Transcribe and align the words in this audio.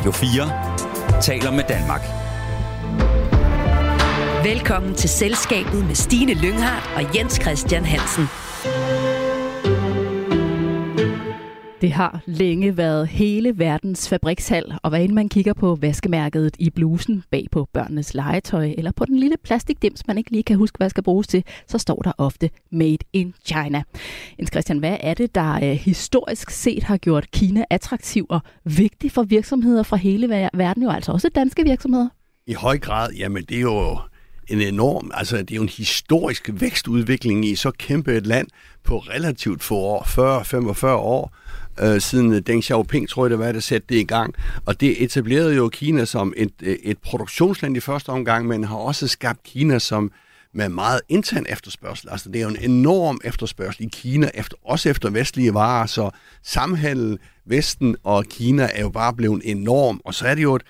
Radio 0.00 0.12
4 0.12 1.22
taler 1.22 1.50
med 1.50 1.64
Danmark. 1.68 2.00
Velkommen 4.44 4.94
til 4.94 5.10
Selskabet 5.10 5.86
med 5.86 5.94
Stine 5.94 6.34
Lynghardt 6.34 6.90
og 6.96 7.16
Jens 7.16 7.34
Christian 7.42 7.84
Hansen. 7.84 8.28
Det 11.80 11.92
har 11.92 12.20
længe 12.26 12.76
været 12.76 13.08
hele 13.08 13.58
verdens 13.58 14.08
fabrikshal, 14.08 14.74
og 14.82 14.90
hvad 14.90 15.04
end 15.04 15.12
man 15.12 15.28
kigger 15.28 15.52
på 15.52 15.74
vaskemærket 15.80 16.56
i 16.58 16.70
blusen 16.70 17.24
bag 17.30 17.46
på 17.52 17.68
børnenes 17.72 18.14
legetøj, 18.14 18.74
eller 18.78 18.92
på 18.92 19.04
den 19.04 19.18
lille 19.18 19.36
plastikdims, 19.44 20.06
man 20.06 20.18
ikke 20.18 20.30
lige 20.30 20.42
kan 20.42 20.56
huske, 20.56 20.76
hvad 20.76 20.90
skal 20.90 21.02
bruges 21.02 21.26
til, 21.26 21.44
så 21.66 21.78
står 21.78 22.02
der 22.02 22.12
ofte 22.18 22.50
Made 22.70 22.98
in 23.12 23.34
China. 23.44 23.82
Jens 24.38 24.50
Christian, 24.50 24.78
hvad 24.78 24.96
er 25.00 25.14
det, 25.14 25.34
der 25.34 25.54
øh, 25.54 25.62
historisk 25.62 26.50
set 26.50 26.82
har 26.82 26.96
gjort 26.96 27.30
Kina 27.30 27.64
attraktiv 27.70 28.26
og 28.28 28.40
vigtig 28.64 29.12
for 29.12 29.22
virksomheder 29.22 29.82
fra 29.82 29.96
hele 29.96 30.28
verden, 30.54 30.82
jo 30.82 30.90
altså 30.90 31.12
også 31.12 31.28
danske 31.34 31.64
virksomheder? 31.64 32.08
I 32.46 32.52
høj 32.52 32.78
grad, 32.78 33.12
jamen 33.12 33.44
det 33.44 33.56
er 33.56 33.60
jo 33.60 33.98
en 34.48 34.60
enorm, 34.60 35.10
altså 35.14 35.36
det 35.36 35.50
er 35.50 35.56
jo 35.56 35.62
en 35.62 35.68
historisk 35.68 36.50
vækstudvikling 36.52 37.46
i 37.46 37.54
så 37.54 37.70
kæmpe 37.70 38.16
et 38.16 38.26
land 38.26 38.48
på 38.84 38.98
relativt 38.98 39.62
få 39.62 39.76
år, 39.76 40.02
40-45 40.82 40.86
år, 40.86 41.32
øh, 41.82 42.00
siden 42.00 42.32
øh, 42.32 42.40
Deng 42.40 42.64
Xiaoping, 42.64 43.08
tror 43.08 43.24
jeg 43.24 43.30
det 43.30 43.38
var, 43.38 43.52
der 43.52 43.60
satte 43.60 43.86
det 43.88 44.00
i 44.00 44.04
gang. 44.04 44.34
Og 44.66 44.80
det 44.80 45.02
etablerede 45.02 45.54
jo 45.54 45.68
Kina 45.68 46.04
som 46.04 46.32
et, 46.36 46.52
øh, 46.62 46.76
et 46.82 46.98
produktionsland 46.98 47.76
i 47.76 47.80
første 47.80 48.08
omgang, 48.08 48.46
men 48.46 48.64
har 48.64 48.76
også 48.76 49.08
skabt 49.08 49.42
Kina 49.42 49.78
som 49.78 50.12
med 50.52 50.68
meget 50.68 51.00
intern 51.08 51.46
efterspørgsel. 51.48 52.08
Altså 52.10 52.28
det 52.28 52.38
er 52.38 52.42
jo 52.42 52.48
en 52.48 52.70
enorm 52.70 53.20
efterspørgsel 53.24 53.84
i 53.84 53.88
Kina, 53.92 54.30
efter, 54.34 54.56
også 54.64 54.88
efter 54.88 55.10
vestlige 55.10 55.54
varer, 55.54 55.86
så 55.86 56.10
samhandel 56.42 57.18
Vesten 57.44 57.96
og 58.04 58.24
Kina 58.24 58.68
er 58.74 58.80
jo 58.80 58.88
bare 58.88 59.14
blevet 59.14 59.42
enorm, 59.44 60.00
og 60.04 60.14
så 60.14 60.26
er 60.26 60.34
det 60.34 60.42
jo 60.42 60.54
et, 60.54 60.62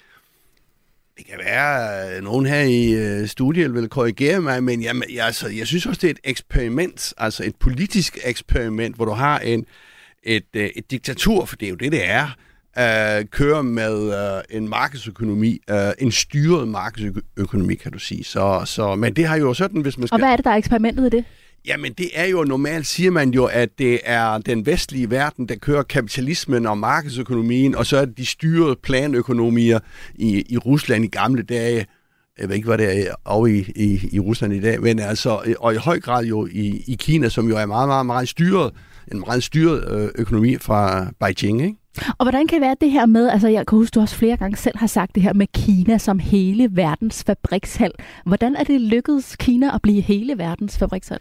det 1.19 1.27
kan 1.27 1.39
være, 1.45 2.03
at 2.03 2.23
nogen 2.23 2.47
her 2.47 2.61
i 2.61 3.27
studiet 3.27 3.75
vil 3.75 3.89
korrigere 3.89 4.41
mig, 4.41 4.65
men 4.65 4.83
jamen, 4.83 5.05
jeg, 5.15 5.27
altså, 5.27 5.49
jeg 5.49 5.67
synes 5.67 5.87
også, 5.87 5.99
det 6.01 6.07
er 6.07 6.11
et 6.11 6.21
eksperiment, 6.25 7.15
altså 7.19 7.45
et 7.45 7.57
politisk 7.57 8.19
eksperiment, 8.25 8.97
hvor 8.97 9.05
du 9.05 9.13
har 9.13 9.39
en, 9.39 9.67
et, 10.23 10.47
øh, 10.57 10.71
et 10.77 10.91
diktatur, 10.91 11.45
for 11.45 11.57
det 11.57 11.67
er 11.67 11.71
jo 11.71 11.77
det, 11.77 11.93
det 11.93 12.09
er, 12.09 12.25
uh, 12.77 13.29
kører 13.31 13.63
med 13.63 13.95
uh, 13.95 14.57
en 14.57 14.69
markedsøkonomi, 14.69 15.59
uh, 15.71 15.77
en 15.99 16.13
styret 16.13 16.69
markedsøkonomi, 16.69 17.75
kan 17.75 17.93
du 17.93 17.99
sige. 17.99 18.25
Så, 18.25 18.63
så, 18.65 18.95
men 18.95 19.17
det 19.17 19.27
har 19.27 19.37
jo 19.37 19.55
sådan, 19.55 19.81
hvis 19.81 19.99
man 19.99 20.07
skal... 20.07 20.15
Og 20.15 20.19
hvad 20.19 20.29
er 20.29 20.37
det, 20.37 20.45
der 20.45 20.51
er 20.51 20.57
eksperimentet 20.57 21.07
i 21.07 21.17
det? 21.17 21.25
Jamen, 21.67 21.93
det 21.93 22.11
er 22.15 22.25
jo 22.25 22.45
normalt, 22.45 22.87
siger 22.87 23.11
man 23.11 23.31
jo, 23.31 23.45
at 23.45 23.69
det 23.79 24.01
er 24.05 24.39
den 24.39 24.67
vestlige 24.67 25.11
verden, 25.11 25.49
der 25.49 25.57
kører 25.57 25.83
kapitalismen 25.83 26.67
og 26.67 26.79
markedsøkonomien, 26.79 27.75
og 27.75 27.87
så 27.87 27.97
er 27.97 28.05
det 28.05 28.19
de 28.19 28.27
styrede 28.27 28.77
planøkonomier 28.83 29.79
i, 30.15 30.45
i 30.49 30.59
Rusland 30.59 31.05
i 31.05 31.09
gamle 31.09 31.43
dage. 31.43 31.87
Jeg 32.39 32.49
ved 32.49 32.57
ikke, 32.57 32.67
hvad 32.67 32.79
det 32.79 33.09
er 33.09 33.15
over 33.25 33.47
i, 33.47 33.59
i, 33.77 34.09
i 34.13 34.21
Rusland 34.21 34.53
i 34.53 34.61
dag, 34.61 34.83
men 34.83 34.99
altså, 34.99 35.55
og 35.59 35.75
i 35.75 35.77
høj 35.77 36.01
grad 36.01 36.25
jo 36.25 36.47
i, 36.47 36.85
i 36.87 36.97
Kina, 37.01 37.29
som 37.29 37.49
jo 37.49 37.57
er 37.57 37.67
meget, 37.67 37.89
meget, 37.89 38.07
meget 38.07 38.29
styret, 38.29 38.73
en 39.13 39.21
meget 39.27 39.43
styret 39.43 40.13
økonomi 40.15 40.57
fra 40.57 41.07
Beijing, 41.21 41.63
ikke? 41.63 41.77
Og 42.19 42.25
hvordan 42.25 42.47
kan 42.47 42.57
det 42.57 42.67
være 42.67 42.77
det 42.81 42.91
her 42.91 43.07
med, 43.07 43.29
altså 43.29 43.49
jeg 43.49 43.67
kan 43.67 43.79
huske, 43.79 43.95
du 43.95 44.01
også 44.01 44.17
flere 44.17 44.37
gange 44.37 44.57
selv 44.57 44.79
har 44.79 44.87
sagt 44.87 45.15
det 45.15 45.23
her 45.23 45.33
med 45.33 45.47
Kina 45.55 45.99
som 45.99 46.19
hele 46.19 46.69
verdens 46.73 47.25
fabrikshal. 47.25 47.93
Hvordan 48.27 48.57
er 48.57 48.65
det 48.65 48.81
lykkedes 48.81 49.37
Kina 49.37 49.75
at 49.75 49.83
blive 49.83 50.01
hele 50.01 50.39
verdens 50.39 50.79
fabrikshal? 50.79 51.19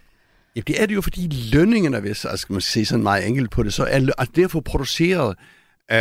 Ja, 0.56 0.60
det 0.66 0.82
er 0.82 0.86
det 0.86 0.94
jo, 0.94 1.00
fordi 1.00 1.50
lønningerne, 1.52 2.00
hvis 2.00 2.24
altså, 2.24 2.36
skal 2.36 2.52
man 2.52 2.60
se 2.60 2.84
sådan 2.84 3.02
meget 3.02 3.26
enkelt 3.26 3.50
på 3.50 3.62
det, 3.62 3.72
så 3.72 3.84
er 3.84 4.10
at 4.18 4.28
derfor 4.36 4.60
produceret 4.60 5.36
øh, 5.92 5.96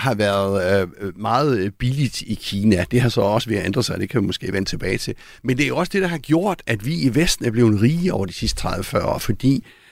har 0.00 0.14
været 0.14 0.88
øh, 1.00 1.18
meget 1.18 1.74
billigt 1.74 2.22
i 2.22 2.34
Kina. 2.34 2.84
Det 2.90 3.00
har 3.00 3.08
så 3.08 3.20
også 3.20 3.48
ved 3.48 3.56
at 3.56 3.66
ændre 3.66 3.82
sig, 3.82 4.00
det 4.00 4.10
kan 4.10 4.20
vi 4.20 4.26
måske 4.26 4.52
vende 4.52 4.68
tilbage 4.68 4.98
til. 4.98 5.14
Men 5.42 5.56
det 5.56 5.64
er 5.64 5.68
jo 5.68 5.76
også 5.76 5.90
det, 5.92 6.02
der 6.02 6.08
har 6.08 6.18
gjort, 6.18 6.62
at 6.66 6.86
vi 6.86 7.00
i 7.00 7.14
Vesten 7.14 7.46
er 7.46 7.50
blevet 7.50 7.82
rige 7.82 8.12
over 8.12 8.26
de 8.26 8.32
sidste 8.32 8.68
30-40 8.68 9.04
år, 9.04 9.18
fordi 9.18 9.56
øh, 9.56 9.85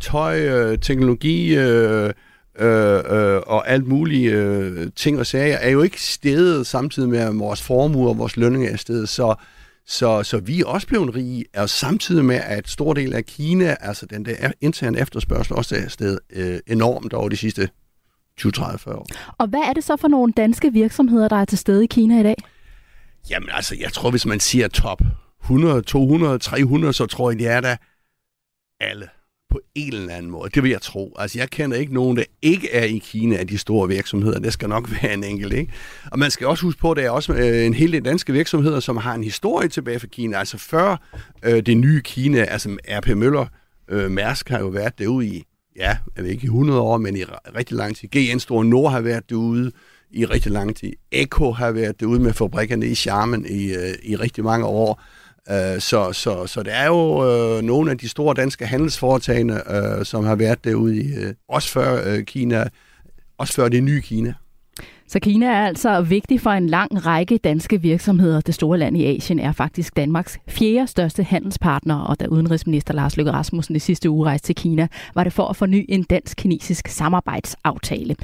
tøj, 0.00 0.40
øh, 0.40 0.78
teknologi 0.78 1.56
øh, 1.56 2.12
øh, 2.58 2.94
øh, 2.96 3.40
og 3.46 3.68
alt 3.68 3.86
mulige 3.86 4.32
øh, 4.32 4.88
ting 4.96 5.18
og 5.18 5.26
sager 5.26 5.56
er 5.56 5.70
jo 5.70 5.82
ikke 5.82 6.02
stedet 6.02 6.66
samtidig 6.66 7.08
med, 7.08 7.18
at 7.18 7.38
vores 7.38 7.62
formue 7.62 8.08
og 8.08 8.18
vores 8.18 8.36
lønninger 8.36 8.70
er 8.72 8.76
stedet. 8.76 9.08
Så 9.08 9.34
så, 9.86 10.22
så 10.22 10.38
vi 10.38 10.60
er 10.60 10.66
også 10.66 10.86
blevet 10.86 11.14
rige, 11.14 11.44
og 11.56 11.70
samtidig 11.70 12.24
med, 12.24 12.40
at 12.44 12.68
stor 12.68 12.92
del 12.92 13.14
af 13.14 13.24
Kina, 13.24 13.76
altså 13.80 14.06
den 14.06 14.24
der 14.24 14.52
interne 14.60 14.98
efterspørgsel, 15.00 15.56
også 15.56 15.76
er 15.76 15.88
sted 15.88 16.18
øh, 16.30 16.58
enormt 16.66 17.12
over 17.12 17.28
de 17.28 17.36
sidste 17.36 17.68
20, 18.36 18.52
30, 18.52 18.78
40 18.78 18.96
år. 18.96 19.06
Og 19.38 19.46
hvad 19.46 19.60
er 19.60 19.72
det 19.72 19.84
så 19.84 19.96
for 19.96 20.08
nogle 20.08 20.32
danske 20.36 20.72
virksomheder, 20.72 21.28
der 21.28 21.36
er 21.36 21.44
til 21.44 21.58
stede 21.58 21.84
i 21.84 21.86
Kina 21.86 22.20
i 22.20 22.22
dag? 22.22 22.36
Jamen 23.30 23.48
altså, 23.52 23.76
jeg 23.80 23.92
tror, 23.92 24.10
hvis 24.10 24.26
man 24.26 24.40
siger 24.40 24.68
top 24.68 25.00
100, 25.42 25.82
200, 25.82 26.38
300, 26.38 26.92
så 26.92 27.06
tror 27.06 27.30
jeg, 27.30 27.38
det 27.38 27.48
er 27.48 27.60
der 27.60 27.76
alle 28.80 29.08
på 29.50 29.60
en 29.74 29.94
eller 29.94 30.14
anden 30.14 30.30
måde. 30.30 30.50
Det 30.54 30.62
vil 30.62 30.70
jeg 30.70 30.82
tro. 30.82 31.14
Altså, 31.18 31.38
jeg 31.38 31.50
kender 31.50 31.76
ikke 31.76 31.94
nogen, 31.94 32.16
der 32.16 32.24
ikke 32.42 32.72
er 32.72 32.84
i 32.84 32.98
Kina 32.98 33.36
af 33.36 33.46
de 33.46 33.58
store 33.58 33.88
virksomheder. 33.88 34.38
Det 34.38 34.52
skal 34.52 34.68
nok 34.68 34.90
være 35.02 35.14
en 35.14 35.24
enkelt, 35.24 35.52
ikke? 35.52 35.72
Og 36.12 36.18
man 36.18 36.30
skal 36.30 36.46
også 36.46 36.62
huske 36.62 36.80
på, 36.80 36.90
at 36.90 36.96
der 36.96 37.02
er 37.02 37.10
også 37.10 37.32
øh, 37.32 37.66
en 37.66 37.74
hel 37.74 37.92
del 37.92 38.04
danske 38.04 38.32
virksomheder, 38.32 38.80
som 38.80 38.96
har 38.96 39.14
en 39.14 39.24
historie 39.24 39.68
tilbage 39.68 40.00
fra 40.00 40.06
Kina. 40.06 40.38
Altså 40.38 40.58
før 40.58 40.96
øh, 41.42 41.62
det 41.62 41.76
nye 41.76 42.00
Kina, 42.00 42.42
altså 42.42 42.76
R.P. 42.88 43.16
Møller, 43.16 43.46
øh, 43.88 44.10
Mærsk 44.10 44.48
har 44.48 44.58
jo 44.58 44.68
været 44.68 44.98
derude 44.98 45.26
i, 45.26 45.44
ja, 45.76 45.96
jeg 46.16 46.24
ved 46.24 46.30
ikke 46.30 46.44
i 46.44 46.46
100 46.46 46.80
år, 46.80 46.98
men 46.98 47.16
i 47.16 47.24
rigtig 47.56 47.76
lang 47.76 47.96
tid. 47.96 48.08
GN 48.08 48.38
Store 48.38 48.64
Nord 48.64 48.92
har 48.92 49.00
været 49.00 49.30
derude 49.30 49.72
i 50.10 50.24
rigtig 50.24 50.52
lang 50.52 50.76
tid. 50.76 50.92
Eko 51.12 51.52
har 51.52 51.70
været 51.70 52.00
derude 52.00 52.20
med 52.20 52.32
fabrikkerne 52.32 52.86
i 52.86 52.94
Charmen 52.94 53.46
i, 53.46 53.72
øh, 53.72 53.94
i 54.02 54.16
rigtig 54.16 54.44
mange 54.44 54.66
år. 54.66 55.02
Øh, 55.50 55.80
så, 55.80 56.12
så, 56.12 56.46
så 56.46 56.62
det 56.62 56.74
er 56.74 56.86
jo 56.86 57.30
øh, 57.30 57.62
nogle 57.62 57.90
af 57.90 57.98
de 57.98 58.08
store 58.08 58.34
danske 58.34 58.66
handelsforetagende, 58.66 59.62
øh, 59.70 60.04
som 60.04 60.24
har 60.24 60.34
været 60.34 60.64
derude 60.64 60.96
i, 60.96 61.14
øh, 61.14 61.34
også 61.48 61.68
før 61.68 62.02
øh, 62.06 62.24
Kina, 62.24 62.68
også 63.38 63.54
før 63.54 63.68
det 63.68 63.82
nye 63.82 64.00
Kina. 64.00 64.34
Så 65.10 65.20
Kina 65.20 65.46
er 65.46 65.66
altså 65.66 66.00
vigtig 66.00 66.40
for 66.40 66.50
en 66.50 66.66
lang 66.66 67.06
række 67.06 67.38
danske 67.38 67.80
virksomheder. 67.82 68.40
Det 68.40 68.54
store 68.54 68.78
land 68.78 68.96
i 68.96 69.16
Asien 69.16 69.38
er 69.38 69.52
faktisk 69.52 69.96
Danmarks 69.96 70.38
fjerde 70.48 70.86
største 70.86 71.22
handelspartner, 71.22 72.00
og 72.00 72.20
da 72.20 72.26
udenrigsminister 72.26 72.94
Lars 72.94 73.16
Løkke 73.16 73.32
Rasmussen 73.32 73.76
i 73.76 73.78
sidste 73.78 74.10
uge 74.10 74.26
rejste 74.26 74.46
til 74.46 74.54
Kina, 74.54 74.88
var 75.14 75.24
det 75.24 75.32
for 75.32 75.46
at 75.46 75.56
forny 75.56 75.84
en 75.88 76.02
dansk-kinesisk 76.02 76.88
samarbejdsaftale. 76.88 78.16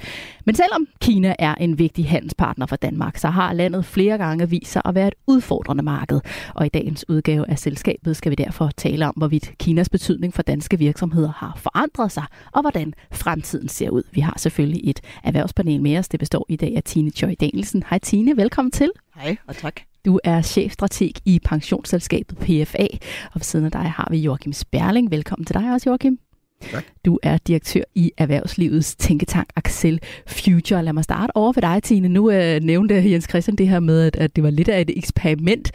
Men 0.45 0.55
selvom 0.55 0.87
Kina 1.01 1.35
er 1.39 1.55
en 1.55 1.79
vigtig 1.79 2.09
handelspartner 2.09 2.67
for 2.67 2.77
Danmark, 2.77 3.17
så 3.17 3.29
har 3.29 3.53
landet 3.53 3.85
flere 3.85 4.19
gange 4.19 4.51
vist 4.51 4.73
sig 4.73 4.83
at 4.85 4.95
være 4.95 5.09
et 5.09 5.15
udfordrende 5.27 5.83
marked. 5.83 6.21
Og 6.55 6.67
i 6.67 6.69
dagens 6.69 7.05
udgave 7.09 7.51
af 7.51 7.59
selskabet 7.59 8.17
skal 8.17 8.31
vi 8.31 8.35
derfor 8.35 8.71
tale 8.77 9.07
om, 9.09 9.15
hvorvidt 9.17 9.53
Kinas 9.59 9.89
betydning 9.89 10.35
for 10.35 10.43
danske 10.43 10.79
virksomheder 10.79 11.33
har 11.37 11.59
forandret 11.63 12.13
sig, 12.13 12.25
og 12.53 12.61
hvordan 12.61 12.95
fremtiden 13.13 13.69
ser 13.69 13.91
ud. 13.91 14.03
Vi 14.13 14.21
har 14.21 14.35
selvfølgelig 14.39 14.91
et 14.91 15.01
erhvervspanel 15.25 15.83
med 15.83 15.99
os. 15.99 16.09
Det 16.09 16.21
består 16.21 16.47
i 16.49 16.57
dag 16.57 16.76
af 16.77 16.83
Tine 16.83 17.11
Choi 17.11 17.35
Danielsen. 17.35 17.83
Hej 17.91 17.99
Tine, 17.99 18.37
velkommen 18.37 18.73
til. 18.73 18.91
Hej, 19.17 19.37
og 19.47 19.57
tak. 19.57 19.81
Du 20.05 20.21
er 20.25 20.43
chefstrateg 20.43 21.13
i 21.25 21.41
pensionsselskabet 21.45 22.39
PFA, 22.39 22.87
og 23.25 23.35
ved 23.35 23.43
siden 23.43 23.65
af 23.65 23.73
dig 23.73 23.81
har 23.91 24.09
vi 24.11 24.19
Joachim 24.19 24.53
Sperling. 24.53 25.11
Velkommen 25.11 25.47
til 25.47 25.55
dig 25.55 25.73
også, 25.73 25.91
Joachim. 25.91 26.19
Tak. 26.61 26.85
Du 27.05 27.19
er 27.23 27.39
direktør 27.39 27.81
i 27.95 28.13
Erhvervslivets 28.17 28.97
tænketank 28.97 29.49
Axel 29.57 30.01
Future. 30.27 30.83
Lad 30.83 30.93
mig 30.93 31.05
starte 31.05 31.37
over 31.37 31.53
for 31.53 31.61
dig, 31.61 31.83
Tine. 31.83 32.09
Nu 32.09 32.31
øh, 32.31 32.61
nævnte 32.61 33.11
Jens 33.11 33.27
Christian 33.29 33.57
det 33.57 33.69
her 33.69 33.81
med, 33.81 34.03
at, 34.03 34.17
at 34.17 34.37
det 34.37 34.45
var 34.45 34.51
lidt 34.51 34.69
af 34.69 34.81
et 34.81 34.99
eksperiment. 34.99 35.73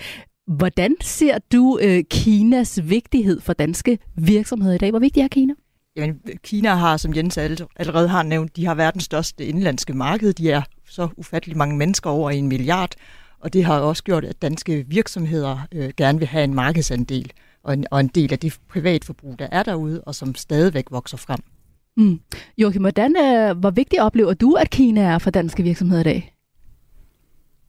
Hvordan 0.48 0.96
ser 1.02 1.38
du 1.52 1.80
øh, 1.82 2.04
Kinas 2.12 2.80
vigtighed 2.84 3.42
for 3.42 3.54
danske 3.54 3.98
virksomheder 4.16 4.76
i 4.76 4.78
dag? 4.78 4.90
Hvor 4.90 5.00
vigtig 5.00 5.22
er 5.22 5.28
Kina? 5.28 5.54
Jamen, 5.96 6.20
Kina 6.44 6.76
har, 6.76 6.98
som 6.98 7.16
Jens 7.16 7.38
allerede 7.38 8.08
har 8.08 8.24
nævnt, 8.24 8.56
de 8.56 8.66
har 8.66 8.76
verdens 8.76 9.04
største 9.04 9.46
indlandske 9.46 9.94
marked. 9.94 10.34
De 10.34 10.52
er 10.52 10.62
så 10.92 11.08
ufattelig 11.18 11.58
mange 11.58 11.78
mennesker, 11.78 12.10
over 12.10 12.32
en 12.32 12.48
milliard, 12.48 12.96
og 13.40 13.54
det 13.54 13.66
har 13.66 13.80
også 13.80 14.04
gjort, 14.04 14.26
at 14.26 14.42
danske 14.42 14.86
virksomheder 14.88 15.68
øh, 15.72 15.90
gerne 15.98 16.20
vil 16.20 16.28
have 16.28 16.44
en 16.44 16.54
markedsandel 16.54 17.32
og 17.64 17.74
en, 17.74 17.86
og 17.92 18.00
en 18.00 18.08
del 18.08 18.34
af 18.34 18.40
det 18.40 18.60
privatforbrug, 18.70 19.40
der 19.40 19.48
er 19.52 19.64
derude, 19.64 20.02
og 20.02 20.16
som 20.16 20.36
stadigvæk 20.36 20.86
vokser 20.92 21.18
frem. 21.18 21.40
Mm. 21.98 22.20
Joachim, 22.58 22.82
hvordan, 22.82 23.16
øh, 23.18 23.58
hvor 23.58 23.70
vigtigt 23.70 24.02
oplever 24.02 24.34
du, 24.34 24.54
at 24.54 24.70
Kina 24.70 25.02
er 25.02 25.18
for 25.18 25.30
danske 25.30 25.64
virksomheder 25.64 26.02
i 26.02 26.04
dag? 26.04 26.36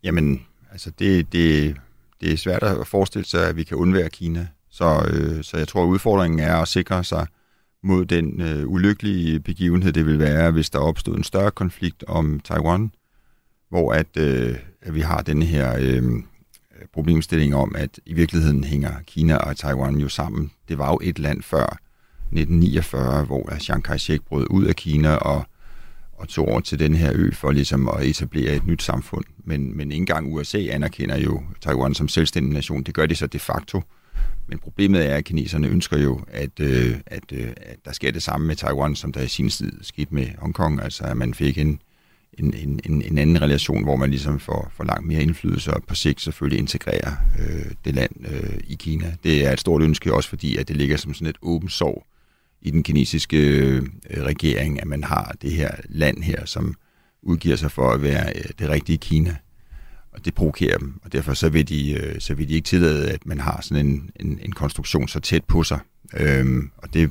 Jamen, 0.02 0.42
altså 0.72 0.90
det, 0.90 1.32
det, 1.32 1.76
det 2.20 2.32
er 2.32 2.36
svært 2.36 2.62
at 2.62 2.86
forestille 2.86 3.26
sig, 3.26 3.48
at 3.48 3.56
vi 3.56 3.64
kan 3.64 3.76
undvære 3.76 4.10
Kina. 4.10 4.46
Så, 4.70 5.08
øh, 5.12 5.44
så 5.44 5.56
jeg 5.56 5.68
tror, 5.68 5.82
at 5.82 5.88
udfordringen 5.88 6.40
er 6.40 6.56
at 6.56 6.68
sikre 6.68 7.04
sig 7.04 7.26
mod 7.82 8.04
den 8.04 8.40
øh, 8.40 8.68
ulykkelige 8.68 9.40
begivenhed, 9.40 9.92
det 9.92 10.06
vil 10.06 10.18
være, 10.18 10.50
hvis 10.50 10.70
der 10.70 10.78
opstod 10.78 11.16
en 11.16 11.24
større 11.24 11.50
konflikt 11.50 12.04
om 12.08 12.40
Taiwan, 12.40 12.90
hvor 13.72 13.92
at, 13.92 14.16
øh, 14.16 14.56
at 14.82 14.94
vi 14.94 15.00
har 15.00 15.22
den 15.22 15.42
her 15.42 15.76
øh, 15.78 16.02
problemstilling 16.92 17.54
om, 17.54 17.74
at 17.78 18.00
i 18.06 18.12
virkeligheden 18.14 18.64
hænger 18.64 18.92
Kina 19.06 19.36
og 19.36 19.56
Taiwan 19.56 19.96
jo 19.96 20.08
sammen. 20.08 20.50
Det 20.68 20.78
var 20.78 20.90
jo 20.90 20.98
et 21.02 21.18
land 21.18 21.42
før 21.42 21.78
1949, 22.32 23.24
hvor 23.24 23.58
Chiang 23.60 23.84
Kai-shek 23.88 24.20
brød 24.28 24.46
ud 24.50 24.64
af 24.64 24.76
Kina, 24.76 25.14
og, 25.14 25.44
og 26.12 26.28
tog 26.28 26.48
over 26.48 26.60
til 26.60 26.78
den 26.78 26.94
her 26.94 27.12
ø 27.14 27.30
for 27.32 27.50
ligesom 27.50 27.88
at 27.88 28.04
etablere 28.04 28.54
et 28.56 28.66
nyt 28.66 28.82
samfund. 28.82 29.24
Men, 29.44 29.76
men 29.76 29.92
ikke 29.92 30.00
engang 30.00 30.34
USA 30.34 30.58
anerkender 30.58 31.16
jo 31.16 31.42
Taiwan 31.60 31.94
som 31.94 32.08
selvstændig 32.08 32.52
nation. 32.52 32.82
Det 32.82 32.94
gør 32.94 33.06
de 33.06 33.14
så 33.14 33.26
de 33.26 33.38
facto. 33.38 33.82
Men 34.48 34.58
problemet 34.58 35.10
er, 35.10 35.16
at 35.16 35.24
kineserne 35.24 35.68
ønsker 35.68 35.98
jo, 35.98 36.20
at, 36.28 36.60
øh, 36.60 36.96
at, 37.06 37.24
øh, 37.32 37.52
at 37.56 37.76
der 37.84 37.92
sker 37.92 38.12
det 38.12 38.22
samme 38.22 38.46
med 38.46 38.56
Taiwan, 38.56 38.96
som 38.96 39.12
der 39.12 39.20
i 39.20 39.28
sin 39.28 39.48
tid 39.48 39.72
skete 39.82 40.14
med 40.14 40.26
Hongkong. 40.38 40.82
Altså 40.82 41.04
at 41.04 41.16
man 41.16 41.34
fik 41.34 41.58
en, 41.58 41.80
en, 42.38 42.54
en, 42.84 43.02
en 43.02 43.18
anden 43.18 43.42
relation, 43.42 43.82
hvor 43.82 43.96
man 43.96 44.10
ligesom 44.10 44.40
får, 44.40 44.72
får 44.76 44.84
langt 44.84 45.06
mere 45.06 45.22
indflydelse 45.22 45.74
og 45.74 45.82
på 45.84 45.94
sigt 45.94 46.20
selvfølgelig 46.20 46.58
integrerer 46.58 47.12
øh, 47.38 47.72
det 47.84 47.94
land 47.94 48.12
øh, 48.28 48.58
i 48.64 48.74
Kina. 48.74 49.16
Det 49.24 49.46
er 49.46 49.52
et 49.52 49.60
stort 49.60 49.82
ønske 49.82 50.14
også, 50.14 50.28
fordi 50.28 50.56
at 50.56 50.68
det 50.68 50.76
ligger 50.76 50.96
som 50.96 51.14
sådan 51.14 51.26
et 51.26 51.38
åbent 51.42 51.72
sår 51.72 52.06
i 52.62 52.70
den 52.70 52.82
kinesiske 52.82 53.36
øh, 53.36 53.82
regering, 54.10 54.80
at 54.80 54.86
man 54.86 55.04
har 55.04 55.36
det 55.42 55.52
her 55.52 55.70
land 55.88 56.22
her, 56.22 56.44
som 56.44 56.74
udgiver 57.22 57.56
sig 57.56 57.70
for 57.70 57.90
at 57.90 58.02
være 58.02 58.32
øh, 58.36 58.44
det 58.58 58.68
rigtige 58.68 58.98
Kina. 58.98 59.36
Og 60.12 60.24
det 60.24 60.34
provokerer 60.34 60.78
dem, 60.78 61.00
og 61.04 61.12
derfor 61.12 61.34
så 61.34 61.48
vil 61.48 61.68
de, 61.68 61.92
øh, 61.92 62.20
så 62.20 62.34
vil 62.34 62.48
de 62.48 62.54
ikke 62.54 62.66
tillade, 62.66 63.10
at 63.10 63.26
man 63.26 63.40
har 63.40 63.60
sådan 63.60 63.86
en, 63.86 64.10
en, 64.20 64.38
en 64.42 64.52
konstruktion 64.52 65.08
så 65.08 65.20
tæt 65.20 65.44
på 65.44 65.62
sig. 65.62 65.78
Øhm, 66.16 66.70
og 66.76 66.94
det, 66.94 67.10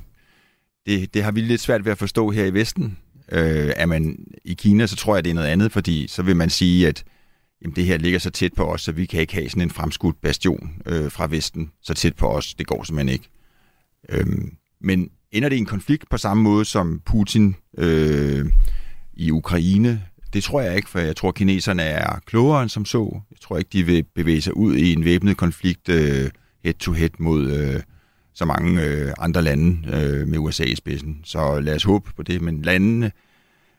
det, 0.85 1.13
det 1.13 1.23
har 1.23 1.31
vi 1.31 1.41
lidt 1.41 1.61
svært 1.61 1.85
ved 1.85 1.91
at 1.91 1.97
forstå 1.97 2.29
her 2.29 2.45
i 2.45 2.53
Vesten. 2.53 2.97
Øh, 3.31 3.73
er 3.75 3.85
man 3.85 4.25
i 4.45 4.53
Kina, 4.53 4.87
så 4.87 4.95
tror 4.95 5.15
jeg, 5.15 5.23
det 5.23 5.29
er 5.29 5.33
noget 5.33 5.47
andet, 5.47 5.71
fordi 5.71 6.07
så 6.07 6.23
vil 6.23 6.35
man 6.35 6.49
sige, 6.49 6.87
at 6.87 7.03
jamen, 7.61 7.75
det 7.75 7.85
her 7.85 7.97
ligger 7.97 8.19
så 8.19 8.29
tæt 8.29 8.53
på 8.53 8.63
os, 8.63 8.81
så 8.81 8.91
vi 8.91 9.05
kan 9.05 9.21
ikke 9.21 9.33
have 9.33 9.49
sådan 9.49 9.61
en 9.61 9.69
fremskudt 9.69 10.21
bastion 10.21 10.69
øh, 10.85 11.11
fra 11.11 11.27
Vesten 11.27 11.71
så 11.81 11.93
tæt 11.93 12.15
på 12.15 12.27
os. 12.27 12.53
Det 12.53 12.67
går 12.67 12.83
simpelthen 12.83 13.13
ikke. 13.13 13.29
Øhm, 14.09 14.53
men 14.81 15.09
ender 15.31 15.49
det 15.49 15.55
i 15.55 15.59
en 15.59 15.65
konflikt 15.65 16.09
på 16.09 16.17
samme 16.17 16.43
måde 16.43 16.65
som 16.65 17.01
Putin 17.05 17.55
øh, 17.77 18.45
i 19.13 19.31
Ukraine? 19.31 20.03
Det 20.33 20.43
tror 20.43 20.61
jeg 20.61 20.75
ikke, 20.75 20.89
for 20.89 20.99
jeg 20.99 21.15
tror, 21.15 21.29
at 21.29 21.35
kineserne 21.35 21.83
er 21.83 22.19
klogere 22.25 22.61
end 22.61 22.69
som 22.69 22.85
så. 22.85 23.21
Jeg 23.31 23.37
tror 23.41 23.57
ikke, 23.57 23.69
de 23.73 23.85
vil 23.85 24.05
bevæge 24.15 24.41
sig 24.41 24.57
ud 24.57 24.75
i 24.75 24.93
en 24.93 25.05
væbnet 25.05 25.37
konflikt 25.37 25.89
øh, 25.89 26.29
head-to-head 26.63 27.09
mod 27.19 27.51
øh, 27.51 27.81
så 28.33 28.45
mange 28.45 28.81
øh, 28.81 29.13
andre 29.19 29.41
lande 29.41 29.87
øh, 29.93 30.27
med 30.27 30.37
USA 30.37 30.63
i 30.63 30.75
spidsen. 30.75 31.21
Så 31.23 31.59
lad 31.59 31.75
os 31.75 31.83
håbe 31.83 32.11
på 32.15 32.23
det. 32.23 32.41
Men 32.41 32.61
landene, 32.61 33.11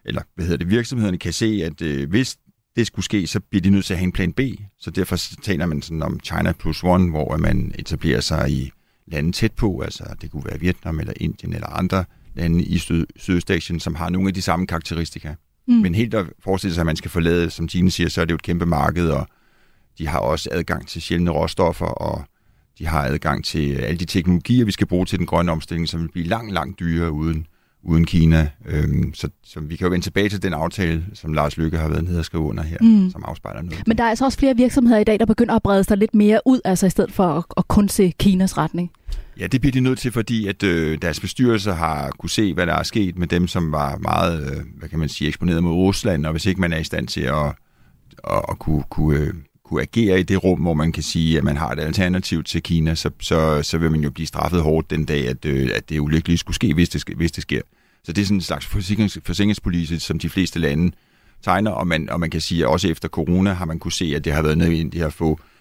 eller 0.04 0.22
hvad 0.34 0.44
hedder 0.44 0.58
det, 0.58 0.70
virksomhederne 0.70 1.18
kan 1.18 1.32
se, 1.32 1.62
at 1.64 1.82
øh, 1.82 2.10
hvis 2.10 2.36
det 2.76 2.86
skulle 2.86 3.04
ske, 3.04 3.26
så 3.26 3.40
bliver 3.40 3.62
de 3.62 3.70
nødt 3.70 3.84
til 3.84 3.94
at 3.94 3.98
have 3.98 4.04
en 4.06 4.12
plan 4.12 4.32
B. 4.32 4.40
Så 4.78 4.90
derfor 4.90 5.16
taler 5.42 5.66
man 5.66 5.82
sådan 5.82 6.02
om 6.02 6.20
China 6.20 6.52
plus 6.52 6.84
one, 6.84 7.10
hvor 7.10 7.36
man 7.36 7.74
etablerer 7.78 8.20
sig 8.20 8.50
i 8.50 8.70
lande 9.06 9.32
tæt 9.32 9.52
på, 9.52 9.80
altså 9.80 10.04
det 10.20 10.30
kunne 10.30 10.44
være 10.44 10.60
Vietnam 10.60 11.00
eller 11.00 11.12
Indien 11.16 11.52
eller 11.52 11.66
andre 11.66 12.04
lande 12.34 12.64
i 12.64 12.78
Syd- 12.78 13.06
Sydøstasien, 13.16 13.80
som 13.80 13.94
har 13.94 14.10
nogle 14.10 14.28
af 14.28 14.34
de 14.34 14.42
samme 14.42 14.66
karakteristika. 14.66 15.34
Mm. 15.68 15.74
Men 15.74 15.94
helt 15.94 16.14
at 16.14 16.26
forestille 16.40 16.74
sig, 16.74 16.82
at 16.82 16.86
man 16.86 16.96
skal 16.96 17.10
forlade, 17.10 17.50
som 17.50 17.68
Tine 17.68 17.90
siger, 17.90 18.08
så 18.08 18.20
er 18.20 18.24
det 18.24 18.30
jo 18.30 18.34
et 18.34 18.42
kæmpe 18.42 18.66
marked, 18.66 19.08
og 19.08 19.26
de 19.98 20.08
har 20.08 20.18
også 20.18 20.48
adgang 20.52 20.88
til 20.88 21.02
sjældne 21.02 21.30
råstoffer, 21.30 21.86
og 21.86 22.24
de 22.78 22.86
har 22.86 23.04
adgang 23.04 23.44
til 23.44 23.74
alle 23.74 23.98
de 23.98 24.04
teknologier, 24.04 24.64
vi 24.64 24.72
skal 24.72 24.86
bruge 24.86 25.06
til 25.06 25.18
den 25.18 25.26
grønne 25.26 25.52
omstilling, 25.52 25.88
som 25.88 26.00
vil 26.00 26.08
blive 26.08 26.26
langt, 26.26 26.52
langt 26.52 26.80
dyrere 26.80 27.12
uden, 27.12 27.46
uden 27.82 28.04
Kina. 28.04 28.50
Øhm, 28.66 29.14
så, 29.14 29.28
så 29.44 29.60
vi 29.60 29.76
kan 29.76 29.84
jo 29.84 29.90
vende 29.90 30.06
tilbage 30.06 30.28
til 30.28 30.42
den 30.42 30.52
aftale, 30.52 31.04
som 31.14 31.32
Lars 31.32 31.56
Lykke 31.56 31.78
har 31.78 31.88
været 31.88 32.04
nede 32.04 32.18
og 32.18 32.24
skrive 32.24 32.42
under 32.42 32.62
her, 32.62 32.78
mm. 32.80 33.10
som 33.10 33.24
afspejler 33.26 33.62
noget. 33.62 33.86
Men 33.86 33.98
der 33.98 34.04
er 34.04 34.08
altså 34.08 34.24
også 34.24 34.38
flere 34.38 34.56
virksomheder 34.56 34.98
i 34.98 35.04
dag, 35.04 35.18
der 35.18 35.26
begynder 35.26 35.54
at 35.54 35.62
brede 35.62 35.84
sig 35.84 35.96
lidt 35.98 36.14
mere 36.14 36.40
ud, 36.46 36.60
altså 36.64 36.86
i 36.86 36.90
stedet 36.90 37.12
for 37.12 37.24
at, 37.24 37.44
at 37.56 37.68
kun 37.68 37.88
se 37.88 38.12
Kinas 38.18 38.58
retning. 38.58 38.90
Ja, 39.38 39.46
det 39.46 39.60
bliver 39.60 39.72
de 39.72 39.80
nødt 39.80 39.98
til, 39.98 40.12
fordi 40.12 40.46
at 40.46 40.62
øh, 40.62 40.98
deres 41.02 41.20
bestyrelser 41.20 41.74
har 41.74 42.10
kunne 42.10 42.30
se, 42.30 42.54
hvad 42.54 42.66
der 42.66 42.74
er 42.74 42.82
sket 42.82 43.18
med 43.18 43.26
dem, 43.26 43.46
som 43.46 43.72
var 43.72 43.96
meget, 43.96 44.42
øh, 44.42 44.62
hvad 44.78 44.88
kan 44.88 44.98
man 44.98 45.08
sige, 45.08 45.28
eksponeret 45.28 45.62
mod 45.62 45.72
Rusland, 45.72 46.26
og 46.26 46.32
hvis 46.32 46.46
ikke 46.46 46.60
man 46.60 46.72
er 46.72 46.78
i 46.78 46.84
stand 46.84 47.08
til 47.08 47.20
at, 47.20 47.46
at, 48.30 48.42
at 48.48 48.58
kunne, 48.58 48.82
kunne, 48.90 49.18
øh, 49.18 49.34
kunne 49.64 49.82
agere 49.82 50.20
i 50.20 50.22
det 50.22 50.44
rum, 50.44 50.60
hvor 50.60 50.74
man 50.74 50.92
kan 50.92 51.02
sige, 51.02 51.38
at 51.38 51.44
man 51.44 51.56
har 51.56 51.70
et 51.70 51.80
alternativ 51.80 52.44
til 52.44 52.62
Kina, 52.62 52.94
så, 52.94 53.10
så, 53.20 53.62
så 53.62 53.78
vil 53.78 53.90
man 53.90 54.00
jo 54.00 54.10
blive 54.10 54.26
straffet 54.26 54.62
hårdt 54.62 54.90
den 54.90 55.04
dag, 55.04 55.28
at, 55.28 55.44
øh, 55.44 55.70
at 55.74 55.88
det 55.88 55.98
ulykkelige 55.98 56.38
skulle 56.38 56.54
ske, 56.54 56.74
hvis 56.74 56.88
det, 56.88 57.04
hvis 57.16 57.32
det 57.32 57.42
sker. 57.42 57.60
Så 58.04 58.12
det 58.12 58.22
er 58.22 58.26
sådan 58.26 58.36
en 58.36 58.40
slags 58.40 58.66
forsikrings, 58.66 59.18
forsikringspolitik, 59.24 60.00
som 60.00 60.18
de 60.18 60.28
fleste 60.28 60.58
lande 60.58 60.92
tegner, 61.42 61.70
og 61.70 61.86
man, 61.86 62.10
og 62.10 62.20
man 62.20 62.30
kan 62.30 62.40
sige, 62.40 62.62
at 62.62 62.68
også 62.68 62.88
efter 62.88 63.08
corona 63.08 63.52
har 63.52 63.64
man 63.64 63.78
kunne 63.78 63.92
se, 63.92 64.12
at 64.16 64.24
det 64.24 64.32
har 64.32 64.42
været 64.42 64.58
nødvendigt 64.58 65.04
at 65.04 65.12
få 65.12 65.30
øh, 65.30 65.51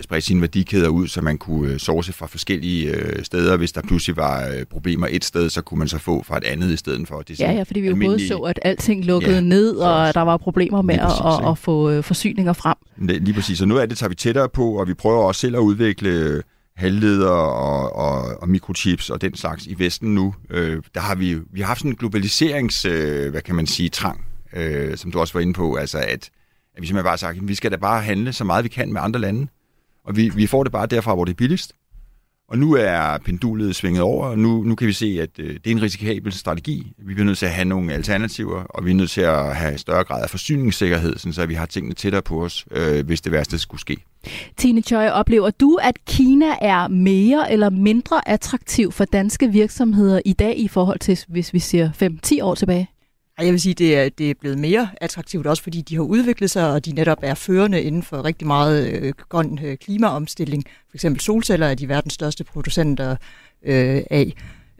spredt 0.00 0.24
sine 0.24 0.40
værdikæder 0.40 0.88
ud, 0.88 1.08
så 1.08 1.20
man 1.20 1.38
kunne 1.38 1.72
øh, 1.72 1.78
source 1.78 2.12
fra 2.12 2.26
forskellige 2.26 2.96
øh, 2.96 3.24
steder. 3.24 3.56
Hvis 3.56 3.72
der 3.72 3.82
pludselig 3.82 4.16
var 4.16 4.48
øh, 4.48 4.64
problemer 4.64 5.06
et 5.10 5.24
sted, 5.24 5.50
så 5.50 5.62
kunne 5.62 5.78
man 5.78 5.88
så 5.88 5.98
få 5.98 6.22
fra 6.22 6.36
et 6.36 6.44
andet 6.44 6.70
i 6.70 6.76
stedet 6.76 7.08
for. 7.08 7.22
Det 7.22 7.40
ja, 7.40 7.52
ja, 7.52 7.62
fordi 7.62 7.80
vi 7.80 7.88
jo 7.88 7.96
både 7.96 8.28
så, 8.28 8.38
at 8.38 8.58
alting 8.62 9.04
lukkede 9.04 9.34
ja, 9.34 9.40
ned, 9.40 9.76
og 9.76 10.08
at 10.08 10.14
der 10.14 10.20
var 10.20 10.36
problemer 10.36 10.82
med 10.82 10.98
præcis, 10.98 11.20
at, 11.20 11.44
at, 11.44 11.50
at 11.50 11.58
få 11.58 11.90
øh, 11.90 12.04
forsyninger 12.04 12.52
frem. 12.52 12.76
Lige 12.98 13.34
præcis, 13.34 13.60
og 13.60 13.68
noget 13.68 13.80
af 13.80 13.88
det 13.88 13.98
tager 13.98 14.08
vi 14.08 14.14
tættere 14.14 14.48
på, 14.48 14.72
og 14.72 14.88
vi 14.88 14.94
prøver 14.94 15.22
også 15.22 15.40
selv 15.40 15.56
at 15.56 15.60
udvikle 15.60 16.10
øh, 16.10 16.42
halvledere 16.76 17.52
og, 17.52 17.96
og, 17.96 18.42
og 18.42 18.48
mikrochips 18.48 19.10
og 19.10 19.20
den 19.20 19.36
slags 19.36 19.66
i 19.66 19.74
Vesten 19.78 20.14
nu. 20.14 20.34
Øh, 20.50 20.82
der 20.94 21.00
har 21.00 21.14
vi, 21.14 21.34
vi 21.52 21.60
har 21.60 21.66
haft 21.66 21.78
sådan 21.78 21.90
en 21.90 21.96
globaliserings, 21.96 22.84
øh, 22.84 23.30
hvad 23.30 23.40
kan 23.40 23.54
man 23.54 23.66
sige, 23.66 23.88
trang, 23.88 24.24
øh, 24.56 24.96
som 24.96 25.12
du 25.12 25.20
også 25.20 25.32
var 25.32 25.40
inde 25.40 25.52
på, 25.52 25.74
altså 25.74 25.98
at 25.98 26.30
at 26.76 26.82
vi 26.82 26.86
simpelthen 26.86 27.04
bare 27.04 27.12
har 27.12 27.16
sagt, 27.16 27.38
at 27.38 27.48
vi 27.48 27.54
skal 27.54 27.70
da 27.70 27.76
bare 27.76 28.02
handle 28.02 28.32
så 28.32 28.44
meget 28.44 28.64
vi 28.64 28.68
kan 28.68 28.92
med 28.92 29.00
andre 29.00 29.20
lande. 29.20 29.46
Og 30.04 30.16
vi, 30.16 30.28
vi 30.28 30.46
får 30.46 30.62
det 30.62 30.72
bare 30.72 30.86
derfra, 30.86 31.14
hvor 31.14 31.24
det 31.24 31.32
er 31.32 31.36
billigst. 31.36 31.72
Og 32.48 32.58
nu 32.58 32.74
er 32.74 33.18
pendulet 33.18 33.76
svinget 33.76 34.02
over, 34.02 34.26
og 34.26 34.38
nu, 34.38 34.62
nu 34.62 34.74
kan 34.74 34.86
vi 34.86 34.92
se, 34.92 35.18
at 35.20 35.30
øh, 35.38 35.54
det 35.54 35.66
er 35.66 35.70
en 35.70 35.82
risikabel 35.82 36.32
strategi. 36.32 36.92
Vi 36.98 37.14
bliver 37.14 37.26
nødt 37.26 37.38
til 37.38 37.46
at 37.46 37.52
have 37.52 37.64
nogle 37.64 37.92
alternativer, 37.92 38.62
og 38.62 38.84
vi 38.84 38.90
er 38.90 38.94
nødt 38.94 39.10
til 39.10 39.20
at 39.20 39.56
have 39.56 39.78
større 39.78 40.04
grad 40.04 40.22
af 40.22 40.30
forsyningssikkerhed, 40.30 41.32
så 41.32 41.46
vi 41.46 41.54
har 41.54 41.66
tingene 41.66 41.94
tættere 41.94 42.22
på 42.22 42.44
os, 42.44 42.66
øh, 42.70 43.06
hvis 43.06 43.20
det 43.20 43.32
værste 43.32 43.58
skulle 43.58 43.80
ske. 43.80 43.96
Tine 44.56 44.82
Choi, 44.82 45.08
oplever 45.08 45.50
du, 45.50 45.78
at 45.82 46.04
Kina 46.04 46.54
er 46.60 46.88
mere 46.88 47.52
eller 47.52 47.70
mindre 47.70 48.28
attraktiv 48.28 48.92
for 48.92 49.04
danske 49.04 49.48
virksomheder 49.48 50.20
i 50.24 50.32
dag 50.32 50.58
i 50.58 50.68
forhold 50.68 50.98
til, 50.98 51.18
hvis 51.28 51.52
vi 51.52 51.58
ser 51.58 51.90
5-10 51.90 52.42
år 52.42 52.54
tilbage? 52.54 52.90
Jeg 53.38 53.52
vil 53.52 53.60
sige, 53.60 53.74
det 53.74 53.98
er, 53.98 54.08
det 54.08 54.30
er 54.30 54.34
blevet 54.40 54.58
mere 54.58 54.88
attraktivt, 55.00 55.46
også 55.46 55.62
fordi 55.62 55.80
de 55.80 55.94
har 55.94 56.02
udviklet 56.02 56.50
sig, 56.50 56.72
og 56.72 56.84
de 56.84 56.92
netop 56.92 57.18
er 57.22 57.34
førende 57.34 57.82
inden 57.82 58.02
for 58.02 58.24
rigtig 58.24 58.46
meget 58.46 58.88
øh, 58.88 59.12
grøn 59.28 59.58
øh, 59.64 59.76
klimaomstilling. 59.76 60.64
For 60.90 60.96
eksempel 60.96 61.20
solceller 61.20 61.66
er 61.66 61.74
de 61.74 61.88
verdens 61.88 62.14
største 62.14 62.44
producenter 62.44 63.16
øh, 63.62 64.02
af. 64.10 64.32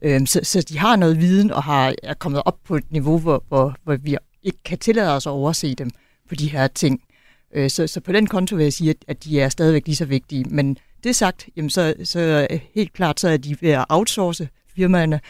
Øh, 0.03 0.27
så, 0.27 0.41
så 0.43 0.63
de 0.63 0.79
har 0.79 0.97
noget 0.97 1.21
viden 1.21 1.51
og 1.51 1.63
har, 1.63 1.95
er 2.03 2.15
kommet 2.15 2.43
op 2.45 2.59
på 2.65 2.77
et 2.77 2.93
niveau, 2.93 3.19
hvor, 3.19 3.45
hvor, 3.49 3.77
hvor 3.85 3.97
vi 3.97 4.17
ikke 4.43 4.59
kan 4.65 4.79
tillade 4.79 5.17
os 5.17 5.27
at 5.27 5.31
overse 5.31 5.75
dem 5.75 5.91
på 6.29 6.35
de 6.35 6.51
her 6.51 6.67
ting. 6.67 7.01
Øh, 7.55 7.71
så, 7.71 7.87
så 7.87 8.01
på 8.01 8.13
den 8.13 8.27
konto 8.27 8.57
vil 8.57 8.63
jeg 8.63 8.73
sige, 8.73 8.91
at, 8.91 8.97
at 9.09 9.25
de 9.25 9.41
er 9.41 9.49
stadigvæk 9.49 9.87
lige 9.87 9.97
så 9.97 10.05
vigtige. 10.05 10.45
Men 10.45 10.79
det 11.05 11.17
sagt, 11.17 11.49
jamen 11.57 11.71
så, 11.71 11.95
så 12.05 12.47
helt 12.75 12.93
klart 12.93 13.21
så 13.21 13.29
er 13.29 13.37
de 13.37 13.57
ved 13.61 13.71
at 13.71 13.85
outsource 13.89 14.49
firmaerne, 14.77 15.21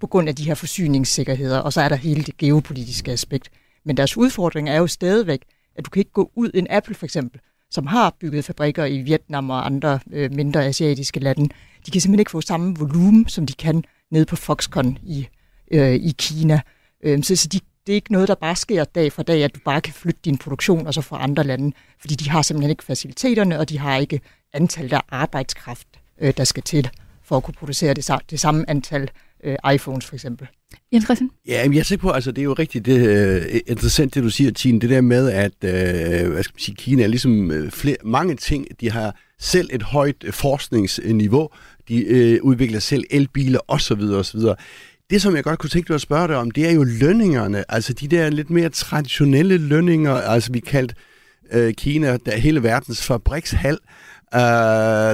på 0.00 0.06
grund 0.06 0.28
af 0.28 0.36
de 0.36 0.44
her 0.44 0.54
forsyningssikkerheder, 0.54 1.58
og 1.58 1.72
så 1.72 1.80
er 1.80 1.88
der 1.88 1.96
hele 1.96 2.22
det 2.22 2.36
geopolitiske 2.36 3.10
aspekt. 3.10 3.50
Men 3.84 3.96
deres 3.96 4.16
udfordring 4.16 4.68
er 4.68 4.76
jo 4.76 4.86
stadigvæk, 4.86 5.42
at 5.76 5.84
du 5.84 5.90
kan 5.90 6.00
ikke 6.00 6.10
gå 6.10 6.30
ud 6.34 6.50
en 6.54 6.66
Apple 6.70 6.94
for 6.94 7.06
eksempel, 7.06 7.40
som 7.70 7.86
har 7.86 8.16
bygget 8.20 8.44
fabrikker 8.44 8.84
i 8.84 8.98
Vietnam 8.98 9.50
og 9.50 9.66
andre 9.66 10.00
øh, 10.12 10.34
mindre 10.34 10.64
asiatiske 10.64 11.20
lande. 11.20 11.48
De 11.86 11.90
kan 11.90 12.00
simpelthen 12.00 12.18
ikke 12.18 12.30
få 12.30 12.40
samme 12.40 12.76
volumen, 12.76 13.28
som 13.28 13.46
de 13.46 13.52
kan 13.52 13.84
nede 14.10 14.24
på 14.24 14.36
Foxconn 14.36 14.98
i, 15.02 15.28
øh, 15.70 15.94
i 15.94 16.14
Kina. 16.18 16.60
Øh, 17.04 17.22
så 17.22 17.36
så 17.36 17.48
de, 17.48 17.60
det 17.86 17.92
er 17.92 17.96
ikke 17.96 18.12
noget, 18.12 18.28
der 18.28 18.34
bare 18.34 18.56
sker 18.56 18.84
dag 18.84 19.12
for 19.12 19.22
dag, 19.22 19.44
at 19.44 19.54
du 19.54 19.60
bare 19.64 19.80
kan 19.80 19.94
flytte 19.94 20.20
din 20.24 20.38
produktion 20.38 20.86
og 20.86 20.94
så 20.94 21.00
fra 21.00 21.22
andre 21.22 21.44
lande, 21.44 21.72
fordi 22.00 22.14
de 22.14 22.30
har 22.30 22.42
simpelthen 22.42 22.70
ikke 22.70 22.84
faciliteterne, 22.84 23.58
og 23.58 23.68
de 23.68 23.78
har 23.78 23.96
ikke 23.96 24.20
antallet 24.52 24.92
af 24.92 25.00
arbejdskraft, 25.08 25.88
øh, 26.20 26.34
der 26.36 26.44
skal 26.44 26.62
til 26.62 26.90
for 27.22 27.36
at 27.36 27.42
kunne 27.42 27.54
producere 27.54 27.94
det, 27.94 28.10
det 28.30 28.40
samme 28.40 28.70
antal 28.70 29.10
øh, 29.44 29.56
iPhones 29.74 30.06
for 30.06 30.14
eksempel. 30.14 30.48
Jens 30.92 31.04
Christian? 31.04 31.30
Ja, 31.46 31.68
men 31.68 31.76
jeg 31.76 31.86
ser 31.86 31.96
på, 31.96 32.10
altså 32.10 32.32
det 32.32 32.38
er 32.38 32.44
jo 32.44 32.52
rigtigt 32.52 32.86
det, 32.86 33.42
uh, 33.42 33.58
interessant, 33.66 34.14
det 34.14 34.22
du 34.22 34.30
siger, 34.30 34.50
Tine, 34.50 34.80
det 34.80 34.90
der 34.90 35.00
med, 35.00 35.30
at 35.30 35.52
uh, 35.64 36.30
hvad 36.32 36.42
skal 36.42 36.54
man 36.54 36.60
sige, 36.60 36.74
Kina 36.74 37.02
er 37.02 37.06
ligesom 37.06 37.50
uh, 37.50 37.70
flere, 37.70 37.96
mange 38.04 38.36
ting, 38.36 38.66
de 38.80 38.90
har 38.90 39.16
selv 39.40 39.68
et 39.72 39.82
højt 39.82 40.24
uh, 40.24 40.32
forskningsniveau, 40.32 41.48
de 41.88 42.38
uh, 42.42 42.48
udvikler 42.48 42.78
selv 42.80 43.04
elbiler 43.10 43.60
osv. 43.68 44.00
osv. 44.00 44.40
Det, 45.10 45.22
som 45.22 45.36
jeg 45.36 45.44
godt 45.44 45.58
kunne 45.58 45.70
tænke 45.70 45.88
dig 45.88 45.94
at 45.94 46.00
spørge 46.00 46.28
dig 46.28 46.36
om, 46.36 46.50
det 46.50 46.66
er 46.66 46.72
jo 46.72 46.84
lønningerne, 46.84 47.64
altså 47.72 47.92
de 47.92 48.08
der 48.08 48.30
lidt 48.30 48.50
mere 48.50 48.68
traditionelle 48.68 49.58
lønninger, 49.58 50.14
altså 50.14 50.52
vi 50.52 50.60
kaldt 50.60 50.94
uh, 51.56 51.70
Kina, 51.70 52.16
der 52.26 52.36
hele 52.36 52.62
verdens 52.62 53.06
fabrikshal, 53.06 53.78
Uh, 54.34 54.38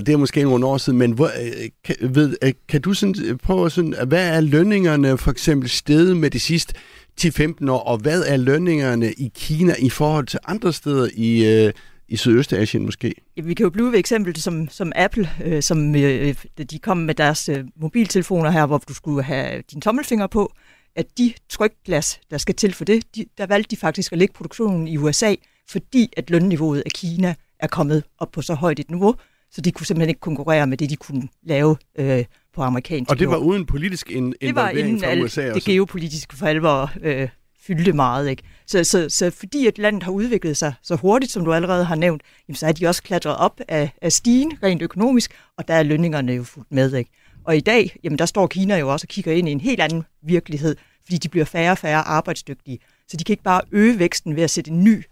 det 0.06 0.08
er 0.08 0.16
måske 0.16 0.42
nogle 0.42 0.66
år 0.66 0.78
siden, 0.78 0.98
men 0.98 1.12
hvor, 1.12 1.26
uh, 1.26 1.66
kan, 1.84 1.96
ved, 2.00 2.36
uh, 2.44 2.50
kan 2.68 2.80
du 2.80 2.94
sådan, 2.94 3.38
prøve 3.42 3.70
sådan, 3.70 3.94
hvad 4.06 4.28
er 4.28 4.40
lønningerne 4.40 5.18
for 5.18 5.30
eksempel 5.30 5.68
steget 5.68 6.16
med 6.16 6.30
de 6.30 6.40
sidste 6.40 6.74
10-15 7.20 7.70
år, 7.70 7.78
og 7.78 7.98
hvad 7.98 8.22
er 8.22 8.36
lønningerne 8.36 9.12
i 9.12 9.30
Kina 9.34 9.74
i 9.78 9.90
forhold 9.90 10.26
til 10.26 10.38
andre 10.46 10.72
steder 10.72 11.08
i, 11.14 11.64
uh, 11.66 11.72
i 12.08 12.16
Sydøstasien 12.16 12.84
måske? 12.84 13.14
Ja, 13.36 13.42
vi 13.42 13.54
kan 13.54 13.64
jo 13.64 13.70
blive 13.70 13.92
ved 13.92 13.98
eksempel 13.98 14.36
som, 14.36 14.68
som 14.68 14.92
Apple, 14.96 15.30
øh, 15.44 15.62
som 15.62 15.94
øh, 15.94 16.34
de 16.70 16.78
kom 16.78 16.96
med 16.96 17.14
deres 17.14 17.48
øh, 17.48 17.64
mobiltelefoner 17.76 18.50
her, 18.50 18.66
hvor 18.66 18.78
du 18.88 18.94
skulle 18.94 19.22
have 19.22 19.62
din 19.72 19.80
tommelfinger 19.80 20.26
på, 20.26 20.52
at 20.96 21.06
de 21.18 21.32
trykglas, 21.48 22.20
der 22.30 22.38
skal 22.38 22.54
til 22.54 22.74
for 22.74 22.84
det, 22.84 23.16
de, 23.16 23.24
der 23.38 23.46
valgte 23.46 23.70
de 23.70 23.80
faktisk 23.80 24.12
at 24.12 24.18
lægge 24.18 24.34
produktionen 24.34 24.88
i 24.88 24.96
USA, 24.96 25.34
fordi 25.70 26.12
at 26.16 26.30
lønniveauet 26.30 26.82
af 26.86 26.90
Kina 26.94 27.34
er 27.60 27.66
kommet 27.66 28.04
op 28.18 28.32
på 28.32 28.42
så 28.42 28.54
højt 28.54 28.78
et 28.80 28.90
niveau, 28.90 29.14
så 29.50 29.60
de 29.60 29.72
kunne 29.72 29.86
simpelthen 29.86 30.08
ikke 30.08 30.20
konkurrere 30.20 30.66
med 30.66 30.76
det, 30.76 30.90
de 30.90 30.96
kunne 30.96 31.28
lave 31.42 31.76
øh, 31.98 32.24
på 32.54 32.62
amerikansk 32.62 33.10
Og 33.10 33.18
det 33.18 33.28
var 33.28 33.36
uden 33.36 33.66
politisk 33.66 34.10
in- 34.10 34.34
det 34.40 34.54
var 34.54 34.68
inden 34.70 35.00
fra 35.00 35.14
USA 35.22 35.42
det 35.46 35.52
også. 35.52 35.70
geopolitiske 35.70 36.36
for 36.36 36.46
alvor 36.46 36.90
øh, 37.02 37.28
fyldte 37.60 37.92
meget. 37.92 38.28
Ikke? 38.30 38.42
Så, 38.66 38.84
så, 38.84 39.08
så 39.08 39.30
fordi 39.30 39.66
et 39.68 39.78
land 39.78 40.02
har 40.02 40.10
udviklet 40.10 40.56
sig 40.56 40.74
så 40.82 40.96
hurtigt, 40.96 41.32
som 41.32 41.44
du 41.44 41.52
allerede 41.52 41.84
har 41.84 41.94
nævnt, 41.94 42.22
jamen, 42.48 42.56
så 42.56 42.66
er 42.66 42.72
de 42.72 42.86
også 42.86 43.02
klatret 43.02 43.36
op 43.36 43.60
af, 43.68 43.90
af 44.02 44.12
stigen 44.12 44.52
rent 44.62 44.82
økonomisk, 44.82 45.32
og 45.56 45.68
der 45.68 45.74
er 45.74 45.82
lønningerne 45.82 46.32
jo 46.32 46.44
fuldt 46.44 46.72
med. 46.72 46.94
Ikke? 46.94 47.10
Og 47.44 47.56
i 47.56 47.60
dag, 47.60 47.96
jamen, 48.04 48.18
der 48.18 48.26
står 48.26 48.46
Kina 48.46 48.76
jo 48.78 48.92
også 48.92 49.04
og 49.04 49.08
kigger 49.08 49.32
ind 49.32 49.48
i 49.48 49.52
en 49.52 49.60
helt 49.60 49.80
anden 49.80 50.04
virkelighed, 50.22 50.76
fordi 51.04 51.18
de 51.18 51.28
bliver 51.28 51.44
færre 51.44 51.70
og 51.70 51.78
færre 51.78 52.02
arbejdsdygtige. 52.02 52.78
Så 53.08 53.16
de 53.16 53.24
kan 53.24 53.32
ikke 53.32 53.42
bare 53.42 53.60
øge 53.72 53.98
væksten 53.98 54.36
ved 54.36 54.42
at 54.42 54.50
sætte 54.50 54.70
en 54.70 54.84
ny 54.84 55.04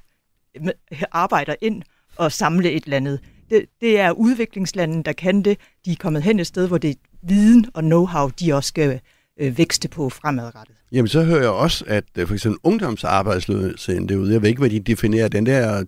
arbejder 1.13 1.55
ind 1.61 1.83
og 2.19 2.33
samle 2.33 2.73
et 2.73 2.85
eller 2.85 2.97
andet. 2.97 3.21
Det, 3.51 3.65
det 3.81 4.01
er 4.01 4.11
udviklingslandene, 4.11 5.03
der 5.03 5.13
kan 5.13 5.43
det. 5.43 5.59
De 5.85 5.93
er 5.93 5.97
kommet 5.97 6.23
hen 6.23 6.41
et 6.41 6.47
sted, 6.47 6.69
hvor 6.69 6.79
det 6.79 6.91
er 6.91 6.95
viden 7.23 7.67
og 7.75 7.83
know-how, 7.83 8.31
de 8.41 8.55
også 8.55 8.69
skal 8.69 9.01
øh, 9.41 9.59
vækste 9.59 9.89
på 9.89 10.11
fremadrettet. 10.11 10.77
Jamen, 10.93 11.09
så 11.09 11.23
hører 11.23 11.41
jeg 11.41 11.51
også, 11.51 11.85
at 11.87 12.05
øh, 12.19 12.27
for 12.27 12.35
eksempel 12.35 12.59
ungdomsarbejdsløsheden 12.65 14.09
derude, 14.09 14.33
jeg 14.33 14.43
ved 14.43 14.49
ikke, 14.49 14.59
hvad 14.59 14.71
de 14.71 14.81
definerer, 14.81 15.29
den 15.29 15.47
der 15.47 15.85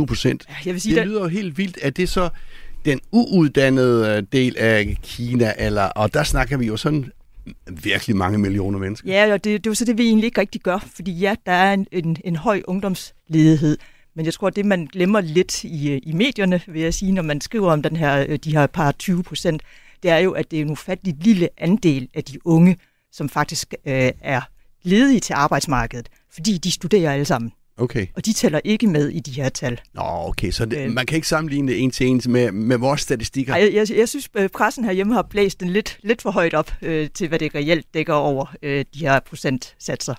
20-22 0.00 0.06
procent, 0.06 0.46
sige, 0.62 0.74
det 0.74 0.96
der, 0.96 1.04
lyder 1.04 1.20
jo 1.20 1.28
helt 1.28 1.58
vildt. 1.58 1.78
Er 1.82 1.90
det 1.90 2.08
så 2.08 2.28
den 2.84 3.00
uuddannede 3.12 4.16
øh, 4.16 4.22
del 4.32 4.56
af 4.58 4.96
Kina, 5.02 5.52
eller, 5.58 5.84
og 5.84 6.14
der 6.14 6.22
snakker 6.22 6.56
vi 6.56 6.66
jo 6.66 6.76
sådan 6.76 7.12
virkelig 7.82 8.16
mange 8.16 8.38
millioner 8.38 8.78
mennesker. 8.78 9.12
Ja, 9.12 9.32
og 9.32 9.44
det, 9.44 9.64
det 9.64 9.66
er 9.66 9.70
jo 9.70 9.74
så 9.74 9.84
det, 9.84 9.98
vi 9.98 10.02
egentlig 10.02 10.24
ikke 10.26 10.40
rigtig 10.40 10.60
gør, 10.60 10.78
fordi 10.94 11.12
ja, 11.12 11.34
der 11.46 11.52
er 11.52 11.72
en, 11.72 11.86
en, 11.92 12.16
en 12.24 12.36
høj 12.36 12.62
ungdomsledighed, 12.64 13.78
men 14.14 14.24
jeg 14.24 14.34
tror, 14.34 14.46
at 14.48 14.56
det, 14.56 14.66
man 14.66 14.86
glemmer 14.92 15.20
lidt 15.20 15.64
i, 15.64 15.98
i 15.98 16.12
medierne, 16.12 16.62
vil 16.66 16.82
jeg 16.82 16.94
sige, 16.94 17.12
når 17.12 17.22
man 17.22 17.40
skriver 17.40 17.72
om 17.72 17.82
den 17.82 17.96
her, 17.96 18.26
øh, 18.28 18.38
de 18.44 18.52
her 18.52 18.66
par 18.66 18.92
20 18.92 19.22
procent, 19.22 19.62
det 20.02 20.10
er 20.10 20.18
jo, 20.18 20.32
at 20.32 20.50
det 20.50 20.56
er 20.58 20.62
en 20.62 20.70
ufattelig 20.70 21.14
lille 21.20 21.48
andel 21.58 22.08
af 22.14 22.24
de 22.24 22.46
unge, 22.46 22.76
som 23.12 23.28
faktisk 23.28 23.74
øh, 23.86 24.10
er 24.20 24.40
ledige 24.82 25.20
til 25.20 25.32
arbejdsmarkedet, 25.32 26.08
fordi 26.30 26.58
de 26.58 26.70
studerer 26.70 27.12
alle 27.12 27.24
sammen. 27.24 27.52
Okay. 27.76 28.06
Og 28.16 28.26
de 28.26 28.32
tæller 28.32 28.60
ikke 28.64 28.86
med 28.86 29.08
i 29.08 29.20
de 29.20 29.30
her 29.30 29.48
tal. 29.48 29.80
Nå, 29.94 30.02
okay, 30.04 30.50
så 30.50 30.64
det, 30.64 30.78
Øh. 30.78 30.92
man 30.92 31.06
kan 31.06 31.16
ikke 31.16 31.28
sammenligne 31.28 31.72
det 31.72 31.82
en 31.82 31.90
til 31.90 32.06
en 32.06 32.20
med, 32.28 32.52
med 32.52 32.78
vores 32.78 33.00
statistikker. 33.00 33.56
Jeg, 33.56 33.74
jeg, 33.74 33.90
jeg 33.96 34.08
synes, 34.08 34.28
at 34.34 34.52
pressen 34.52 34.84
herhjemme 34.84 35.14
har 35.14 35.22
blæst 35.22 35.60
den 35.60 35.70
lidt, 35.70 35.98
lidt 36.02 36.22
for 36.22 36.30
højt 36.30 36.54
op 36.54 36.72
øh, 36.82 37.10
til, 37.10 37.28
hvad 37.28 37.38
det 37.38 37.54
reelt 37.54 37.86
dækker 37.94 38.14
over 38.14 38.54
øh, 38.62 38.84
de 38.94 38.98
her 38.98 39.20
procentsatser. 39.20 40.14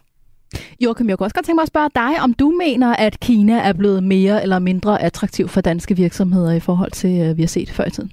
Joachim, 0.80 1.10
jeg 1.10 1.18
kunne 1.18 1.26
også 1.26 1.36
godt 1.36 1.46
tænke 1.46 1.56
mig 1.56 1.62
at 1.62 1.68
spørge 1.68 1.90
dig, 1.96 2.22
om 2.22 2.34
du 2.34 2.54
mener, 2.60 2.96
at 2.96 3.20
Kina 3.20 3.54
er 3.54 3.74
blevet 3.74 4.04
mere 4.04 4.42
eller 4.42 4.60
mindre 4.60 5.02
attraktiv 5.02 5.48
for 5.48 5.62
danske 5.62 5.96
virksomheder 5.96 6.52
i 6.52 6.60
forhold 6.60 6.92
til, 6.92 7.22
øh, 7.22 7.38
vi 7.38 7.42
har 7.42 7.48
set 7.48 7.70
før 7.70 7.86
i 7.86 7.92
tiden? 7.92 8.12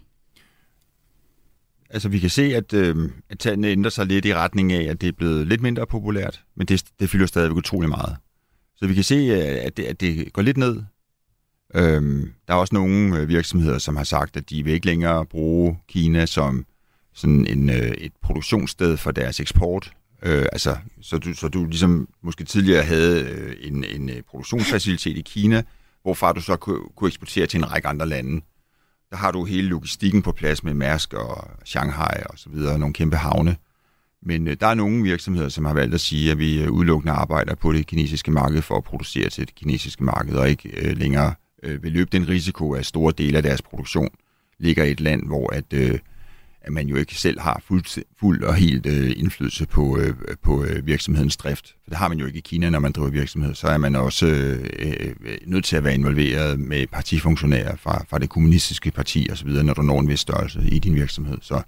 Altså, 1.91 2.09
vi 2.09 2.19
kan 2.19 2.31
se, 2.31 2.43
at, 2.43 2.73
øh, 2.73 2.97
at 3.31 3.39
tallene 3.39 3.69
ændrer 3.69 3.91
sig 3.91 4.07
lidt 4.07 4.25
i 4.25 4.35
retning 4.35 4.73
af, 4.73 4.91
at 4.91 5.01
det 5.01 5.09
er 5.09 5.13
blevet 5.13 5.47
lidt 5.47 5.63
mindre 5.63 5.87
populært, 5.87 6.43
men 6.57 6.67
det, 6.67 6.85
det 7.01 7.11
fylder 7.11 7.27
stadigvæk 7.27 7.57
utrolig 7.57 7.89
meget. 7.89 8.17
Så 8.77 8.87
vi 8.87 8.95
kan 8.95 9.05
se, 9.05 9.15
øh, 9.15 9.67
at 9.67 9.77
det, 9.77 9.85
at 9.85 10.01
det 10.01 10.33
går 10.33 10.43
lidt 10.43 10.57
ned. 10.57 10.83
Øhm, 11.75 12.33
der 12.49 12.55
er 12.55 12.59
også 12.59 12.75
nogle 12.75 13.19
øh, 13.19 13.29
virksomheder, 13.29 13.79
som 13.79 13.97
har 13.97 14.05
sagt, 14.05 14.37
at 14.37 14.51
de 14.51 14.65
vil 14.65 14.73
ikke 14.73 14.87
længere 14.87 15.27
bruge 15.27 15.79
Kina 15.89 16.27
som 16.27 16.67
sådan 17.15 17.47
en, 17.47 17.71
øh, 17.71 17.77
et 17.77 18.13
produktionssted 18.23 18.97
for 18.97 19.11
deres 19.11 19.41
eksport. 19.41 19.93
Øh, 20.23 20.47
altså, 20.53 20.77
så, 21.01 21.19
du, 21.19 21.35
så 21.35 21.49
du 21.49 21.65
ligesom 21.65 22.09
måske 22.23 22.45
tidligere 22.45 22.83
havde 22.83 23.23
øh, 23.23 23.57
en, 23.61 23.85
en 23.85 24.11
øh, 24.11 24.23
produktionsfacilitet 24.23 25.17
i 25.17 25.21
Kina, 25.21 25.63
hvorfra 26.03 26.33
du 26.33 26.41
så 26.41 26.57
kunne, 26.57 26.81
kunne 26.97 27.09
eksportere 27.09 27.47
til 27.47 27.59
en 27.59 27.73
række 27.73 27.89
andre 27.89 28.09
lande. 28.09 28.41
Der 29.11 29.17
har 29.17 29.31
du 29.31 29.45
hele 29.45 29.69
logistikken 29.69 30.23
på 30.23 30.33
plads 30.33 30.65
med 30.65 30.75
Mærsk 30.75 31.15
og 31.15 31.49
Shanghai 31.65 32.23
og 32.31 32.39
så 32.39 32.49
videre, 32.51 32.79
nogle 32.79 32.95
kæmpe 32.95 33.17
havne. 33.17 33.57
Men 34.23 34.49
øh, 34.49 34.57
der 34.61 34.67
er 34.67 34.75
nogle 34.75 35.03
virksomheder, 35.03 35.49
som 35.49 35.65
har 35.65 35.75
valgt 35.75 35.95
at 35.95 36.01
sige, 36.01 36.31
at 36.31 36.39
vi 36.39 36.63
øh, 36.63 36.71
udelukkende 36.71 37.13
arbejder 37.13 37.55
på 37.55 37.73
det 37.73 37.87
kinesiske 37.87 38.31
marked 38.31 38.63
for 38.63 38.77
at 38.77 38.85
producere 38.85 39.29
til 39.29 39.47
det 39.47 39.55
kinesiske 39.55 40.05
marked, 40.05 40.35
og 40.35 40.51
ikke 40.51 40.71
øh, 40.77 40.97
længere 40.97 41.35
øh, 41.63 41.83
vil 41.83 41.93
løbe 41.93 42.11
den 42.13 42.29
risiko, 42.29 42.73
at 42.73 42.87
store 42.87 43.13
dele 43.19 43.37
af 43.37 43.43
deres 43.43 43.63
produktion 43.63 44.09
ligger 44.59 44.85
i 44.85 44.91
et 44.91 45.01
land, 45.01 45.27
hvor 45.27 45.53
at, 45.53 45.73
øh, 45.73 45.99
at 46.63 46.73
man 46.73 46.89
jo 46.89 46.97
ikke 46.97 47.15
selv 47.15 47.41
har 47.41 47.63
fuld, 47.69 48.05
fuld 48.21 48.43
og 48.43 48.55
helt 48.55 48.87
øh, 48.87 49.13
indflydelse 49.17 49.67
på, 49.67 49.99
øh, 49.99 50.15
på 50.43 50.65
øh, 50.65 50.87
virksomhedens 50.87 51.37
drift. 51.37 51.67
For 51.85 51.91
det 51.91 51.99
har 51.99 52.09
man 52.09 52.19
jo 52.19 52.27
ikke 52.27 52.39
i 52.39 52.43
Kina, 52.43 52.71
når 52.71 52.79
man 52.79 52.93
driver 52.93 53.11
virksomhed. 53.11 53.55
Så 53.55 53.67
er 53.67 53.79
man 53.79 53.97
også 53.97 54.27
øh, 54.27 54.67
øh 54.79 55.15
nødt 55.47 55.65
til 55.65 55.77
at 55.77 55.85
være 55.85 55.95
involveret 55.95 56.61
med 56.61 56.87
partifunktionærer 56.87 57.77
fra, 57.77 58.05
fra 58.11 58.19
det 58.19 58.29
kommunistiske 58.29 58.91
parti 58.91 59.29
osv., 59.33 59.49
når 59.49 59.75
du 59.75 59.83
når 59.83 60.01
en 60.01 60.09
vis 60.09 60.21
størrelse 60.21 60.61
i 60.73 60.79
din 60.79 60.95
virksomhed. 60.95 61.39
Så, 61.43 61.63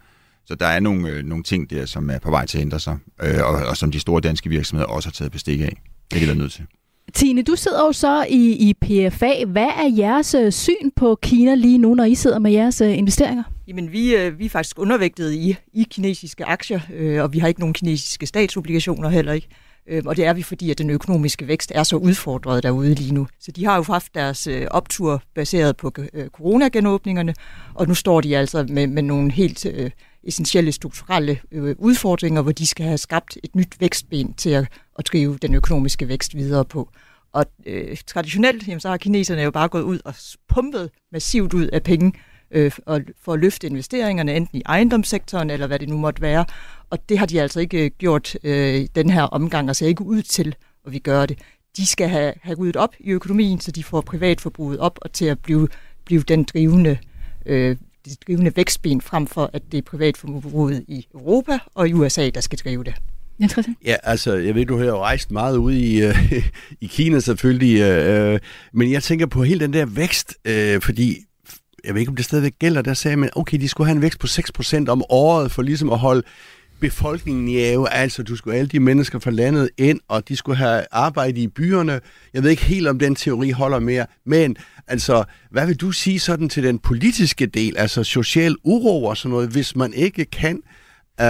så 0.47 0.55
der 0.55 0.67
er 0.67 0.81
nogle, 0.81 1.09
øh, 1.09 1.25
nogle 1.25 1.45
ting 1.45 1.71
der, 1.71 1.87
som 1.87 2.11
er 2.11 2.19
på 2.19 2.31
vej 2.31 2.47
til 2.47 2.59
at 2.59 2.63
ændre 2.63 2.81
sig, 2.81 2.99
øh, 3.23 3.39
og, 3.45 3.67
og 3.67 3.77
som 3.77 3.91
de 3.91 4.01
store 4.01 4.21
danske 4.21 4.49
virksomheder 4.51 4.89
også 4.89 5.09
har 5.09 5.13
taget 5.13 5.33
bestik 5.33 5.61
af. 5.61 5.83
Det 6.11 6.17
er 6.17 6.21
de 6.21 6.27
været 6.27 6.39
nødt 6.39 6.53
til. 6.53 6.67
Tine, 7.15 7.43
du 7.43 7.57
sidder 7.57 7.87
jo 7.87 7.93
så 7.93 8.27
i, 8.29 8.69
i 8.69 8.75
PFA. 8.75 9.45
Hvad 9.47 9.69
er 9.77 9.95
jeres 9.99 10.35
øh, 10.35 10.53
syn 10.53 10.91
på 10.97 11.19
Kina 11.23 11.55
lige 11.55 11.79
nu, 11.79 11.95
når 11.95 12.05
I 12.05 12.15
sidder 12.15 12.39
med 12.39 12.53
jeres 12.53 12.81
øh, 12.81 12.99
investeringer? 12.99 13.43
Jamen, 13.69 13.93
vi, 13.93 14.15
øh, 14.17 14.39
vi 14.39 14.45
er 14.45 14.51
faktisk 14.51 14.79
undervægtet 14.79 15.33
i, 15.33 15.57
i 15.73 15.87
kinesiske 15.91 16.45
aktier, 16.45 16.81
øh, 16.95 17.23
og 17.23 17.33
vi 17.33 17.39
har 17.39 17.49
ikke 17.49 17.61
nogen 17.61 17.75
kinesiske 17.75 18.27
statsobligationer 18.27 19.09
heller 19.09 19.33
ikke. 19.33 19.49
Øh, 19.89 20.03
og 20.07 20.17
det 20.17 20.27
er 20.27 20.33
vi, 20.33 20.43
fordi 20.43 20.71
at 20.71 20.79
den 20.79 20.91
økonomiske 20.91 21.49
vækst 21.49 21.73
er 21.75 21.83
så 21.83 21.97
udfordret 21.97 22.63
derude 22.63 22.95
lige 22.95 23.15
nu. 23.15 23.27
Så 23.41 23.53
de 23.53 23.65
har 23.65 23.77
jo 23.77 23.83
haft 23.83 24.15
deres 24.15 24.47
øh, 24.47 24.67
optur 24.71 25.23
baseret 25.35 25.77
på 25.77 25.93
øh, 26.15 26.29
coronagenåbningerne, 26.29 27.35
og 27.75 27.89
nu 27.89 27.95
står 27.95 28.21
de 28.21 28.37
altså 28.37 28.67
med, 28.69 28.87
med 28.87 29.03
nogle 29.03 29.33
helt 29.33 29.67
øh, 29.67 29.91
essentielle 30.25 30.73
strukturelle 30.73 31.41
øh, 31.53 31.77
udfordringer, 31.79 32.43
hvor 32.43 32.53
de 32.53 32.67
skal 32.67 32.87
have 32.87 32.99
skabt 32.99 33.39
et 33.43 33.55
nyt 33.55 33.81
vækstben 33.81 34.35
til 34.35 34.51
at, 34.51 34.69
at 34.99 35.07
drive 35.07 35.39
den 35.43 35.55
økonomiske 35.55 36.09
vækst 36.09 36.37
videre 36.37 36.65
på. 36.65 36.91
Og 37.33 37.47
øh, 37.67 37.97
traditionelt, 38.07 38.69
jamen, 38.69 38.81
så 38.81 38.89
har 38.89 38.97
kineserne 38.97 39.43
jo 39.43 39.51
bare 39.51 39.69
gået 39.69 39.83
ud 39.83 39.99
og 40.05 40.15
pumpet 40.49 40.91
massivt 41.13 41.55
ud 41.55 41.67
af 41.67 41.83
penge 41.83 42.13
øh, 42.53 42.73
og 42.87 43.01
for 43.23 43.33
at 43.33 43.41
løfte 43.41 43.67
investeringerne, 43.67 44.37
enten 44.37 44.59
i 44.59 44.63
ejendomssektoren 44.67 45.51
eller 45.51 45.67
hvad 45.67 45.79
det 45.79 45.89
nu 45.89 45.97
måtte 45.97 46.23
være. 46.23 46.45
Og 46.91 47.09
det 47.09 47.19
har 47.19 47.27
de 47.27 47.41
altså 47.41 47.61
ikke 47.61 47.85
øh, 47.85 47.91
gjort 47.99 48.37
øh, 48.45 48.87
den 48.95 49.11
her 49.11 49.23
omgang, 49.23 49.69
og 49.69 49.77
ser 49.77 49.87
ikke 49.87 50.05
ud 50.05 50.23
til, 50.23 50.55
at 50.87 50.93
vi 50.93 50.99
gør 50.99 51.27
det. 51.27 51.39
De 51.77 51.87
skal 51.87 52.09
have, 52.09 52.33
have 52.43 52.59
ryddet 52.59 52.77
op 52.77 52.95
i 53.01 53.11
økonomien, 53.11 53.61
så 53.61 53.71
de 53.71 53.85
får 53.85 54.01
privatforbruget 54.01 54.79
op 54.79 54.99
og 55.03 55.13
til 55.13 55.25
at 55.25 55.39
blive, 55.39 55.69
blive 56.05 56.23
den 56.23 56.45
drivende, 56.45 56.99
øh, 57.47 57.77
det 58.05 58.19
drivende 58.27 58.57
vækstben, 58.57 59.01
frem 59.01 59.27
for 59.27 59.51
at 59.53 59.63
det 59.73 59.79
er 59.79 59.83
privatforbruget 59.83 60.85
i 60.89 61.07
Europa 61.15 61.59
og 61.75 61.89
i 61.89 61.93
USA, 61.93 62.31
der 62.31 62.41
skal 62.41 62.59
drive 62.59 62.85
det. 62.85 62.95
Ja, 63.85 63.97
altså, 64.03 64.35
jeg 64.35 64.55
ved, 64.55 64.67
du 64.67 64.79
har 64.79 64.85
jo 64.85 64.99
rejst 64.99 65.31
meget 65.31 65.57
ud 65.57 65.73
i, 65.73 66.03
øh, 66.03 66.49
i 66.81 66.87
Kina 66.87 67.21
selvfølgelig, 67.21 67.81
øh, 67.81 68.41
men 68.73 68.93
jeg 68.93 69.03
tænker 69.03 69.27
på 69.27 69.43
hele 69.43 69.61
den 69.61 69.73
der 69.73 69.87
vækst, 69.87 70.35
øh, 70.45 70.81
fordi 70.81 71.17
jeg 71.85 71.95
ved 71.95 72.01
ikke, 72.01 72.11
om 72.11 72.17
det 72.17 72.25
stadigvæk 72.25 72.59
gælder, 72.59 72.83
der 72.83 72.95
sagde 72.95 73.17
man, 73.17 73.31
okay, 73.37 73.61
de 73.61 73.69
skulle 73.69 73.87
have 73.87 73.97
en 73.97 74.03
vækst 74.03 74.19
på 74.19 74.27
6% 74.27 74.89
om 74.89 75.05
året, 75.09 75.51
for 75.51 75.63
ligesom 75.63 75.93
at 75.93 75.99
holde 75.99 76.23
befolkningen 76.83 77.49
i 77.49 77.59
ave, 77.59 77.91
altså 77.93 78.23
du 78.23 78.37
skulle 78.37 78.57
alle 78.57 78.69
de 78.69 78.81
mennesker 78.81 79.19
fra 79.19 79.31
landet 79.31 79.71
ind, 79.79 80.01
og 80.09 80.29
de 80.29 80.37
skulle 80.37 80.57
have 80.57 80.85
arbejde 80.93 81.41
i 81.41 81.47
byerne. 81.49 82.01
Jeg 82.35 82.43
ved 82.43 82.51
ikke 82.51 82.65
helt, 82.65 82.89
om 82.89 82.99
den 82.99 83.15
teori 83.15 83.51
holder 83.51 83.79
mere, 83.79 84.07
men 84.27 84.57
altså, 84.87 85.25
hvad 85.51 85.67
vil 85.67 85.77
du 85.77 85.93
sige 85.93 86.21
sådan 86.21 86.49
til 86.49 86.63
den 86.63 86.79
politiske 86.79 87.47
del, 87.47 87.77
altså 87.79 88.05
social 88.05 88.57
uro 88.65 89.05
og 89.05 89.17
sådan 89.17 89.31
noget, 89.31 89.49
hvis 89.49 89.77
man 89.77 89.93
ikke 89.95 90.25
kan 90.25 90.61
øh, 91.21 91.27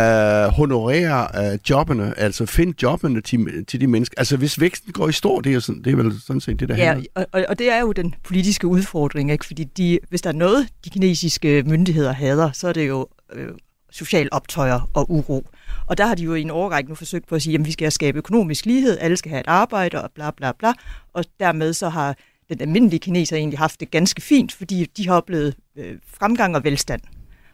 honorere 0.48 1.52
øh, 1.52 1.58
jobbene, 1.70 2.18
altså 2.18 2.46
finde 2.46 2.74
jobbene 2.82 3.20
til, 3.20 3.64
til 3.68 3.80
de 3.80 3.86
mennesker. 3.86 4.14
Altså 4.18 4.36
hvis 4.36 4.60
væksten 4.60 4.92
går 4.92 5.08
i 5.08 5.12
stå, 5.12 5.40
det 5.40 5.54
er, 5.54 5.60
sådan, 5.60 5.82
det 5.82 5.92
er 5.92 5.96
vel 5.96 6.12
sådan 6.26 6.40
set 6.40 6.60
det, 6.60 6.68
der 6.68 6.76
Ja, 6.76 6.86
handler. 6.86 7.06
og, 7.14 7.26
og, 7.32 7.44
og 7.48 7.58
det 7.58 7.72
er 7.72 7.80
jo 7.80 7.92
den 7.92 8.14
politiske 8.24 8.66
udfordring, 8.66 9.30
ikke? 9.32 9.46
fordi 9.46 9.64
de, 9.64 9.98
hvis 10.08 10.22
der 10.22 10.30
er 10.30 10.34
noget, 10.34 10.68
de 10.84 10.90
kinesiske 10.90 11.62
myndigheder 11.66 12.12
hader, 12.12 12.50
så 12.52 12.68
er 12.68 12.72
det 12.72 12.88
jo 12.88 13.06
øh, 13.34 13.48
social 13.92 14.28
optøjer 14.32 14.90
og 14.94 15.10
uro. 15.10 15.46
Og 15.86 15.98
der 15.98 16.06
har 16.06 16.14
de 16.14 16.22
jo 16.22 16.34
i 16.34 16.40
en 16.40 16.50
overrække 16.50 16.88
nu 16.88 16.94
forsøgt 16.94 17.26
på 17.26 17.34
at 17.34 17.42
sige, 17.42 17.54
at 17.54 17.64
vi 17.64 17.72
skal 17.72 17.92
skabe 17.92 18.18
økonomisk 18.18 18.66
lighed, 18.66 18.98
alle 19.00 19.16
skal 19.16 19.30
have 19.30 19.40
et 19.40 19.48
arbejde 19.48 20.02
og 20.02 20.10
bla 20.14 20.30
bla 20.30 20.52
bla. 20.52 20.72
Og 21.12 21.24
dermed 21.40 21.72
så 21.72 21.88
har 21.88 22.16
den 22.48 22.60
almindelige 22.60 23.00
kineser 23.00 23.36
egentlig 23.36 23.58
haft 23.58 23.80
det 23.80 23.90
ganske 23.90 24.22
fint, 24.22 24.52
fordi 24.52 24.84
de 24.84 25.08
har 25.08 25.14
oplevet 25.14 25.54
øh, 25.76 25.98
fremgang 26.06 26.56
og 26.56 26.64
velstand 26.64 27.00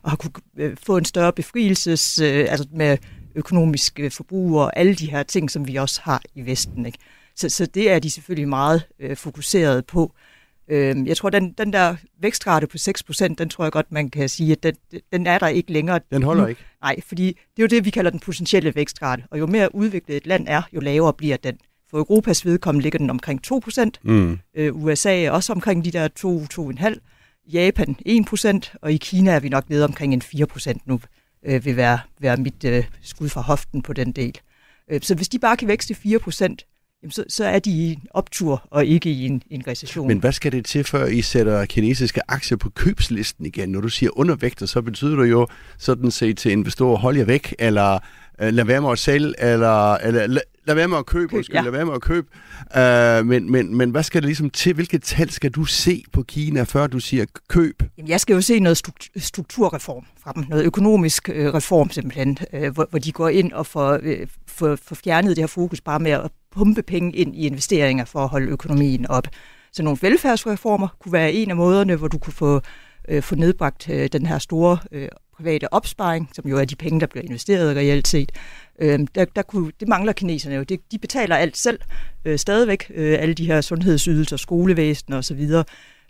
og 0.03 0.11
har 0.11 0.17
kunne 0.17 0.33
øh, 0.57 0.77
få 0.83 0.97
en 0.97 1.05
større 1.05 1.33
befrielses, 1.33 2.19
øh, 2.19 2.47
altså 2.49 2.67
med 2.73 2.99
økonomisk 3.35 4.01
øh, 4.01 4.11
forbrug 4.11 4.61
og 4.61 4.77
alle 4.77 4.95
de 4.95 5.11
her 5.11 5.23
ting, 5.23 5.51
som 5.51 5.67
vi 5.67 5.77
også 5.77 6.01
har 6.05 6.23
i 6.35 6.47
Vesten. 6.47 6.87
Ikke? 6.87 6.99
Så, 7.37 7.49
så 7.49 7.67
det 7.67 7.91
er 7.91 7.99
de 7.99 8.11
selvfølgelig 8.11 8.49
meget 8.49 8.83
øh, 9.01 9.17
fokuseret 9.17 9.87
på. 9.87 10.15
Øh, 10.15 10.28
jeg 10.71 11.17
tror, 11.17 11.31
den, 11.31 11.53
den 11.53 11.73
der 11.73 11.97
vækstrate 12.21 12.67
på 12.67 12.77
6%, 12.77 13.35
den 13.39 13.49
tror 13.49 13.65
jeg 13.65 13.73
godt, 13.73 13.93
man 13.93 14.11
kan 14.11 14.29
sige, 14.29 14.53
at 14.53 14.63
den, 14.63 14.75
den 15.13 15.27
er 15.27 15.39
der 15.39 15.49
ikke 15.49 15.73
længere. 15.73 16.01
Den 16.13 16.23
holder 16.23 16.47
ikke? 16.47 16.61
Nej, 16.83 17.01
fordi 17.07 17.27
det 17.27 17.63
er 17.63 17.63
jo 17.63 17.67
det, 17.67 17.85
vi 17.85 17.91
kalder 17.91 18.11
den 18.11 18.21
potentielle 18.21 18.75
vækstrate. 18.75 19.23
Og 19.31 19.39
jo 19.39 19.47
mere 19.47 19.75
udviklet 19.75 20.17
et 20.17 20.27
land 20.27 20.49
er, 20.49 20.63
jo 20.73 20.81
lavere 20.81 21.13
bliver 21.13 21.37
den. 21.37 21.59
For 21.91 21.99
Europas 21.99 22.45
vedkommende 22.45 22.83
ligger 22.83 22.99
den 22.99 23.11
omkring 23.11 23.41
2%. 23.53 23.91
Mm. 24.03 24.39
Øh, 24.55 24.77
USA 24.77 25.23
er 25.23 25.31
også 25.31 25.53
omkring 25.53 25.85
de 25.85 25.91
der 25.91 26.09
2-2,5%. 26.95 26.99
Japan 27.53 27.97
1%, 28.09 28.75
og 28.83 28.93
i 28.93 28.97
Kina 28.97 29.31
er 29.31 29.41
vi 29.41 29.49
nok 29.49 29.71
nede 29.71 29.85
omkring 29.85 30.13
en 30.13 30.23
4% 30.23 30.79
nu, 30.85 31.01
øh, 31.43 31.65
vil 31.65 31.77
være, 31.77 31.99
være 32.21 32.37
mit 32.37 32.65
øh, 32.65 32.85
skud 33.03 33.29
fra 33.29 33.41
hoften 33.41 33.83
på 33.83 33.93
den 33.93 34.13
del. 34.13 34.39
Øh, 34.91 35.01
så 35.03 35.15
hvis 35.15 35.29
de 35.29 35.39
bare 35.39 35.57
kan 35.57 35.69
vækste 35.69 35.95
4%, 35.95 36.78
jamen 37.03 37.11
så, 37.11 37.25
så 37.29 37.45
er 37.45 37.59
de 37.59 37.71
i 37.71 37.93
en 37.93 38.07
optur 38.11 38.69
og 38.71 38.87
ikke 38.87 39.11
i 39.11 39.27
en, 39.27 39.43
en 39.51 39.63
recession. 39.67 40.09
Men 40.09 40.19
hvad 40.19 40.33
skal 40.33 40.53
det 40.53 40.65
til, 40.65 40.85
før 40.85 41.07
I 41.07 41.23
sætter 41.23 41.65
kinesiske 41.65 42.21
aktier 42.29 42.57
på 42.57 42.71
købslisten 42.71 43.47
igen? 43.47 43.69
Når 43.69 43.81
du 43.81 43.89
siger 43.89 44.19
undervægter, 44.19 44.67
så 44.67 44.83
betyder 44.83 45.17
det 45.17 45.31
jo 45.31 45.47
sådan 45.79 46.11
set 46.11 46.39
til 46.39 46.53
investorer, 46.53 46.97
hold 46.97 47.17
jer 47.17 47.25
væk, 47.25 47.55
eller 47.59 47.99
øh, 48.41 48.53
lad 48.53 48.65
være 48.65 48.81
med 48.81 48.91
at 48.91 48.99
sælge, 48.99 49.35
eller, 49.39 49.95
eller 49.95 50.41
lad, 50.69 50.75
være 50.75 50.89
med 50.89 50.99
at 50.99 51.07
købe, 51.07 51.29
køb, 51.29 51.37
undskyld, 51.37 51.57
ja. 51.57 51.63
lad 51.63 51.71
være 51.71 51.85
med 51.85 51.95
at 51.95 52.01
købe. 52.01 52.27
Uh, 52.77 53.27
men, 53.27 53.53
men, 53.53 53.77
men 53.77 53.91
hvad 53.91 54.03
skal 54.03 54.23
det 54.23 54.27
ligesom 54.27 54.51
til? 54.51 54.75
Hvilket 54.75 55.03
tal 55.03 55.31
skal 55.31 55.51
du 55.51 55.65
se 55.65 56.05
på 56.13 56.23
Kina, 56.23 56.63
før 56.63 56.87
du 56.87 57.01
siger 57.01 57.25
køb? 57.49 57.83
Jamen, 57.99 58.09
jeg 58.09 58.21
skal 58.21 58.35
jo 58.35 58.41
se 58.41 58.61
noget 58.61 58.83
strukturreform 59.17 60.05
fra 60.23 60.33
dem, 60.33 60.45
noget 60.49 60.65
økonomisk 60.65 61.29
øh, 61.33 61.55
reform 61.55 61.91
simpelthen, 61.91 62.39
øh, 62.53 62.73
hvor, 62.75 62.87
hvor 62.91 62.99
de 62.99 63.13
går 63.13 63.29
ind 63.29 63.53
og 63.53 63.67
får, 63.67 63.99
øh, 64.03 64.27
får, 64.47 64.77
får 64.77 64.95
fjernet 64.95 65.37
det 65.37 65.43
her 65.43 65.47
fokus 65.47 65.81
bare 65.81 66.01
med 66.01 66.11
at 66.11 66.31
pumpe 66.55 66.83
penge 66.83 67.17
ind 67.17 67.37
i 67.37 67.47
investeringer 67.47 68.05
for 68.05 68.19
at 68.25 68.29
holde 68.29 68.47
økonomien 68.47 69.07
op. 69.07 69.27
Så 69.73 69.83
nogle 69.83 69.99
velfærdsreformer 70.03 70.89
kunne 71.01 71.13
være 71.13 71.33
en 71.33 71.51
af 71.51 71.57
måderne, 71.57 71.97
hvor 71.97 72.09
du 72.09 72.19
kunne 72.19 72.33
få, 72.33 72.61
øh, 73.09 73.23
få 73.23 73.35
nedbragt 73.35 73.91
øh, 73.91 74.09
den 74.13 74.27
her 74.27 74.39
store 74.39 74.79
øh, 74.93 75.09
private 75.37 75.73
opsparing, 75.73 76.31
som 76.33 76.49
jo 76.49 76.59
er 76.59 76.65
de 76.65 76.77
penge, 76.77 77.01
der 77.01 77.07
bliver 77.07 77.25
investeret 77.25 77.77
reelt 77.77 78.09
set. 78.09 78.33
Øh, 78.79 78.99
der, 79.15 79.25
der 79.25 79.43
kunne, 79.43 79.73
det 79.81 79.89
mangler 79.89 80.13
kineserne 80.13 80.57
jo. 80.57 80.63
Det, 80.63 80.81
de 80.93 80.99
betaler 80.99 81.37
alt 81.37 81.57
selv 81.57 81.81
øh, 82.25 82.39
stadigvæk, 82.39 82.91
øh, 82.95 83.19
alle 83.21 83.35
de 83.35 83.47
her 83.47 83.61
sundhedsydelser, 83.61 84.37
skolevæsen 84.37 85.13
og 85.13 85.25
så 85.25 85.35
videre. 85.35 85.65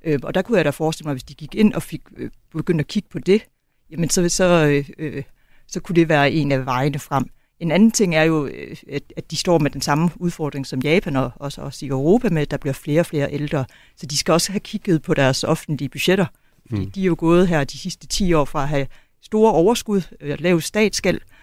Øh, 0.05 0.19
og 0.23 0.35
der 0.35 0.43
kunne 0.43 0.57
jeg 0.57 0.65
da 0.65 0.71
forestille 0.71 1.07
mig, 1.07 1.15
hvis 1.15 1.23
de 1.23 1.35
gik 1.35 1.55
ind 1.55 1.75
og 1.75 1.83
fik 1.83 2.03
øh, 2.17 2.31
begyndt 2.53 2.81
at 2.81 2.87
kigge 2.87 3.09
på 3.13 3.19
det, 3.19 3.43
jamen 3.91 4.11
så, 4.11 4.29
så, 4.29 4.45
øh, 4.45 4.89
øh, 4.99 5.23
så 5.67 5.81
kunne 5.81 5.97
det 5.97 6.09
være 6.09 6.31
en 6.31 6.53
af 6.53 6.67
vejene 6.67 6.99
frem. 6.99 7.25
En 7.61 7.71
anden 7.71 7.91
ting 7.91 8.15
er 8.15 8.23
jo, 8.23 8.47
øh, 8.47 8.77
at, 8.93 9.03
at 9.17 9.31
de 9.31 9.37
står 9.37 9.59
med 9.59 9.71
den 9.71 9.81
samme 9.81 10.11
udfordring 10.17 10.67
som 10.67 10.81
Japan 10.81 11.17
og 11.17 11.31
også, 11.37 11.61
også 11.61 11.87
i 11.87 11.89
Europa 11.89 12.29
med, 12.29 12.43
at 12.43 12.51
der 12.51 12.57
bliver 12.57 12.75
flere 12.75 13.01
og 13.01 13.07
flere 13.07 13.33
ældre. 13.33 13.65
Så 13.97 14.07
de 14.07 14.17
skal 14.17 14.33
også 14.33 14.53
have 14.53 14.61
kigget 14.61 15.03
på 15.03 15.15
deres 15.15 15.45
offentlige 15.45 15.89
budgetter. 15.89 16.27
Mm. 16.71 16.91
de 16.91 17.01
er 17.01 17.05
jo 17.05 17.17
gået 17.19 17.49
her 17.49 17.65
de 17.65 17.79
sidste 17.79 18.07
10 18.07 18.33
år 18.33 18.45
fra 18.45 18.63
at 18.63 18.69
have 18.69 18.87
store 19.23 19.53
overskud, 19.53 20.03
øh, 20.21 20.37
lave 20.41 20.63
statsgæld, 20.63 21.17
øh, 21.17 21.38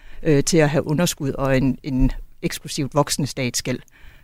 til 0.46 0.58
at 0.58 0.70
have 0.70 0.88
underskud 0.88 1.32
og 1.32 1.58
en, 1.58 1.77
en 1.84 2.12
eksplosivt 2.41 2.94
voksende 2.94 3.27
statsgæld. 3.27 3.79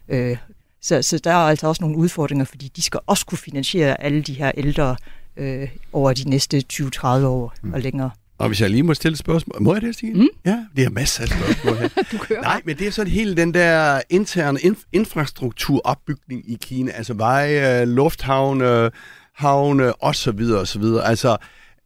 Øh, 0.10 0.38
så, 0.82 1.02
så 1.02 1.18
der 1.18 1.32
er 1.32 1.36
altså 1.36 1.68
også 1.68 1.84
nogle 1.84 1.98
udfordringer, 1.98 2.46
fordi 2.46 2.72
de 2.76 2.82
skal 2.82 3.00
også 3.08 3.26
kunne 3.26 3.38
finansiere 3.38 4.02
alle 4.02 4.22
de 4.22 4.34
her 4.34 4.52
ældre 4.58 4.96
øh, 5.38 5.70
over 5.94 6.14
de 6.14 6.30
næste 6.30 6.64
20-30 6.74 7.08
år 7.08 7.54
mm. 7.62 7.74
og 7.74 7.80
længere. 7.80 8.10
Og 8.38 8.48
hvis 8.48 8.62
jeg 8.62 8.70
lige 8.70 8.84
må 8.84 8.94
stille 8.94 9.14
et 9.14 9.20
spørgsmål. 9.20 9.62
Må 9.62 9.74
jeg 9.74 9.82
det, 9.82 9.96
Stine? 9.96 10.20
Mm. 10.20 10.28
Ja, 10.46 10.66
det 10.76 10.84
er 10.86 10.90
masser 10.90 11.24
af 11.24 11.30
spørgsmål 11.30 11.76
her. 11.76 11.88
du 12.12 12.18
kører. 12.18 12.42
Nej, 12.42 12.62
men 12.66 12.78
det 12.78 12.88
er 12.88 12.92
sådan 12.92 13.12
hele 13.12 13.36
den 13.36 13.54
der 13.54 14.02
interne 14.10 14.60
inf- 14.60 14.88
infrastrukturopbygning 14.92 16.52
i 16.52 16.58
Kina. 16.62 16.92
Altså 16.92 17.14
veje, 17.14 17.86
lufthavne, 17.86 18.92
havne 19.36 20.04
osv. 20.04 20.42
osv. 20.56 20.84
Altså, 21.04 21.38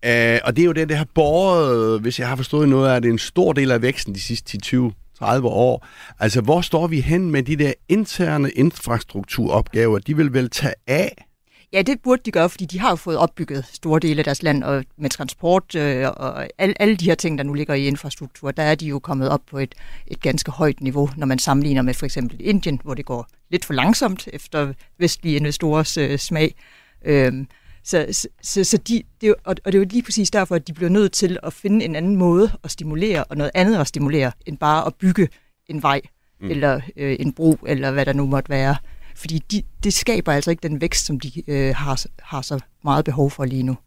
øh, 0.06 0.40
og 0.44 0.56
det 0.56 0.62
er 0.62 0.66
jo 0.66 0.72
det, 0.72 0.90
det 0.90 0.98
har 0.98 1.08
båret, 1.16 2.02
hvis 2.02 2.20
jeg 2.20 2.28
har 2.28 2.36
forstået 2.36 2.70
noget 2.70 2.90
af 2.90 3.02
det, 3.02 3.12
en 3.12 3.20
stor 3.20 3.54
del 3.54 3.72
af 3.72 3.82
væksten 3.82 4.16
de 4.16 4.22
sidste 4.22 4.60
10-20 4.66 4.92
30 5.20 5.48
år. 5.48 5.88
Altså, 6.20 6.42
hvor 6.42 6.62
står 6.62 6.88
vi 6.88 7.02
hen 7.02 7.32
med 7.32 7.44
de 7.44 7.56
der 7.56 7.74
interne 7.90 8.52
infrastrukturopgaver? 8.52 10.00
De 10.00 10.18
vil 10.18 10.34
vel 10.34 10.50
tage 10.50 10.74
af 10.88 11.26
Ja, 11.74 11.82
det 11.82 12.02
burde 12.04 12.22
de 12.26 12.32
gøre, 12.32 12.50
fordi 12.50 12.66
de 12.66 12.80
har 12.80 12.90
jo 12.90 12.96
fået 12.96 13.18
opbygget 13.18 13.66
store 13.74 14.00
dele 14.00 14.20
af 14.20 14.24
deres 14.24 14.44
land, 14.44 14.64
og 14.64 14.86
med 14.98 15.10
transport 15.10 15.76
øh, 15.76 16.08
og 16.18 16.48
al, 16.58 16.76
alle 16.80 16.96
de 16.96 17.06
her 17.06 17.16
ting, 17.16 17.38
der 17.38 17.44
nu 17.44 17.54
ligger 17.54 17.74
i 17.74 17.88
infrastruktur, 17.88 18.52
der 18.52 18.64
er 18.64 18.76
de 18.76 18.86
jo 18.86 19.00
kommet 19.00 19.30
op 19.30 19.42
på 19.52 19.58
et, 19.58 19.76
et 20.08 20.22
ganske 20.22 20.52
højt 20.52 20.82
niveau, 20.82 21.10
når 21.18 21.26
man 21.26 21.40
sammenligner 21.40 21.82
med 21.82 21.94
for 21.94 22.06
eksempel 22.06 22.38
Indien, 22.40 22.80
hvor 22.84 22.94
det 22.94 23.06
går 23.06 23.28
lidt 23.50 23.66
for 23.66 23.74
langsomt 23.74 24.28
efter 24.34 24.74
vestlige 25.00 25.36
investorers 25.36 25.98
øh, 25.98 26.20
smag. 26.20 26.56
Øh, 27.06 27.34
så, 27.86 28.28
så, 28.42 28.64
så 28.64 28.78
de, 28.78 29.04
det 29.22 29.28
er 29.28 29.28
jo, 29.28 29.36
og 29.44 29.58
det 29.58 29.76
er 29.76 29.80
jo 29.80 29.86
lige 29.90 30.04
præcis 30.04 30.32
derfor, 30.32 30.56
at 30.56 30.68
de 30.68 30.74
bliver 30.74 30.90
nødt 30.90 31.12
til 31.12 31.38
at 31.44 31.54
finde 31.54 31.86
en 31.86 31.96
anden 31.96 32.16
måde 32.16 32.52
at 32.64 32.72
stimulere, 32.72 33.24
og 33.24 33.38
noget 33.38 33.52
andet 33.54 33.78
at 33.78 33.88
stimulere, 33.88 34.32
end 34.46 34.58
bare 34.58 34.88
at 34.88 34.96
bygge 34.96 35.28
en 35.68 35.82
vej, 35.84 36.02
mm. 36.42 36.50
eller 36.50 36.82
øh, 36.98 37.16
en 37.20 37.34
bro, 37.34 37.58
eller 37.68 37.92
hvad 37.92 38.06
der 38.06 38.14
nu 38.14 38.26
måtte 38.26 38.50
være. 38.50 38.76
Fordi 39.16 39.40
de, 39.52 39.64
det 39.84 39.94
skaber 39.94 40.32
altså 40.32 40.52
ikke 40.52 40.68
den 40.68 40.82
vækst, 40.82 41.06
som 41.06 41.20
de 41.20 41.50
øh, 41.52 41.76
har, 41.76 42.06
har 42.20 42.42
så 42.42 42.60
meget 42.84 43.06
behov 43.06 43.32
for 43.32 43.46
lige 43.46 43.64
nu. 43.64 43.78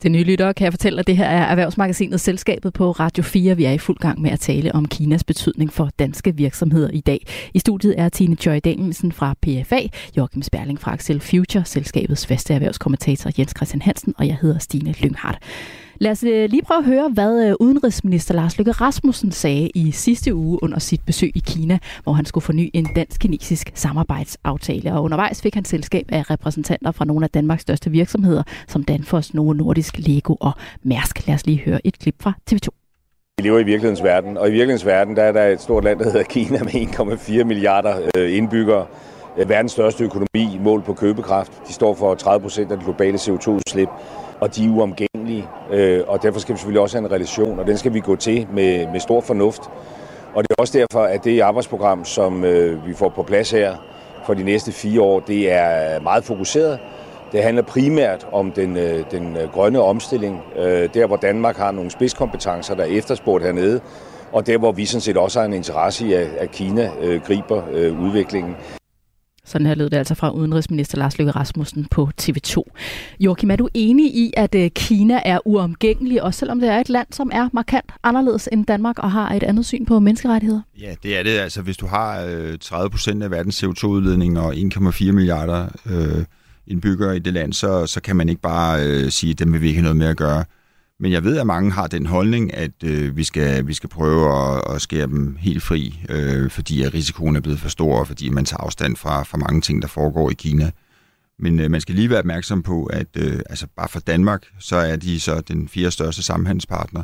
Til 0.00 0.10
nye 0.10 0.24
lyttere 0.24 0.54
kan 0.54 0.64
jeg 0.64 0.72
fortælle, 0.72 1.00
at 1.00 1.06
det 1.06 1.16
her 1.16 1.24
er 1.24 1.44
Erhvervsmagasinet 1.44 2.20
Selskabet 2.20 2.72
på 2.72 2.90
Radio 2.90 3.22
4. 3.22 3.56
Vi 3.56 3.64
er 3.64 3.70
i 3.70 3.78
fuld 3.78 3.96
gang 3.98 4.20
med 4.20 4.30
at 4.30 4.40
tale 4.40 4.74
om 4.74 4.88
Kinas 4.88 5.24
betydning 5.24 5.72
for 5.72 5.90
danske 5.98 6.36
virksomheder 6.36 6.90
i 6.90 7.00
dag. 7.00 7.26
I 7.54 7.58
studiet 7.58 8.00
er 8.00 8.08
Tine 8.08 8.36
Joy 8.46 8.58
Danielsen 8.64 9.12
fra 9.12 9.34
PFA, 9.42 9.80
Joachim 10.16 10.42
Sperling 10.42 10.80
fra 10.80 10.92
Axel 10.92 11.20
Future, 11.20 11.64
selskabets 11.64 12.26
faste 12.26 12.54
erhvervskommentator 12.54 13.30
Jens 13.38 13.52
Christian 13.56 13.82
Hansen, 13.82 14.14
og 14.18 14.26
jeg 14.26 14.38
hedder 14.40 14.58
Stine 14.58 14.94
Lynghardt. 15.00 15.38
Lad 16.00 16.10
os 16.10 16.24
øh, 16.24 16.50
lige 16.50 16.62
prøve 16.62 16.78
at 16.78 16.84
høre, 16.84 17.08
hvad 17.08 17.48
øh, 17.48 17.54
udenrigsminister 17.60 18.34
Lars 18.34 18.58
Løkke 18.58 18.72
Rasmussen 18.72 19.32
sagde 19.32 19.70
i 19.74 19.90
sidste 19.90 20.34
uge 20.34 20.58
under 20.62 20.78
sit 20.78 21.00
besøg 21.06 21.32
i 21.34 21.42
Kina, 21.46 21.78
hvor 22.02 22.12
han 22.12 22.24
skulle 22.24 22.44
forny 22.44 22.70
en 22.74 22.86
dansk-kinesisk 22.96 23.70
samarbejdsaftale. 23.74 24.92
Og 24.92 25.02
undervejs 25.02 25.42
fik 25.42 25.54
han 25.54 25.64
selskab 25.64 26.06
af 26.08 26.30
repræsentanter 26.30 26.92
fra 26.92 27.04
nogle 27.04 27.24
af 27.24 27.30
Danmarks 27.30 27.62
største 27.62 27.90
virksomheder, 27.90 28.42
som 28.68 28.84
Danfoss, 28.84 29.34
Novo 29.34 29.52
Nordisk, 29.52 29.98
Lego 29.98 30.34
og 30.40 30.52
Mærsk. 30.82 31.26
Lad 31.26 31.34
os 31.34 31.46
lige 31.46 31.62
høre 31.64 31.86
et 31.86 31.98
klip 31.98 32.14
fra 32.20 32.32
TV2. 32.50 32.68
Vi 33.38 33.42
lever 33.42 33.58
i 33.58 33.64
virkelighedens 33.64 34.02
verden, 34.02 34.36
og 34.36 34.48
i 34.48 34.50
virkelighedens 34.50 34.86
verden 34.86 35.16
der 35.16 35.22
er 35.22 35.32
der 35.32 35.46
et 35.46 35.60
stort 35.60 35.84
land, 35.84 35.98
der 35.98 36.04
hedder 36.04 36.22
Kina 36.22 36.58
med 36.58 36.72
1,4 36.72 37.44
milliarder 37.44 38.10
øh, 38.16 38.36
indbyggere. 38.36 38.86
Verdens 39.46 39.72
største 39.72 40.04
økonomi 40.04 40.58
mål 40.60 40.82
på 40.82 40.94
købekraft. 40.94 41.52
De 41.68 41.72
står 41.72 41.94
for 41.94 42.14
30 42.14 42.42
procent 42.42 42.70
af 42.72 42.76
det 42.76 42.84
globale 42.84 43.18
CO2-udslip 43.18 43.88
og 44.40 44.56
de 44.56 44.66
er 44.66 44.70
uomgængelige, 44.70 45.48
øh, 45.72 46.00
og 46.06 46.22
derfor 46.22 46.40
skal 46.40 46.54
vi 46.54 46.58
selvfølgelig 46.58 46.80
også 46.80 46.98
have 46.98 47.06
en 47.06 47.12
relation, 47.12 47.58
og 47.58 47.66
den 47.66 47.76
skal 47.76 47.94
vi 47.94 48.00
gå 48.00 48.16
til 48.16 48.46
med, 48.52 48.86
med 48.92 49.00
stor 49.00 49.20
fornuft. 49.20 49.62
Og 50.34 50.42
det 50.42 50.50
er 50.50 50.54
også 50.58 50.78
derfor, 50.78 51.04
at 51.04 51.24
det 51.24 51.40
arbejdsprogram, 51.40 52.04
som 52.04 52.44
øh, 52.44 52.86
vi 52.86 52.94
får 52.94 53.08
på 53.08 53.22
plads 53.22 53.50
her 53.50 53.76
for 54.26 54.34
de 54.34 54.42
næste 54.42 54.72
fire 54.72 55.00
år, 55.00 55.20
det 55.20 55.52
er 55.52 56.00
meget 56.00 56.24
fokuseret. 56.24 56.78
Det 57.32 57.42
handler 57.42 57.62
primært 57.62 58.26
om 58.32 58.52
den, 58.52 58.76
øh, 58.76 59.04
den 59.10 59.36
øh, 59.36 59.52
grønne 59.52 59.82
omstilling, 59.82 60.42
øh, 60.56 60.94
der 60.94 61.06
hvor 61.06 61.16
Danmark 61.16 61.56
har 61.56 61.70
nogle 61.70 61.90
spidskompetencer, 61.90 62.74
der 62.74 62.82
er 62.82 62.88
efterspurgt 62.88 63.44
hernede, 63.44 63.80
og 64.32 64.46
der 64.46 64.58
hvor 64.58 64.72
vi 64.72 64.84
sådan 64.84 65.00
set 65.00 65.16
også 65.16 65.38
har 65.38 65.46
en 65.46 65.52
interesse 65.52 66.06
i, 66.06 66.12
at 66.12 66.50
Kina 66.52 66.90
øh, 67.00 67.20
griber 67.20 67.62
øh, 67.72 68.02
udviklingen. 68.02 68.56
Sådan 69.48 69.66
her 69.66 69.74
lød 69.74 69.90
det 69.90 69.96
altså 69.96 70.14
fra 70.14 70.30
udenrigsminister 70.30 70.98
Lars 70.98 71.18
Løkke 71.18 71.30
Rasmussen 71.30 71.86
på 71.90 72.10
TV2. 72.22 72.62
Joachim, 73.20 73.50
er 73.50 73.56
du 73.56 73.68
enig 73.74 74.06
i, 74.14 74.32
at 74.36 74.54
øh, 74.54 74.70
Kina 74.70 75.20
er 75.24 75.38
uomgængelig, 75.44 76.22
også 76.22 76.38
selvom 76.38 76.60
det 76.60 76.68
er 76.68 76.80
et 76.80 76.88
land, 76.88 77.06
som 77.10 77.30
er 77.34 77.48
markant 77.52 77.92
anderledes 78.02 78.48
end 78.52 78.66
Danmark 78.66 78.98
og 78.98 79.12
har 79.12 79.34
et 79.34 79.42
andet 79.42 79.66
syn 79.66 79.86
på 79.86 79.98
menneskerettigheder? 79.98 80.60
Ja, 80.80 80.94
det 81.02 81.18
er 81.18 81.22
det. 81.22 81.38
Altså, 81.38 81.62
hvis 81.62 81.76
du 81.76 81.86
har 81.86 82.24
øh, 82.24 82.58
30 82.58 82.90
procent 82.90 83.22
af 83.22 83.30
verdens 83.30 83.64
CO2-udledning 83.64 84.38
og 84.38 84.54
1,4 84.54 85.12
milliarder 85.12 85.68
øh, 85.86 86.24
indbyggere 86.66 87.16
i 87.16 87.18
det 87.18 87.32
land, 87.32 87.52
så, 87.52 87.86
så 87.86 88.00
kan 88.00 88.16
man 88.16 88.28
ikke 88.28 88.42
bare 88.42 88.86
øh, 88.86 89.10
sige, 89.10 89.30
at 89.30 89.38
dem 89.38 89.52
vil 89.52 89.62
vi 89.62 89.68
ikke 89.68 89.78
have 89.78 89.82
noget 89.82 89.96
med 89.96 90.06
at 90.06 90.16
gøre. 90.16 90.44
Men 91.00 91.12
jeg 91.12 91.24
ved, 91.24 91.38
at 91.38 91.46
mange 91.46 91.72
har 91.72 91.86
den 91.86 92.06
holdning, 92.06 92.54
at 92.54 92.84
øh, 92.84 93.16
vi, 93.16 93.24
skal, 93.24 93.66
vi 93.66 93.74
skal 93.74 93.88
prøve 93.88 94.34
at, 94.34 94.74
at 94.74 94.82
skære 94.82 95.06
dem 95.06 95.36
helt 95.36 95.62
fri, 95.62 96.00
øh, 96.08 96.50
fordi 96.50 96.82
at 96.82 96.94
risikoen 96.94 97.36
er 97.36 97.40
blevet 97.40 97.60
for 97.60 97.68
stor, 97.68 98.04
fordi 98.04 98.28
man 98.28 98.44
tager 98.44 98.60
afstand 98.60 98.96
fra, 98.96 99.22
fra 99.22 99.38
mange 99.38 99.60
ting, 99.60 99.82
der 99.82 99.88
foregår 99.88 100.30
i 100.30 100.34
Kina. 100.34 100.70
Men 101.38 101.60
øh, 101.60 101.70
man 101.70 101.80
skal 101.80 101.94
lige 101.94 102.10
være 102.10 102.18
opmærksom 102.18 102.62
på, 102.62 102.84
at 102.84 103.06
øh, 103.16 103.40
altså 103.50 103.66
bare 103.76 103.88
for 103.88 104.00
Danmark, 104.00 104.46
så 104.58 104.76
er 104.76 104.96
de 104.96 105.20
så 105.20 105.40
den 105.40 105.68
fjerde 105.68 105.90
største 105.90 106.22
samhandelspartner. 106.22 107.02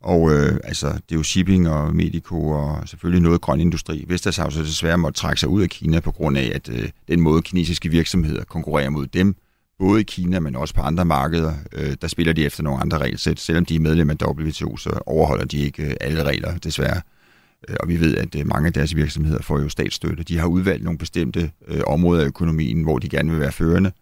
Og 0.00 0.32
øh, 0.32 0.60
altså, 0.64 0.86
det 0.86 1.12
er 1.12 1.16
jo 1.16 1.22
shipping 1.22 1.68
og 1.68 1.96
medico 1.96 2.48
og 2.48 2.88
selvfølgelig 2.88 3.22
noget 3.22 3.40
grøn 3.40 3.60
industri. 3.60 4.04
Vestas 4.08 4.36
har 4.36 4.50
så 4.50 4.60
desværre 4.62 4.98
måtte 4.98 5.20
trække 5.20 5.40
sig 5.40 5.48
ud 5.48 5.62
af 5.62 5.68
Kina 5.68 6.00
på 6.00 6.10
grund 6.10 6.38
af, 6.38 6.52
at 6.54 6.68
øh, 6.68 6.88
den 7.08 7.20
måde 7.20 7.42
kinesiske 7.42 7.88
virksomheder 7.88 8.44
konkurrerer 8.44 8.90
mod 8.90 9.06
dem, 9.06 9.36
både 9.82 10.00
i 10.00 10.04
Kina, 10.04 10.40
men 10.40 10.56
også 10.56 10.74
på 10.74 10.80
andre 10.80 11.04
markeder, 11.04 11.54
øh, 11.72 11.96
der 12.02 12.08
spiller 12.08 12.32
de 12.32 12.44
efter 12.44 12.62
nogle 12.62 12.80
andre 12.80 12.98
regelsæt. 12.98 13.40
Selvom 13.40 13.64
de 13.64 13.76
er 13.76 13.80
medlem 13.80 14.10
af 14.10 14.16
WTO, 14.26 14.76
så 14.76 15.00
overholder 15.06 15.44
de 15.44 15.58
ikke 15.58 15.82
øh, 15.84 15.94
alle 16.00 16.22
regler, 16.24 16.58
desværre. 16.58 17.00
Øh, 17.68 17.76
og 17.80 17.88
vi 17.88 18.00
ved, 18.00 18.16
at 18.16 18.34
øh, 18.34 18.46
mange 18.46 18.66
af 18.66 18.72
deres 18.72 18.96
virksomheder 18.96 19.42
får 19.42 19.60
jo 19.60 19.68
statsstøtte. 19.68 20.22
De 20.22 20.38
har 20.38 20.46
udvalgt 20.46 20.84
nogle 20.84 20.98
bestemte 20.98 21.50
øh, 21.68 21.80
områder 21.86 22.22
af 22.22 22.26
økonomien, 22.26 22.82
hvor 22.82 22.98
de 22.98 23.08
gerne 23.08 23.30
vil 23.30 23.40
være 23.40 23.52
førende. 23.52 23.92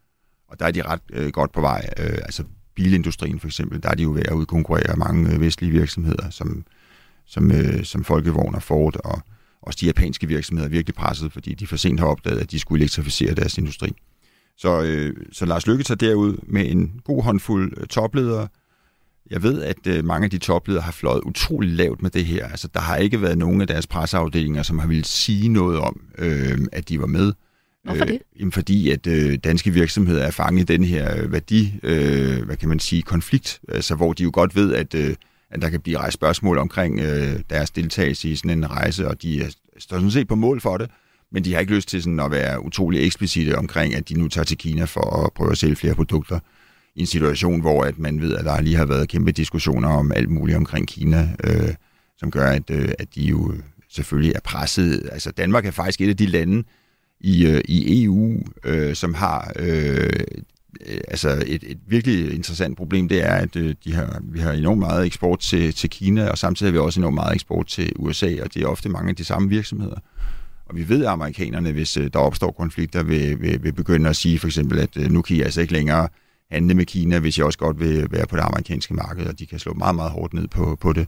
Og 0.49 0.61
der 0.61 0.67
er 0.67 0.71
de 0.71 0.83
ret 0.83 1.01
øh, 1.13 1.29
godt 1.29 1.53
på 1.53 1.61
vej. 1.61 1.89
Øh, 1.99 2.19
altså 2.23 2.45
bilindustrien 2.75 3.41
for 3.41 3.47
eksempel, 3.47 3.83
der 3.83 3.89
er 3.89 3.95
de 3.95 4.03
jo 4.03 4.13
ved 4.13 4.23
at 4.29 4.35
udkonkurrere 4.35 4.97
mange 4.97 5.35
øh, 5.35 5.41
vestlige 5.41 5.73
virksomheder, 5.73 6.31
som, 6.31 6.65
som, 7.27 7.51
øh, 7.51 7.85
som 7.85 8.05
Folkevogn 8.05 8.55
og 8.55 8.63
Ford, 8.63 8.97
og 9.05 9.23
også 9.63 9.79
de 9.81 9.87
japanske 9.87 10.29
virksomheder 10.29 10.69
er 10.69 10.71
virkelig 10.71 10.95
presset, 10.95 11.33
fordi 11.33 11.55
de 11.55 11.67
for 11.67 11.77
sent 11.77 12.01
har 12.01 12.07
opdaget, 12.07 12.39
at 12.39 12.51
de 12.51 12.59
skulle 12.59 12.81
elektrificere 12.81 13.35
deres 13.35 13.59
industri. 13.59 13.97
Så, 14.61 14.83
øh, 14.83 15.17
så 15.33 15.47
Lars 15.47 15.67
Lykke 15.67 15.85
tager 15.85 15.97
derud 15.97 16.37
med 16.43 16.71
en 16.71 17.01
god 17.05 17.23
håndfuld 17.23 17.73
øh, 17.77 17.87
topledere. 17.87 18.49
Jeg 19.31 19.43
ved, 19.43 19.63
at 19.63 19.87
øh, 19.87 20.05
mange 20.05 20.25
af 20.25 20.31
de 20.31 20.39
topledere 20.39 20.83
har 20.83 20.93
fløjet 20.93 21.21
utrolig 21.21 21.71
lavt 21.71 22.03
med 22.03 22.11
det 22.11 22.25
her. 22.25 22.49
Altså, 22.49 22.69
der 22.75 22.81
har 22.81 22.97
ikke 22.97 23.23
været 23.23 23.39
nogen 23.39 23.61
af 23.61 23.67
deres 23.67 23.87
presseafdelinger, 23.87 24.63
som 24.63 24.79
har 24.79 24.89
ville 24.89 25.05
sige 25.05 25.49
noget 25.49 25.79
om, 25.79 26.01
øh, 26.19 26.59
at 26.73 26.89
de 26.89 27.01
var 27.01 27.07
med. 27.07 27.33
Hvorfor 27.85 28.05
det? 28.05 28.19
Øh, 28.41 28.53
fordi 28.53 28.91
at 28.91 29.07
øh, 29.07 29.39
danske 29.45 29.71
virksomheder 29.71 30.23
er 30.23 30.31
fanget 30.31 30.71
i 30.71 30.73
den 30.73 30.85
her 30.85 31.23
øh, 31.23 31.33
værdi, 31.33 31.75
øh, 31.83 32.43
hvad 32.43 32.57
kan 32.57 32.69
man 32.69 32.79
sige, 32.79 33.03
konflikt, 33.03 33.61
altså 33.69 33.95
hvor 33.95 34.13
de 34.13 34.23
jo 34.23 34.31
godt 34.33 34.57
ved, 34.57 34.75
at, 34.75 34.95
øh, 34.95 35.15
at 35.51 35.63
der 35.63 35.69
kan 35.69 35.81
blive 35.81 35.99
rejst 35.99 36.15
spørgsmål 36.15 36.59
omkring 36.59 37.01
øh, 37.01 37.41
deres 37.51 37.71
deltagelse 37.71 38.29
i 38.29 38.37
sådan 38.37 38.51
en 38.51 38.71
rejse, 38.71 39.09
og 39.09 39.23
de 39.23 39.43
er, 39.43 39.49
står 39.79 39.97
sådan 39.97 40.11
set 40.11 40.29
på 40.29 40.35
mål 40.35 40.61
for 40.61 40.77
det, 40.77 40.91
men 41.33 41.45
de 41.45 41.53
har 41.53 41.61
ikke 41.61 41.75
lyst 41.75 41.89
til 41.89 42.03
sådan 42.03 42.21
at 42.21 42.31
være 42.31 42.65
utrolig 42.65 43.07
eksplicite 43.07 43.59
omkring, 43.59 43.95
at 43.95 44.09
de 44.09 44.15
nu 44.15 44.29
tager 44.29 44.45
til 44.45 44.59
Kina 44.59 44.85
for 44.85 45.25
at 45.25 45.33
prøve 45.33 45.51
at 45.51 45.59
sælge 45.59 45.77
flere 45.77 45.95
produkter 45.95 46.39
i 46.95 47.01
en 47.01 47.07
situation, 47.07 47.61
hvor 47.61 47.85
at 47.85 47.99
man 47.99 48.21
ved, 48.21 48.37
at 48.37 48.45
der 48.45 48.61
lige 48.61 48.77
har 48.77 48.87
været 48.87 49.09
kæmpe 49.09 49.33
diskussioner 49.33 49.89
om 49.89 50.13
alt 50.13 50.31
muligt 50.31 50.57
omkring 50.57 50.89
Kina, 50.89 51.29
øh, 51.45 51.75
som 52.19 52.31
gør, 52.31 52.47
at, 52.47 52.71
øh, 52.71 52.89
at 52.99 53.15
de 53.15 53.23
jo 53.23 53.55
selvfølgelig 53.89 54.33
er 54.35 54.41
presset. 54.41 55.09
Altså 55.13 55.31
Danmark 55.31 55.67
er 55.67 55.71
faktisk 55.71 56.01
et 56.01 56.09
af 56.09 56.17
de 56.17 56.27
lande, 56.27 56.65
i, 57.21 57.47
øh, 57.47 57.61
i 57.65 58.05
EU, 58.05 58.43
øh, 58.65 58.95
som 58.95 59.15
har 59.15 59.53
øh, 59.57 60.11
øh, 60.87 61.01
altså 61.09 61.45
et, 61.47 61.65
et 61.67 61.79
virkelig 61.87 62.35
interessant 62.35 62.77
problem, 62.77 63.09
det 63.09 63.27
er, 63.27 63.35
at 63.35 63.57
øh, 63.57 63.75
de 63.85 63.95
har, 63.95 64.21
vi 64.23 64.41
har 64.41 64.53
enormt 64.53 64.79
meget 64.79 65.07
eksport 65.07 65.39
til, 65.39 65.75
til 65.75 65.91
Kina, 65.91 66.29
og 66.29 66.39
samtidig 66.39 66.73
har 66.73 66.73
vi 66.73 66.79
også 66.79 67.01
enormt 67.01 67.15
meget 67.15 67.35
eksport 67.35 67.67
til 67.67 67.93
USA, 67.97 68.43
og 68.43 68.55
det 68.55 68.63
er 68.63 68.67
ofte 68.67 68.89
mange 68.89 69.11
af 69.11 69.17
de 69.17 69.25
samme 69.25 69.49
virksomheder. 69.49 69.97
Og 70.71 70.77
vi 70.77 70.89
ved, 70.89 71.05
at 71.05 71.11
amerikanerne, 71.11 71.73
hvis 71.73 71.97
øh, 71.97 72.11
der 72.13 72.19
opstår 72.19 72.51
konflikter, 72.51 73.03
vil, 73.03 73.41
vil, 73.41 73.63
vil 73.63 73.73
begynde 73.73 74.11
at 74.11 74.17
sige 74.17 74.39
for 74.39 74.47
eksempel, 74.47 74.79
at 74.79 74.97
øh, 74.97 75.11
nu 75.11 75.23
kan 75.23 75.37
I 75.37 75.41
altså 75.41 75.61
ikke 75.61 75.73
længere 75.73 76.09
handle 76.51 76.75
med 76.75 76.87
Kina, 76.87 77.19
hvis 77.19 77.39
jeg 77.39 77.47
også 77.47 77.59
godt 77.59 77.81
vil 77.81 78.07
være 78.11 78.27
på 78.27 78.37
det 78.37 78.43
amerikanske 78.43 78.95
marked, 78.95 79.27
og 79.27 79.39
de 79.39 79.47
kan 79.47 79.59
slå 79.59 79.73
meget, 79.73 79.95
meget 79.95 80.11
hårdt 80.11 80.35
ned 80.35 80.49
på, 80.49 80.77
på 80.81 80.93
det. 80.93 81.07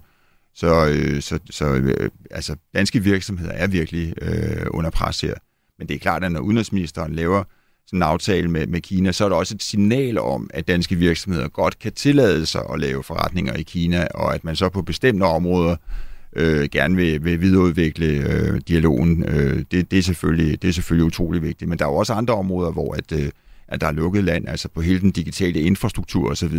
Så, 0.55 0.87
øh, 0.88 1.22
så, 1.22 1.38
så 1.51 1.75
øh, 1.75 2.11
altså, 2.31 2.57
danske 2.75 3.03
virksomheder 3.03 3.53
er 3.53 3.66
virkelig 3.66 4.14
øh, 4.22 4.66
under 4.70 4.90
pres 4.90 5.20
her. 5.20 5.35
Men 5.79 5.88
det 5.88 5.94
er 5.94 5.98
klart, 5.98 6.25
at 6.25 6.33
når 6.33 6.40
udenrigsministeren 6.40 7.14
laver 7.14 7.44
sådan 7.87 7.98
en 7.98 8.03
aftale 8.03 8.48
med, 8.48 8.66
med 8.66 8.81
Kina, 8.81 9.12
så 9.12 9.25
er 9.25 9.29
der 9.29 9.37
også 9.37 9.55
et 9.55 9.62
signal 9.62 10.18
om, 10.18 10.51
at 10.55 10.68
danske 10.68 10.96
virksomheder 10.96 11.48
godt 11.48 11.79
kan 11.79 11.92
tillade 11.92 12.46
sig 12.46 12.62
at 12.72 12.81
lave 12.81 13.03
forretninger 13.03 13.55
i 13.55 13.62
Kina, 13.62 14.09
og 14.14 14.35
at 14.35 14.44
man 14.44 14.57
så 14.57 14.68
på 14.68 14.83
bestemte 14.83 15.25
områder 15.25 15.72
øh, 15.72 16.12
Øh, 16.37 16.68
gerne 16.73 16.97
vil, 16.97 17.25
vil 17.25 17.40
videreudvikle 17.40 18.07
øh, 18.07 18.61
dialogen. 18.68 19.25
Øh, 19.29 19.64
det, 19.71 19.90
det, 19.90 19.99
er 19.99 20.03
selvfølgelig, 20.03 20.62
det 20.62 20.68
er 20.68 20.73
selvfølgelig 20.73 21.07
utrolig 21.07 21.42
vigtigt. 21.42 21.68
Men 21.68 21.79
der 21.79 21.85
er 21.85 21.88
jo 21.88 21.97
også 21.97 22.12
andre 22.12 22.35
områder, 22.35 22.73
hvor 22.73 22.95
at, 22.95 23.12
øh, 23.12 23.31
at 23.68 23.81
der 23.81 23.87
er 23.87 23.92
lukket 23.92 24.25
land, 24.25 24.49
altså 24.49 24.68
på 24.68 24.81
hele 24.81 25.01
den 25.01 25.11
digitale 25.11 25.61
infrastruktur 25.61 26.31
osv., 26.31 26.57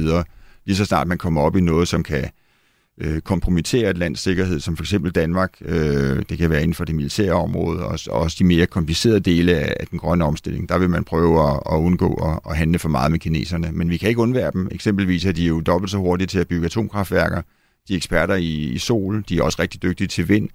lige 0.66 0.78
så 0.78 0.86
snart 0.86 1.08
man 1.08 1.18
kommer 1.18 1.42
op 1.42 1.56
i 1.56 1.62
noget, 1.62 1.88
som 1.88 2.04
kan 2.04 2.30
øh, 2.98 3.22
kompromittere 3.22 3.90
et 3.90 3.98
lands 3.98 4.20
sikkerhed, 4.20 4.60
som 4.60 4.78
for 4.78 4.84
eksempel 4.84 5.12
Danmark. 5.12 5.54
Øh, 5.62 6.24
det 6.30 6.38
kan 6.38 6.50
være 6.50 6.62
inden 6.62 6.74
for 6.74 6.86
det 6.86 6.96
militære 6.96 7.34
område, 7.34 7.86
og 7.86 8.00
også 8.10 8.36
de 8.40 8.44
mere 8.44 8.66
komplicerede 8.66 9.20
dele 9.20 9.56
af, 9.56 9.76
af 9.80 9.88
den 9.88 10.00
grønne 10.00 10.26
omstilling. 10.26 10.70
Der 10.70 10.78
vil 10.78 10.90
man 10.90 11.04
prøve 11.04 11.50
at, 11.50 11.60
at 11.72 11.78
undgå 11.78 12.14
at, 12.14 12.40
at 12.50 12.58
handle 12.58 12.80
for 12.80 12.90
meget 12.90 13.12
med 13.12 13.20
kineserne. 13.20 13.72
Men 13.72 13.90
vi 13.90 13.98
kan 13.98 14.10
ikke 14.10 14.22
undvære 14.22 14.52
dem. 14.52 14.68
Eksempelvis 14.72 15.26
er 15.26 15.32
de 15.32 15.46
jo 15.46 15.62
dobbelt 15.62 15.92
så 15.92 15.98
hurtige 15.98 16.28
til 16.28 16.40
at 16.40 16.48
bygge 16.48 16.66
atomkraftværker. 16.66 17.42
De 17.88 17.94
er 17.94 17.98
eksperter 17.98 18.36
i, 18.36 18.54
i 18.54 18.78
sol. 18.78 19.24
De 19.30 19.38
er 19.38 19.44
også 19.44 19.62
rigtig 19.62 19.84
dygtige 19.84 20.08
til 20.08 20.30
vind. 20.30 20.50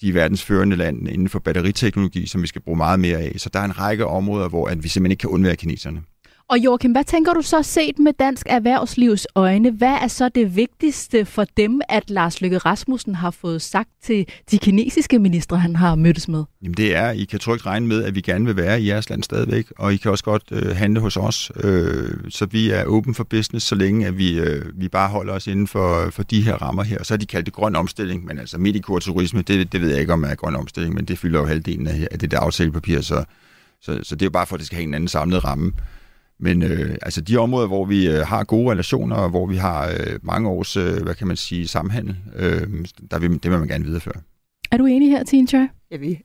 De 0.00 0.08
er 0.08 0.12
verdens 0.12 0.42
førende 0.42 0.76
land 0.76 1.08
inden 1.08 1.28
for 1.28 1.38
batteriteknologi, 1.38 2.26
som 2.26 2.42
vi 2.42 2.46
skal 2.46 2.62
bruge 2.62 2.76
meget 2.76 3.00
mere 3.00 3.18
af. 3.18 3.32
Så 3.36 3.50
der 3.52 3.60
er 3.60 3.64
en 3.64 3.78
række 3.78 4.06
områder, 4.06 4.48
hvor 4.48 4.68
at 4.68 4.82
vi 4.82 4.88
simpelthen 4.88 5.10
ikke 5.10 5.20
kan 5.20 5.30
undvære 5.30 5.56
kineserne. 5.56 6.02
Og 6.48 6.58
Joachim, 6.58 6.92
hvad 6.92 7.04
tænker 7.04 7.34
du 7.34 7.42
så 7.42 7.62
set 7.62 7.98
med 7.98 8.12
dansk 8.18 8.46
erhvervslivs 8.50 9.26
øjne? 9.34 9.70
Hvad 9.70 9.96
er 10.02 10.08
så 10.08 10.28
det 10.28 10.56
vigtigste 10.56 11.24
for 11.24 11.44
dem, 11.56 11.80
at 11.88 12.10
Lars 12.10 12.40
Løkke 12.40 12.58
Rasmussen 12.58 13.14
har 13.14 13.30
fået 13.30 13.62
sagt 13.62 13.88
til 14.02 14.26
de 14.50 14.58
kinesiske 14.58 15.18
ministre, 15.18 15.58
han 15.58 15.76
har 15.76 15.94
mødtes 15.94 16.28
med? 16.28 16.44
Jamen 16.62 16.74
det 16.74 16.96
er, 16.96 17.10
I 17.10 17.24
kan 17.24 17.38
trygt 17.38 17.66
regne 17.66 17.86
med, 17.86 18.04
at 18.04 18.14
vi 18.14 18.20
gerne 18.20 18.44
vil 18.44 18.56
være 18.56 18.80
i 18.80 18.88
jeres 18.88 19.10
land 19.10 19.22
stadigvæk, 19.22 19.66
og 19.78 19.94
I 19.94 19.96
kan 19.96 20.10
også 20.10 20.24
godt 20.24 20.42
øh, 20.50 20.76
handle 20.76 21.00
hos 21.00 21.16
os. 21.16 21.52
Øh, 21.56 22.10
så 22.28 22.46
vi 22.46 22.70
er 22.70 22.84
åben 22.84 23.14
for 23.14 23.24
business, 23.24 23.66
så 23.66 23.74
længe 23.74 24.06
at 24.06 24.18
vi, 24.18 24.38
øh, 24.38 24.80
vi 24.80 24.88
bare 24.88 25.08
holder 25.08 25.32
os 25.32 25.46
inden 25.46 25.66
for, 25.66 26.10
for 26.10 26.22
de 26.22 26.42
her 26.42 26.54
rammer 26.54 26.82
her. 26.82 27.02
Så 27.02 27.14
har 27.14 27.18
de 27.18 27.26
kaldt 27.26 27.46
det 27.46 27.54
grøn 27.54 27.76
omstilling, 27.76 28.24
men 28.24 28.38
altså 28.38 28.58
turisme, 29.00 29.42
det, 29.42 29.72
det 29.72 29.80
ved 29.80 29.90
jeg 29.90 30.00
ikke, 30.00 30.12
om 30.12 30.24
er 30.24 30.34
grøn 30.34 30.56
omstilling, 30.56 30.94
men 30.94 31.04
det 31.04 31.18
fylder 31.18 31.40
jo 31.40 31.46
halvdelen 31.46 31.86
af, 31.86 32.08
af 32.10 32.18
det 32.18 32.30
der 32.30 32.40
aftalepapir, 32.40 33.00
så, 33.00 33.24
så, 33.80 34.00
så 34.02 34.14
det 34.14 34.22
er 34.22 34.26
jo 34.26 34.30
bare 34.30 34.46
for, 34.46 34.54
at 34.54 34.58
det 34.58 34.66
skal 34.66 34.76
have 34.76 34.88
en 34.88 34.94
anden 34.94 35.08
samlet 35.08 35.44
ramme. 35.44 35.72
Men 36.44 36.62
øh, 36.62 36.96
altså 37.02 37.20
de 37.20 37.36
områder, 37.36 37.66
hvor 37.66 37.84
vi 37.84 38.08
øh, 38.08 38.26
har 38.26 38.44
gode 38.44 38.70
relationer, 38.70 39.16
og 39.16 39.30
hvor 39.30 39.46
vi 39.46 39.56
har 39.56 39.88
øh, 39.88 40.18
mange 40.22 40.48
års, 40.48 40.76
øh, 40.76 41.02
hvad 41.02 41.14
kan 41.14 41.26
man 41.26 41.36
sige, 41.36 41.68
samhandel, 41.68 42.16
øh, 42.36 42.60
der 43.10 43.18
vil, 43.18 43.30
det 43.42 43.50
vil 43.50 43.58
man 43.58 43.68
gerne 43.68 43.84
videreføre. 43.84 44.20
Er 44.70 44.76
du 44.76 44.86
enig 44.86 45.10
her, 45.10 45.24
Tine 45.24 45.46
Choi? 45.46 45.66
Ja, 45.90 45.96
vi, 45.96 46.18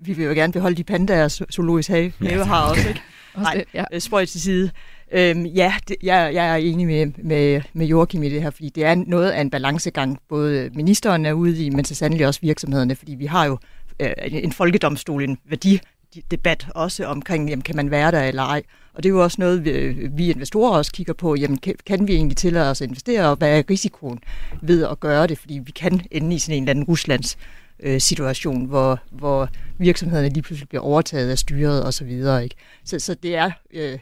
vi 0.00 0.12
vil 0.12 0.24
jo 0.24 0.32
gerne 0.32 0.52
beholde 0.52 0.76
de 0.76 0.84
pandaer, 0.84 1.28
zoologisk 1.28 1.88
have, 1.88 2.12
have 2.20 2.44
har 2.44 2.70
også, 2.70 2.88
ikke? 2.88 3.00
Nej, 3.36 3.64
ja. 3.74 3.84
øh, 3.92 4.00
spøj 4.00 4.24
til 4.24 4.40
side. 4.40 4.70
Øhm, 5.12 5.44
ja, 5.44 5.74
det, 5.88 5.96
jeg, 6.02 6.34
jeg 6.34 6.48
er 6.52 6.56
enig 6.56 6.86
med, 6.86 7.24
med, 7.24 7.62
med 7.72 7.86
Joachim 7.86 8.22
i 8.22 8.28
det 8.28 8.42
her, 8.42 8.50
fordi 8.50 8.68
det 8.68 8.84
er 8.84 8.94
noget 8.94 9.30
af 9.30 9.40
en 9.40 9.50
balancegang, 9.50 10.18
både 10.28 10.70
ministeren 10.74 11.26
er 11.26 11.32
ude 11.32 11.64
i, 11.64 11.70
men 11.70 11.84
så 11.84 11.94
sandelig 11.94 12.26
også 12.26 12.40
virksomhederne, 12.40 12.96
fordi 12.96 13.14
vi 13.14 13.26
har 13.26 13.44
jo 13.44 13.58
øh, 14.00 14.12
en 14.20 14.52
folkedomstol, 14.52 15.22
en 15.22 15.38
debat 16.30 16.66
også 16.74 17.06
omkring, 17.06 17.48
jamen, 17.48 17.62
kan 17.62 17.76
man 17.76 17.90
være 17.90 18.10
der 18.10 18.22
eller 18.22 18.42
ej. 18.42 18.62
Og 18.94 19.02
det 19.02 19.08
er 19.08 19.12
jo 19.12 19.22
også 19.22 19.36
noget, 19.38 19.64
vi, 19.64 20.08
vi 20.12 20.30
investorer 20.30 20.78
også 20.78 20.92
kigger 20.92 21.12
på, 21.12 21.34
jamen 21.34 21.58
kan, 21.58 21.74
kan 21.86 22.08
vi 22.08 22.14
egentlig 22.14 22.36
tillade 22.36 22.70
os 22.70 22.80
at 22.80 22.88
investere, 22.88 23.28
og 23.30 23.36
hvad 23.36 23.58
er 23.58 23.62
risikoen 23.70 24.18
ved 24.62 24.84
at 24.84 25.00
gøre 25.00 25.26
det, 25.26 25.38
fordi 25.38 25.60
vi 25.64 25.70
kan 25.70 26.00
ende 26.10 26.36
i 26.36 26.38
sådan 26.38 26.56
en 26.56 26.62
eller 26.62 26.70
anden 26.70 26.84
Ruslands 26.84 27.38
øh, 27.80 28.00
situation, 28.00 28.64
hvor, 28.64 29.00
hvor 29.10 29.48
virksomhederne 29.78 30.28
lige 30.28 30.42
pludselig 30.42 30.68
bliver 30.68 30.82
overtaget 30.82 31.30
af 31.30 31.38
styret 31.38 31.84
og 31.84 31.94
så 31.94 32.04
videre. 32.04 32.44
Ikke? 32.44 32.56
Så, 32.84 32.98
så 32.98 33.14
det, 33.14 33.36
er, 33.36 33.50
øh, 33.72 33.98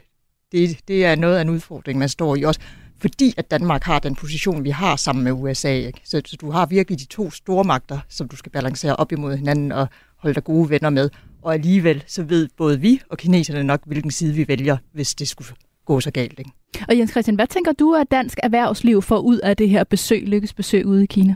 det, 0.51 0.79
det 0.87 1.05
er 1.05 1.15
noget 1.15 1.37
af 1.37 1.41
en 1.41 1.49
udfordring, 1.49 1.99
man 1.99 2.09
står 2.09 2.35
i 2.35 2.43
også, 2.43 2.59
fordi 2.97 3.33
at 3.37 3.51
Danmark 3.51 3.83
har 3.83 3.99
den 3.99 4.15
position, 4.15 4.63
vi 4.63 4.69
har 4.69 4.95
sammen 4.95 5.23
med 5.23 5.31
USA. 5.31 5.73
Ikke? 5.73 6.01
Så, 6.03 6.21
så 6.25 6.37
du 6.41 6.51
har 6.51 6.65
virkelig 6.65 6.99
de 6.99 7.05
to 7.05 7.31
store 7.31 7.63
magter, 7.63 7.99
som 8.09 8.27
du 8.27 8.35
skal 8.35 8.51
balancere 8.51 8.95
op 8.95 9.11
imod 9.11 9.37
hinanden 9.37 9.71
og 9.71 9.87
holde 10.17 10.35
dig 10.35 10.43
gode 10.43 10.69
venner 10.69 10.89
med. 10.89 11.09
Og 11.45 11.53
alligevel 11.53 12.03
så 12.07 12.23
ved 12.23 12.49
både 12.57 12.81
vi 12.81 13.01
og 13.09 13.17
kineserne 13.17 13.63
nok, 13.63 13.81
hvilken 13.85 14.11
side 14.11 14.33
vi 14.33 14.47
vælger, 14.47 14.77
hvis 14.93 15.15
det 15.15 15.27
skulle 15.27 15.49
gå 15.85 15.99
så 15.99 16.11
galt. 16.11 16.39
Ikke? 16.39 16.51
Og 16.87 16.97
Jens 16.97 17.11
Christian, 17.11 17.35
hvad 17.35 17.47
tænker 17.47 17.71
du, 17.71 17.93
at 17.93 18.11
dansk 18.11 18.39
erhvervsliv 18.43 19.01
får 19.01 19.17
ud 19.19 19.37
af 19.37 19.57
det 19.57 19.69
her 19.69 19.83
besøg, 19.83 20.23
lykkes 20.23 20.53
besøg 20.53 20.85
ude 20.85 21.03
i 21.03 21.05
Kina? 21.05 21.35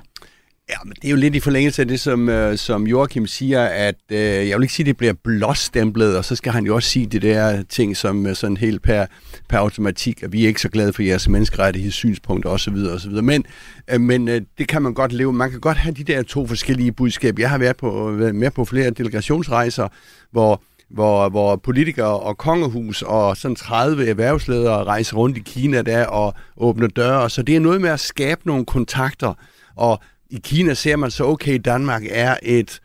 Ja, 0.70 0.76
men 0.86 0.94
det 1.02 1.06
er 1.06 1.10
jo 1.10 1.16
lidt 1.16 1.36
i 1.36 1.40
forlængelse 1.40 1.82
af 1.82 1.88
det, 1.88 2.00
som, 2.00 2.30
øh, 2.30 2.58
som 2.58 2.88
Joachim 2.88 3.28
siger, 3.28 3.66
at 3.66 3.96
øh, 4.12 4.18
jeg 4.20 4.58
vil 4.58 4.64
ikke 4.64 4.74
sige, 4.74 4.84
at 4.84 4.88
det 4.88 4.98
bliver 4.98 5.14
blåstemplet, 5.24 6.18
og 6.18 6.26
så 6.26 6.36
skal 6.36 6.52
han 6.52 6.66
jo 6.66 6.76
også 6.76 6.90
sige 6.90 7.06
det 7.06 7.22
der 7.22 7.64
ting, 7.64 7.98
som 7.98 8.28
øh, 8.28 8.36
sådan 8.36 8.58
helt 8.58 8.82
per, 8.82 9.06
per 9.50 9.58
automatik, 9.58 10.24
at 10.24 10.34
vi 10.34 10.44
er 10.44 10.48
ikke 10.48 10.62
så 10.62 10.70
glade 10.70 10.94
for 10.94 11.02
jeres 11.02 11.30
menneskerettighedssynspunkter 11.30 12.50
osv. 12.50 12.76
osv. 12.76 13.12
Men, 13.12 13.46
øh, 13.94 14.02
men 14.02 14.28
øh, 14.28 14.42
det 14.58 14.68
kan 14.68 14.82
man 14.82 14.94
godt 14.94 15.14
leve. 15.14 15.34
Man 15.34 15.52
kan 15.52 15.60
godt 15.60 15.78
have 15.78 15.94
de 15.94 16.04
der 16.04 16.24
to 16.24 16.48
forskellige 16.48 16.92
budskaber. 16.92 17.44
Jeg 17.44 17.50
har 17.50 17.58
været, 17.58 17.78
på, 17.78 18.12
været 18.12 18.36
med 18.36 18.52
på 18.52 18.66
flere 18.66 18.90
delegationsrejser, 18.90 19.88
hvor 20.32 20.62
hvor, 20.90 21.30
hvor 21.30 21.56
politikere 21.56 22.20
og 22.20 22.38
kongehus 22.38 23.02
og 23.02 23.38
sådan 23.38 23.56
30 23.56 24.10
erhvervsledere 24.10 24.84
rejser 24.84 25.18
rundt 25.18 25.38
i 25.38 25.42
Kina 25.46 25.82
der 25.82 26.06
og 26.06 26.34
åbner 26.58 26.88
døre. 26.88 27.30
Så 27.30 27.42
det 27.42 27.56
er 27.56 27.60
noget 27.60 27.82
med 27.82 27.90
at 27.90 28.00
skabe 28.00 28.42
nogle 28.46 28.66
kontakter. 28.66 29.34
Og 29.76 30.00
i 30.30 30.40
Kina 30.44 30.74
ser 30.74 30.96
man 30.96 31.12
så, 31.12 31.26
okay, 31.26 31.60
Danmark 31.66 32.04
er 32.10 32.38
et 32.44 32.80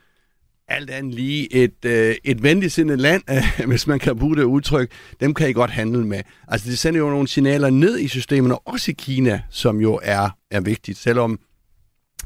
alt 0.68 0.90
andet 0.90 1.14
lige 1.14 1.54
et, 1.54 1.84
øh, 1.84 2.14
et 2.24 2.42
venligsindet 2.42 3.00
land, 3.00 3.22
øh, 3.60 3.66
hvis 3.66 3.86
man 3.86 3.98
kan 3.98 4.18
bruge 4.18 4.36
det 4.36 4.42
udtryk, 4.42 4.90
dem 5.20 5.34
kan 5.34 5.50
I 5.50 5.52
godt 5.52 5.70
handle 5.70 6.06
med. 6.06 6.20
Altså 6.48 6.70
det 6.70 6.78
sender 6.78 7.00
jo 7.00 7.10
nogle 7.10 7.28
signaler 7.28 7.70
ned 7.70 7.98
i 7.98 8.08
systemerne, 8.08 8.58
også 8.58 8.90
i 8.90 8.94
Kina, 8.98 9.42
som 9.50 9.80
jo 9.80 10.00
er, 10.02 10.28
er 10.50 10.60
vigtigt, 10.60 10.98
selvom 10.98 11.38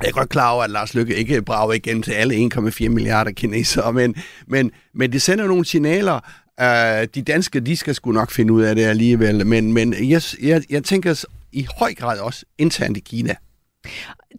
jeg 0.02 0.09
er 0.09 0.12
godt 0.12 0.28
klar 0.28 0.50
over, 0.50 0.64
at 0.64 0.70
Lars 0.70 0.94
Lykke 0.94 1.16
ikke 1.16 1.42
brager 1.42 1.72
igen 1.72 2.02
til 2.02 2.12
alle 2.12 2.50
1,4 2.54 2.88
milliarder 2.88 3.31
kinesere, 3.31 3.92
men, 3.92 4.14
men, 4.46 4.70
men 4.94 5.12
det 5.12 5.22
sender 5.22 5.46
nogle 5.46 5.64
signaler. 5.64 6.20
Øh, 6.61 7.09
de 7.14 7.22
danske, 7.22 7.61
de 7.61 7.76
skal 7.76 7.94
sgu 7.94 8.12
nok 8.12 8.31
finde 8.31 8.52
ud 8.52 8.62
af 8.62 8.74
det 8.74 8.85
alligevel, 8.85 9.46
men, 9.46 9.72
men 9.72 10.11
jeg, 10.11 10.22
jeg, 10.42 10.62
jeg 10.70 10.85
tænker 10.85 11.24
i 11.52 11.66
høj 11.78 11.94
grad 11.94 12.18
også 12.18 12.44
internt 12.59 12.96
i 12.96 13.00
Kina. 13.00 13.35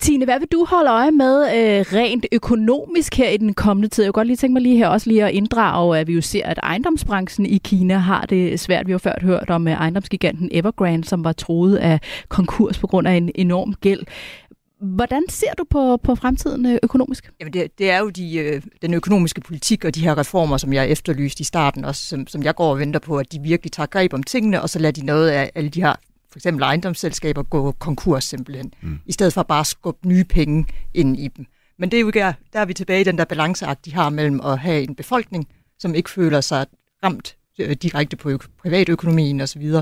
Tine, 0.01 0.25
hvad 0.25 0.39
vil 0.39 0.47
du 0.51 0.65
holde 0.65 0.91
øje 0.91 1.11
med 1.11 1.41
øh, 1.41 1.85
rent 1.93 2.25
økonomisk 2.31 3.15
her 3.15 3.29
i 3.29 3.37
den 3.37 3.53
kommende 3.53 3.87
tid? 3.87 4.03
Jeg 4.03 4.13
kunne 4.13 4.19
godt 4.19 4.27
lige 4.27 4.37
tænke 4.37 4.53
mig 4.53 4.61
lige 4.61 4.77
her 4.77 4.87
også 4.87 5.09
lige 5.09 5.25
at 5.25 5.31
inddrage, 5.31 5.97
at 5.97 6.07
vi 6.07 6.13
jo 6.13 6.21
ser, 6.21 6.45
at 6.45 6.59
ejendomsbranchen 6.63 7.45
i 7.45 7.57
Kina 7.57 7.97
har 7.97 8.25
det 8.25 8.59
svært. 8.59 8.87
Vi 8.87 8.91
har 8.91 8.99
før 8.99 9.13
hørt 9.21 9.49
om 9.49 9.67
øh, 9.67 9.73
ejendomsgiganten 9.73 10.49
Evergrande, 10.51 11.07
som 11.07 11.23
var 11.23 11.31
troet 11.31 11.75
af 11.75 11.99
konkurs 12.29 12.77
på 12.77 12.87
grund 12.87 13.07
af 13.07 13.13
en 13.13 13.31
enorm 13.35 13.73
gæld. 13.73 14.03
Hvordan 14.81 15.23
ser 15.29 15.53
du 15.57 15.63
på, 15.69 15.97
på 15.97 16.15
fremtiden 16.15 16.65
øh, 16.65 16.77
økonomisk? 16.83 17.31
Jamen 17.39 17.53
det, 17.53 17.67
det 17.77 17.91
er 17.91 17.99
jo 17.99 18.09
de, 18.09 18.37
øh, 18.37 18.61
den 18.81 18.93
økonomiske 18.93 19.41
politik 19.41 19.85
og 19.85 19.95
de 19.95 20.01
her 20.01 20.17
reformer, 20.17 20.57
som 20.57 20.73
jeg 20.73 20.89
efterlyste 20.89 21.41
i 21.41 21.43
starten, 21.43 21.85
også, 21.85 22.03
som, 22.03 22.27
som 22.27 22.43
jeg 22.43 22.55
går 22.55 22.71
og 22.71 22.79
venter 22.79 22.99
på, 22.99 23.17
at 23.17 23.31
de 23.31 23.39
virkelig 23.39 23.71
tager 23.71 23.87
greb 23.87 24.13
om 24.13 24.23
tingene, 24.23 24.61
og 24.61 24.69
så 24.69 24.79
lader 24.79 24.91
de 24.91 25.05
noget 25.05 25.29
af 25.29 25.51
alle 25.55 25.69
de 25.69 25.81
her 25.81 25.95
for 26.31 26.39
eksempel 26.39 26.63
ejendomsselskaber 26.63 27.43
gå 27.43 27.71
konkurs 27.71 28.23
simpelthen, 28.23 28.73
mm. 28.81 28.99
i 29.05 29.11
stedet 29.11 29.33
for 29.33 29.43
bare 29.43 29.59
at 29.59 29.67
skubbe 29.67 30.07
nye 30.07 30.23
penge 30.23 30.65
ind 30.93 31.19
i 31.19 31.27
dem. 31.27 31.45
Men 31.79 31.91
det 31.91 31.97
er 31.97 32.01
jo 32.01 32.09
der, 32.09 32.33
der 32.53 32.59
er 32.59 32.65
vi 32.65 32.73
tilbage 32.73 33.01
i 33.01 33.03
den 33.03 33.17
der 33.17 33.25
balanceagt, 33.25 33.85
de 33.85 33.93
har 33.93 34.09
mellem 34.09 34.41
at 34.41 34.59
have 34.59 34.83
en 34.83 34.95
befolkning, 34.95 35.47
som 35.79 35.95
ikke 35.95 36.09
føler 36.09 36.41
sig 36.41 36.65
ramt 37.03 37.35
øh, 37.59 37.71
direkte 37.71 38.17
på 38.17 38.37
privatøkonomien 38.61 39.41
osv., 39.41 39.73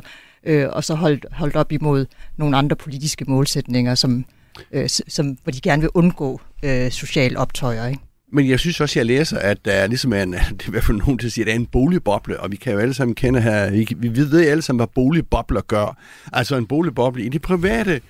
øh, 0.43 0.67
og 0.71 0.83
så 0.83 0.95
holdt, 0.95 1.25
holdt 1.31 1.55
op 1.55 1.71
imod 1.71 2.05
nogle 2.37 2.57
andre 2.57 2.75
politiske 2.75 3.25
målsætninger, 3.27 3.95
som, 3.95 4.25
øh, 4.71 4.89
som, 4.89 5.37
hvor 5.43 5.51
de 5.51 5.61
gerne 5.61 5.81
vil 5.81 5.91
undgå 5.93 6.41
øh, 6.63 6.91
social 6.91 7.37
optøjer. 7.37 7.87
Ikke? 7.87 8.01
Men 8.31 8.49
jeg 8.49 8.59
synes 8.59 8.81
også, 8.81 8.99
jeg 8.99 9.05
læser, 9.05 9.39
at 9.39 9.65
der 9.65 9.71
er 9.71 9.87
ligesom 9.87 10.13
en, 10.13 10.33
det 10.33 10.39
er 10.39 10.67
i 10.67 10.71
hvert 10.71 10.83
fald 10.83 10.97
nogen, 10.97 11.17
der 11.17 11.29
siger, 11.29 11.43
at 11.43 11.47
der 11.47 11.53
er 11.53 11.59
en 11.59 11.65
boligboble, 11.65 12.39
og 12.39 12.51
vi 12.51 12.55
kan 12.55 12.73
jo 12.73 12.79
alle 12.79 12.93
sammen 12.93 13.15
kende 13.15 13.41
her, 13.41 13.71
vi, 13.71 13.87
vi 13.97 14.09
ved 14.09 14.47
alle 14.47 14.61
sammen, 14.61 14.79
hvad 14.79 14.87
boligbobler 14.95 15.61
gør. 15.61 15.97
Altså 16.33 16.55
en 16.55 16.65
boligboble 16.65 17.23
i 17.23 17.29
det 17.29 17.41
private 17.41 18.01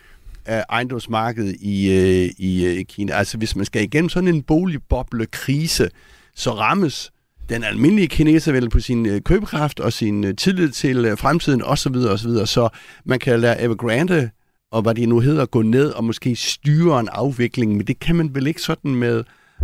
øh, 0.50 0.62
ejendomsmarked 0.70 1.54
i, 1.60 1.88
uh, 1.90 2.46
i 2.46 2.66
øh, 2.66 2.86
Kina. 2.86 3.14
Altså 3.14 3.38
hvis 3.38 3.56
man 3.56 3.66
skal 3.66 3.84
igennem 3.84 4.10
sådan 4.10 4.28
en 4.28 4.44
boligboblekrise, 4.44 5.90
så 6.36 6.52
rammes 6.52 7.12
den 7.50 7.64
almindelige 7.64 8.08
kineser 8.08 8.52
vel 8.52 8.70
på 8.70 8.80
sin 8.80 9.22
købekraft 9.22 9.80
og 9.80 9.94
sin 9.94 10.36
tillid 10.36 10.70
til 10.70 11.12
uh, 11.12 11.18
fremtiden 11.18 11.64
osv. 11.64 11.96
osv. 11.96 12.46
Så 12.46 12.70
man 13.06 13.20
kan 13.20 13.40
lade 13.40 13.60
Evergrande 13.60 14.30
og 14.72 14.82
hvad 14.82 14.96
det 14.96 15.10
nu 15.10 15.20
hedder, 15.20 15.46
gå 15.46 15.62
ned 15.62 15.90
og 15.90 16.04
måske 16.04 16.36
styre 16.36 17.00
en 17.00 17.10
afvikling, 17.12 17.78
men 17.78 17.88
det 17.88 18.00
kan 18.00 18.16
man 18.16 18.36
vel 18.36 18.48
ikke 18.48 18.62
sådan 18.62 18.96
med 18.96 19.24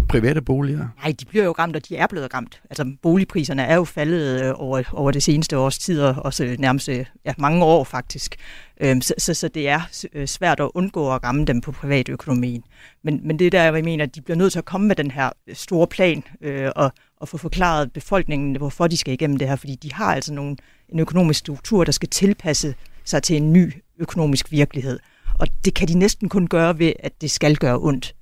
private 0.09 0.41
boliger? 0.41 0.87
Nej, 1.03 1.13
de 1.19 1.25
bliver 1.25 1.45
jo 1.45 1.51
ramt, 1.51 1.75
og 1.75 1.89
de 1.89 1.95
er 1.95 2.07
blevet 2.07 2.33
ramt. 2.33 2.61
Altså 2.69 2.95
boligpriserne 3.01 3.61
er 3.61 3.75
jo 3.75 3.83
faldet 3.83 4.43
øh, 4.43 4.53
over, 4.55 4.83
over 4.91 5.11
det 5.11 5.23
seneste 5.23 5.57
års 5.57 5.77
tid, 5.77 6.01
og 6.01 6.15
også 6.17 6.55
nærmest 6.59 6.89
øh, 6.89 7.05
ja, 7.25 7.33
mange 7.37 7.65
år 7.65 7.83
faktisk. 7.83 8.35
Øhm, 8.81 9.01
så, 9.01 9.13
så, 9.17 9.33
så 9.33 9.47
det 9.47 9.69
er 9.69 9.81
øh, 10.13 10.27
svært 10.27 10.59
at 10.59 10.69
undgå 10.73 11.13
at 11.13 11.23
ramme 11.23 11.45
dem 11.45 11.61
på 11.61 11.71
privatøkonomien. 11.71 12.63
Men, 13.03 13.19
men 13.23 13.39
det 13.39 13.47
er 13.47 13.51
der, 13.51 13.63
jeg 13.63 13.83
mener, 13.83 14.03
at 14.03 14.15
de 14.15 14.21
bliver 14.21 14.37
nødt 14.37 14.51
til 14.51 14.59
at 14.59 14.65
komme 14.65 14.87
med 14.87 14.95
den 14.95 15.11
her 15.11 15.29
øh, 15.47 15.55
store 15.55 15.87
plan 15.87 16.23
øh, 16.41 16.69
og, 16.75 16.91
og 17.17 17.29
få 17.29 17.37
forklaret 17.37 17.93
befolkningen, 17.93 18.55
hvorfor 18.55 18.87
de 18.87 18.97
skal 18.97 19.13
igennem 19.13 19.37
det 19.37 19.47
her, 19.47 19.55
fordi 19.55 19.75
de 19.75 19.93
har 19.93 20.15
altså 20.15 20.33
nogle, 20.33 20.55
en 20.89 20.99
økonomisk 20.99 21.39
struktur, 21.39 21.83
der 21.83 21.91
skal 21.91 22.09
tilpasse 22.09 22.75
sig 23.05 23.23
til 23.23 23.37
en 23.37 23.53
ny 23.53 23.73
økonomisk 23.99 24.51
virkelighed. 24.51 24.99
Og 25.39 25.47
det 25.65 25.73
kan 25.73 25.87
de 25.87 25.97
næsten 25.97 26.29
kun 26.29 26.47
gøre 26.47 26.79
ved, 26.79 26.93
at 26.99 27.21
det 27.21 27.31
skal 27.31 27.55
gøre 27.55 27.79
ondt. 27.79 28.15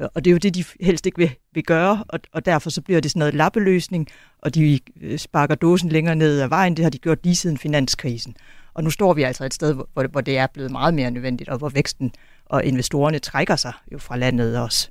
Øh, 0.00 0.08
og 0.14 0.24
det 0.24 0.30
er 0.30 0.32
jo 0.32 0.38
det, 0.38 0.54
de 0.54 0.64
helst 0.80 1.06
ikke 1.06 1.18
vil, 1.18 1.30
vil 1.54 1.64
gøre, 1.64 2.04
og, 2.08 2.20
og 2.32 2.46
derfor 2.46 2.70
så 2.70 2.82
bliver 2.82 3.00
det 3.00 3.10
sådan 3.10 3.18
noget 3.18 3.34
lappeløsning, 3.34 4.08
og 4.38 4.54
de 4.54 4.80
øh, 5.00 5.18
sparker 5.18 5.54
dåsen 5.54 5.88
længere 5.88 6.16
ned 6.16 6.40
ad 6.40 6.48
vejen. 6.48 6.76
Det 6.76 6.82
har 6.82 6.90
de 6.90 6.98
gjort 6.98 7.18
lige 7.24 7.36
siden 7.36 7.58
finanskrisen. 7.58 8.36
Og 8.74 8.84
nu 8.84 8.90
står 8.90 9.14
vi 9.14 9.22
altså 9.22 9.44
et 9.44 9.54
sted, 9.54 9.74
hvor, 9.74 10.06
hvor 10.06 10.20
det 10.20 10.38
er 10.38 10.46
blevet 10.46 10.70
meget 10.70 10.94
mere 10.94 11.10
nødvendigt, 11.10 11.50
og 11.50 11.58
hvor 11.58 11.68
væksten 11.68 12.12
og 12.46 12.64
investorerne 12.64 13.18
trækker 13.18 13.56
sig 13.56 13.72
jo 13.92 13.98
fra 13.98 14.16
landet 14.16 14.58
også. 14.58 14.88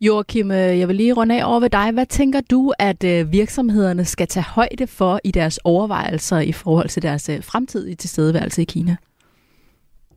Joachim, 0.00 0.50
øh, 0.50 0.78
jeg 0.78 0.88
vil 0.88 0.96
lige 0.96 1.12
runde 1.12 1.40
af 1.40 1.50
over 1.50 1.60
ved 1.60 1.70
dig. 1.70 1.90
Hvad 1.92 2.06
tænker 2.06 2.40
du, 2.40 2.72
at 2.78 3.32
virksomhederne 3.32 4.04
skal 4.04 4.26
tage 4.26 4.44
højde 4.44 4.86
for 4.86 5.20
i 5.24 5.30
deres 5.30 5.58
overvejelser 5.64 6.38
i 6.38 6.52
forhold 6.52 6.88
til 6.88 7.02
deres 7.02 7.30
fremtidige 7.42 7.94
tilstedeværelse 7.94 8.62
i 8.62 8.64
Kina? 8.64 8.96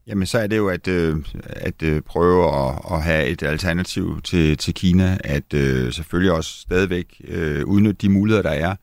Jamen, 0.07 0.27
så 0.27 0.39
er 0.39 0.47
det 0.47 0.57
jo 0.57 0.67
at, 0.67 0.87
øh, 0.87 1.17
at 1.45 1.83
øh, 1.83 2.01
prøve 2.01 2.67
at, 2.67 2.79
at 2.91 3.03
have 3.03 3.27
et 3.27 3.43
alternativ 3.43 4.21
til, 4.21 4.57
til 4.57 4.73
Kina, 4.73 5.17
at 5.23 5.53
øh, 5.53 5.93
selvfølgelig 5.93 6.31
også 6.31 6.59
stadigvæk 6.61 7.21
øh, 7.27 7.65
udnytte 7.65 8.07
de 8.07 8.09
muligheder, 8.09 8.43
der 8.43 8.49
er. 8.49 8.75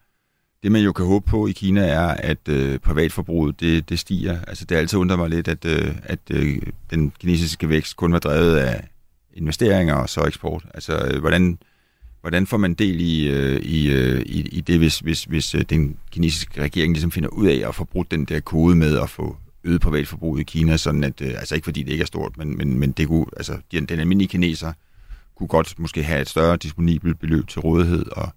Det, 0.62 0.72
man 0.72 0.82
jo 0.82 0.92
kan 0.92 1.06
håbe 1.06 1.30
på 1.30 1.46
i 1.46 1.52
Kina, 1.52 1.86
er, 1.86 2.06
at 2.06 2.48
øh, 2.48 2.78
privatforbruget 2.78 3.60
det, 3.60 3.88
det 3.88 3.98
stiger. 3.98 4.38
Altså, 4.48 4.64
det 4.64 4.74
har 4.74 4.80
altid 4.80 4.98
undret 4.98 5.18
mig 5.18 5.30
lidt, 5.30 5.48
at, 5.48 5.64
øh, 5.64 5.94
at 6.02 6.18
øh, 6.30 6.56
den 6.90 7.12
kinesiske 7.20 7.68
vækst 7.68 7.96
kun 7.96 8.12
var 8.12 8.18
drevet 8.18 8.56
af 8.56 8.88
investeringer 9.34 9.94
og 9.94 10.08
så 10.08 10.24
eksport. 10.24 10.64
Altså, 10.74 11.10
øh, 11.10 11.20
hvordan, 11.20 11.58
hvordan 12.20 12.46
får 12.46 12.56
man 12.56 12.74
del 12.74 13.00
i, 13.00 13.28
øh, 13.28 13.60
i, 13.60 13.92
øh, 13.92 14.20
i, 14.20 14.40
i 14.40 14.60
det, 14.60 14.78
hvis, 14.78 14.98
hvis, 14.98 15.24
hvis 15.24 15.54
øh, 15.54 15.62
den 15.70 15.96
kinesiske 16.10 16.62
regering 16.62 16.92
ligesom 16.92 17.10
finder 17.10 17.28
ud 17.28 17.46
af 17.46 17.68
at 17.68 17.74
få 17.74 17.84
brudt 17.84 18.10
den 18.10 18.24
der 18.24 18.40
kode 18.40 18.76
med 18.76 18.98
at 18.98 19.10
få 19.10 19.36
øget 19.64 19.80
privatforbrug 19.80 20.38
i 20.38 20.42
Kina, 20.42 20.76
sådan 20.76 21.04
at, 21.04 21.20
øh, 21.20 21.28
altså 21.28 21.54
ikke 21.54 21.64
fordi 21.64 21.82
det 21.82 21.92
ikke 21.92 22.02
er 22.02 22.06
stort, 22.06 22.36
men, 22.36 22.56
men, 22.58 22.78
men 22.78 22.92
det 22.92 23.08
kunne, 23.08 23.26
altså, 23.36 23.58
den, 23.72 23.86
den 23.86 24.00
almindelige 24.00 24.28
kineser 24.28 24.72
kunne 25.36 25.48
godt 25.48 25.78
måske 25.78 26.02
have 26.02 26.20
et 26.20 26.28
større 26.28 26.56
disponibelt 26.56 27.20
beløb 27.20 27.48
til 27.48 27.60
rådighed, 27.60 28.06
og, 28.06 28.28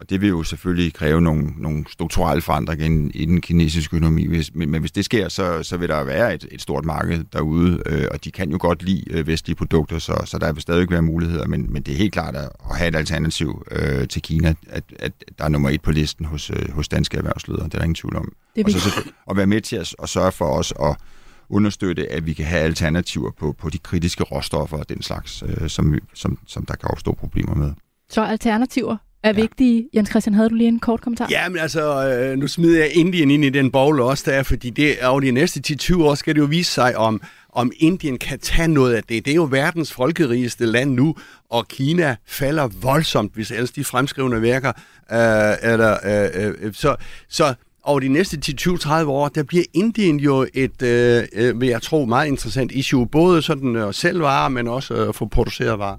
og 0.00 0.10
det 0.10 0.20
vil 0.20 0.28
jo 0.28 0.42
selvfølgelig 0.42 0.94
kræve 0.94 1.20
nogle, 1.20 1.52
nogle 1.56 1.84
strukturelle 1.88 2.42
forandringer 2.42 3.10
i 3.14 3.24
den 3.24 3.40
kinesiske 3.40 3.96
økonomi. 3.96 4.26
Hvis, 4.26 4.54
men, 4.54 4.70
men 4.70 4.80
hvis 4.80 4.92
det 4.92 5.04
sker, 5.04 5.28
så, 5.28 5.62
så 5.62 5.76
vil 5.76 5.88
der 5.88 6.04
være 6.04 6.34
et, 6.34 6.46
et 6.50 6.62
stort 6.62 6.84
marked 6.84 7.24
derude, 7.32 7.82
øh, 7.86 8.06
og 8.10 8.24
de 8.24 8.30
kan 8.30 8.50
jo 8.50 8.58
godt 8.60 8.82
lide 8.82 9.04
øh, 9.10 9.26
vestlige 9.26 9.56
produkter, 9.56 9.98
så, 9.98 10.22
så 10.24 10.38
der 10.38 10.52
vil 10.52 10.62
stadig 10.62 10.90
være 10.90 11.02
muligheder, 11.02 11.46
men, 11.46 11.72
men 11.72 11.82
det 11.82 11.92
er 11.92 11.98
helt 11.98 12.12
klart 12.12 12.36
at, 12.36 12.48
at 12.70 12.76
have 12.76 12.88
et 12.88 12.96
alternativ 12.96 13.66
øh, 13.70 14.08
til 14.08 14.22
Kina, 14.22 14.54
at, 14.68 14.84
at 14.98 15.12
der 15.38 15.44
er 15.44 15.48
nummer 15.48 15.70
et 15.70 15.82
på 15.82 15.90
listen 15.90 16.26
hos, 16.26 16.50
øh, 16.50 16.70
hos 16.72 16.88
danske 16.88 17.16
erhvervsledere, 17.16 17.64
det 17.64 17.74
er 17.74 17.78
der 17.78 17.84
ingen 17.84 17.94
tvivl 17.94 18.16
om. 18.16 18.32
Det 18.56 18.64
og 18.64 18.70
så 18.70 19.10
at 19.30 19.36
være 19.36 19.46
med 19.46 19.60
til 19.60 19.76
at, 19.76 19.94
at 20.02 20.08
sørge 20.08 20.32
for 20.32 20.46
os 20.46 20.72
at 20.82 20.96
understøtte, 21.48 22.12
at 22.12 22.26
vi 22.26 22.32
kan 22.32 22.44
have 22.44 22.62
alternativer 22.62 23.30
på, 23.38 23.52
på 23.52 23.70
de 23.70 23.78
kritiske 23.78 24.24
råstoffer 24.24 24.78
og 24.78 24.88
den 24.88 25.02
slags, 25.02 25.42
øh, 25.46 25.68
som, 25.68 25.94
som, 26.14 26.38
som 26.46 26.66
der 26.66 26.74
kan 26.74 26.90
opstå 26.90 27.14
problemer 27.14 27.54
med. 27.54 27.72
Så 28.10 28.24
alternativer 28.24 28.96
er 29.22 29.28
ja. 29.28 29.40
vigtige. 29.40 29.88
Jens 29.94 30.08
Christian, 30.08 30.34
havde 30.34 30.48
du 30.48 30.54
lige 30.54 30.68
en 30.68 30.80
kort 30.80 31.00
kommentar? 31.00 31.28
Ja, 31.30 31.48
men 31.48 31.58
altså, 31.58 32.08
øh, 32.08 32.38
nu 32.38 32.46
smider 32.46 32.78
jeg 32.78 32.90
Indien 32.92 33.30
ind 33.30 33.44
i 33.44 33.50
den 33.50 33.70
bowl 33.70 34.00
også 34.00 34.30
der, 34.30 34.42
fordi 34.42 34.70
det, 34.70 35.02
over 35.02 35.20
de 35.20 35.30
næste 35.30 35.76
10-20 35.82 36.02
år 36.02 36.14
skal 36.14 36.34
det 36.34 36.40
jo 36.40 36.46
vise 36.46 36.72
sig, 36.72 36.96
om, 36.96 37.22
om 37.52 37.72
Indien 37.78 38.18
kan 38.18 38.38
tage 38.38 38.68
noget 38.68 38.94
af 38.94 39.02
det. 39.02 39.24
Det 39.24 39.30
er 39.30 39.34
jo 39.34 39.48
verdens 39.50 39.92
folkerigeste 39.92 40.66
land 40.66 40.90
nu, 40.90 41.14
og 41.50 41.68
Kina 41.68 42.16
falder 42.26 42.68
voldsomt, 42.82 43.34
hvis 43.34 43.50
ellers 43.50 43.70
de 43.70 43.84
fremskrivende 43.84 44.42
værker. 44.42 44.72
Øh, 45.12 45.72
eller, 45.72 45.96
øh, 46.04 46.54
øh, 46.60 46.74
så, 46.74 46.96
så 47.28 47.54
over 47.82 48.00
de 48.00 48.08
næste 48.08 48.38
10-20-30 48.46 49.04
år, 49.04 49.28
der 49.28 49.42
bliver 49.42 49.64
Indien 49.74 50.20
jo 50.20 50.46
et, 50.54 50.82
øh, 50.82 51.24
øh, 51.32 51.60
vil 51.60 51.68
jeg 51.68 51.82
tro, 51.82 52.04
meget 52.04 52.26
interessant 52.26 52.72
issue. 52.72 53.06
Både 53.06 53.42
sådan 53.42 53.76
at 53.76 53.94
sælge 53.94 54.20
varer, 54.20 54.48
men 54.48 54.68
også 54.68 54.94
at 54.94 55.14
få 55.14 55.26
produceret 55.26 55.78
varer. 55.78 55.98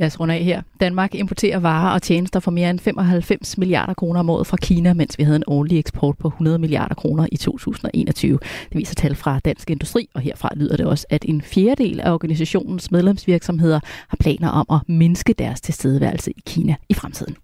Lad 0.00 0.06
os 0.06 0.20
runde 0.20 0.34
af 0.34 0.44
her. 0.44 0.62
Danmark 0.80 1.14
importerer 1.14 1.58
varer 1.58 1.94
og 1.94 2.02
tjenester 2.02 2.40
for 2.40 2.50
mere 2.50 2.70
end 2.70 2.78
95 2.78 3.58
milliarder 3.58 3.94
kroner 3.94 4.20
om 4.20 4.30
året 4.30 4.46
fra 4.46 4.56
Kina, 4.56 4.94
mens 4.94 5.18
vi 5.18 5.24
havde 5.24 5.36
en 5.36 5.44
årlig 5.46 5.78
eksport 5.78 6.18
på 6.18 6.28
100 6.28 6.58
milliarder 6.58 6.94
kroner 6.94 7.26
i 7.32 7.36
2021. 7.36 8.38
Det 8.68 8.78
viser 8.78 8.94
tal 8.94 9.14
fra 9.14 9.38
Dansk 9.38 9.70
Industri, 9.70 10.08
og 10.14 10.20
herfra 10.20 10.48
lyder 10.56 10.76
det 10.76 10.86
også, 10.86 11.06
at 11.10 11.24
en 11.28 11.42
fjerdedel 11.42 12.00
af 12.00 12.12
organisationens 12.12 12.90
medlemsvirksomheder 12.90 13.80
har 14.08 14.16
planer 14.20 14.48
om 14.48 14.66
at 14.70 14.88
mindske 14.88 15.32
deres 15.32 15.60
tilstedeværelse 15.60 16.30
i 16.30 16.40
Kina 16.46 16.74
i 16.88 16.94
fremtiden. 16.94 17.36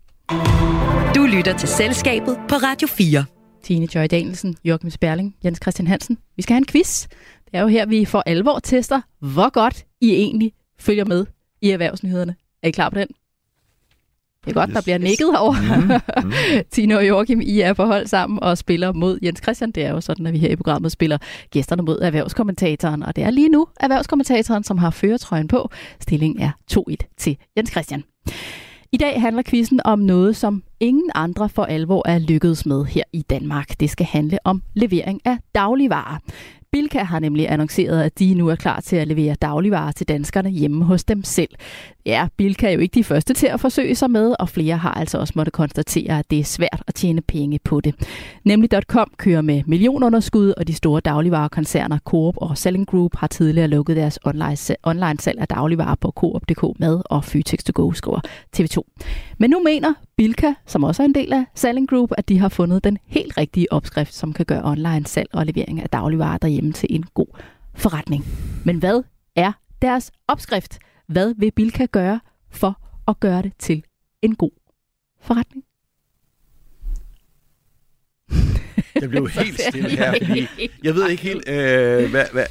Du 1.15 1.23
lytter 1.37 1.57
til 1.59 1.69
Selskabet 1.69 2.37
på 2.49 2.55
Radio 2.55 2.89
4. 2.89 3.25
Tine 3.63 3.89
Joy 3.95 4.07
Danielsen, 4.11 4.57
Jørgen 4.65 4.91
Sperling, 4.91 5.37
Jens 5.45 5.59
Christian 5.63 5.87
Hansen. 5.87 6.19
Vi 6.37 6.43
skal 6.43 6.55
have 6.55 6.59
en 6.61 6.67
quiz. 6.67 7.07
Det 7.45 7.51
er 7.53 7.61
jo 7.61 7.69
her, 7.69 7.87
vi 7.87 8.05
for 8.05 8.23
alvor 8.27 8.59
tester, 8.59 9.01
hvor 9.21 9.51
godt 9.51 9.85
I 10.01 10.11
egentlig 10.11 10.53
følger 10.79 11.05
med 11.05 11.27
i 11.63 11.71
erhvervsnyhederne. 11.71 12.35
Er 12.67 12.69
I 12.69 12.73
klar 12.73 12.89
på 12.91 12.99
den? 12.99 13.09
Det 14.45 14.51
er 14.51 14.55
godt, 14.55 14.71
yes. 14.71 14.75
der 14.75 14.83
bliver 14.83 14.99
nikket 14.99 15.27
herovre. 15.33 15.77
Mm, 15.77 16.27
mm. 16.27 16.33
Tine 16.73 16.97
og 16.97 17.09
Joachim, 17.09 17.41
I 17.41 17.61
er 17.61 17.73
på 17.73 17.85
hold 17.85 18.07
sammen 18.07 18.43
og 18.43 18.59
spiller 18.59 18.93
mod 18.93 19.19
Jens 19.23 19.41
Christian. 19.43 19.71
Det 19.71 19.85
er 19.85 19.91
jo 19.91 20.01
sådan, 20.01 20.27
at 20.27 20.33
vi 20.33 20.39
her 20.39 20.49
i 20.49 20.57
programmet 20.57 20.93
spiller 20.93 21.19
gæsterne 21.51 21.83
mod 21.83 21.99
erhvervskommentatoren. 22.03 23.03
Og 23.03 23.17
det 23.17 23.25
er 23.25 23.31
lige 23.31 23.49
nu 23.49 23.67
erhvervskommentatoren, 23.81 24.65
som 24.65 24.79
har 24.79 24.91
føretrøjen 24.91 25.49
på. 25.49 25.71
Stillingen 26.01 26.43
er 26.43 26.51
2-1 26.73 26.95
til 27.17 27.37
Jens 27.57 27.71
Christian. 27.71 28.05
I 28.93 28.97
dag 28.97 29.21
handler 29.21 29.43
quizzen 29.43 29.81
om 29.85 29.99
noget, 29.99 30.37
som 30.37 30.63
ingen 30.81 31.11
andre 31.15 31.49
for 31.49 31.65
alvor 31.65 32.09
er 32.09 32.19
lykkedes 32.19 32.67
med 32.67 32.85
her 32.85 33.05
i 33.13 33.23
Danmark. 33.23 33.81
Det 33.81 33.91
skal 33.91 34.07
handle 34.07 34.39
om 34.45 34.63
levering 34.75 35.21
af 35.25 35.39
dagligvarer. 35.55 36.19
Bilka 36.77 37.03
har 37.03 37.19
nemlig 37.19 37.51
annonceret, 37.51 38.03
at 38.03 38.19
de 38.19 38.35
nu 38.35 38.49
er 38.49 38.55
klar 38.55 38.81
til 38.81 38.97
at 38.97 39.09
levere 39.09 39.35
dagligvarer 39.35 39.93
til 39.93 40.09
danskerne 40.09 40.51
hjemme 40.51 40.85
hos 40.85 41.05
dem 41.05 41.25
selv. 41.25 41.49
Ja, 42.07 42.29
Bilka 42.37 42.67
er 42.67 42.71
jo 42.71 42.79
ikke 42.81 42.95
de 42.95 43.05
første 43.05 43.35
til 43.35 43.47
at 43.47 43.61
forsøge 43.61 43.95
sig 43.95 44.11
med, 44.11 44.35
og 44.39 44.49
flere 44.49 44.77
har 44.77 44.91
altså 44.91 45.19
også 45.19 45.33
måtte 45.37 45.51
konstatere, 45.51 46.19
at 46.19 46.31
det 46.31 46.39
er 46.39 46.45
svært 46.45 46.83
at 46.87 46.95
tjene 46.95 47.21
penge 47.21 47.59
på 47.65 47.81
det. 47.81 47.95
Nemlig.com 48.45 49.13
kører 49.17 49.41
med 49.41 49.63
millionunderskud, 49.67 50.53
og 50.57 50.69
de 50.69 50.75
store 50.75 51.01
dagligvarekoncerner 51.01 51.99
Coop 51.99 52.35
og 52.37 52.59
Selling 52.59 52.87
Group 52.87 53.17
har 53.17 53.27
tidligere 53.27 53.69
lukket 53.69 53.97
deres 53.97 54.19
online, 54.25 54.57
online 54.83 55.19
salg 55.21 55.41
af 55.41 55.49
dagligvarer 55.49 55.95
på 55.95 56.11
Coop.dk 56.11 56.81
med 56.81 57.01
og 57.05 57.25
Fytex 57.25 57.65
to 57.65 57.73
go, 57.75 57.93
skriver 57.93 58.21
TV2. 58.57 58.83
Men 59.39 59.51
nu 59.51 59.63
mener 59.65 59.95
Bilka, 60.17 60.53
som 60.67 60.85
også 60.85 61.03
er 61.03 61.05
en 61.07 61.15
del 61.15 61.33
af 61.33 61.45
Selling 61.55 61.89
Group, 61.89 62.11
at 62.19 62.29
de 62.29 62.39
har 62.39 62.49
fundet 62.49 62.85
den 62.85 62.99
helt 63.07 63.37
rigtige 63.37 63.73
opskrift, 63.73 64.15
som 64.15 64.33
kan 64.33 64.47
gøre 64.47 64.65
online 64.65 65.07
salg 65.07 65.29
og 65.33 65.47
levering 65.47 65.83
af 65.83 65.89
dagligvarer 65.91 66.39
derhjemme 66.39 66.73
til 66.73 66.87
en 66.93 67.05
god 67.15 67.27
forretning. 67.75 68.25
Men 68.65 68.79
hvad 68.79 69.03
er 69.37 69.53
deres 69.83 70.13
opskrift? 70.29 70.79
Hvad 71.09 71.35
vil 71.39 71.51
Bilka 71.51 71.87
gøre 71.87 72.21
for 72.51 72.81
at 73.09 73.21
gøre 73.21 73.43
det 73.43 73.53
til 73.59 73.85
en 74.23 74.35
god 74.35 74.51
forretning? 75.21 75.65
Jeg 79.03 79.11
blev 79.11 79.29
helt 79.45 79.61
stille 79.61 79.91
her, 79.91 80.13
fordi 80.27 80.47
jeg 80.85 80.95
ved 80.95 81.09
ikke 81.09 81.23
helt, 81.23 81.49
øh, 81.49 82.11
hvad, 82.11 82.25
hvad, 82.33 82.45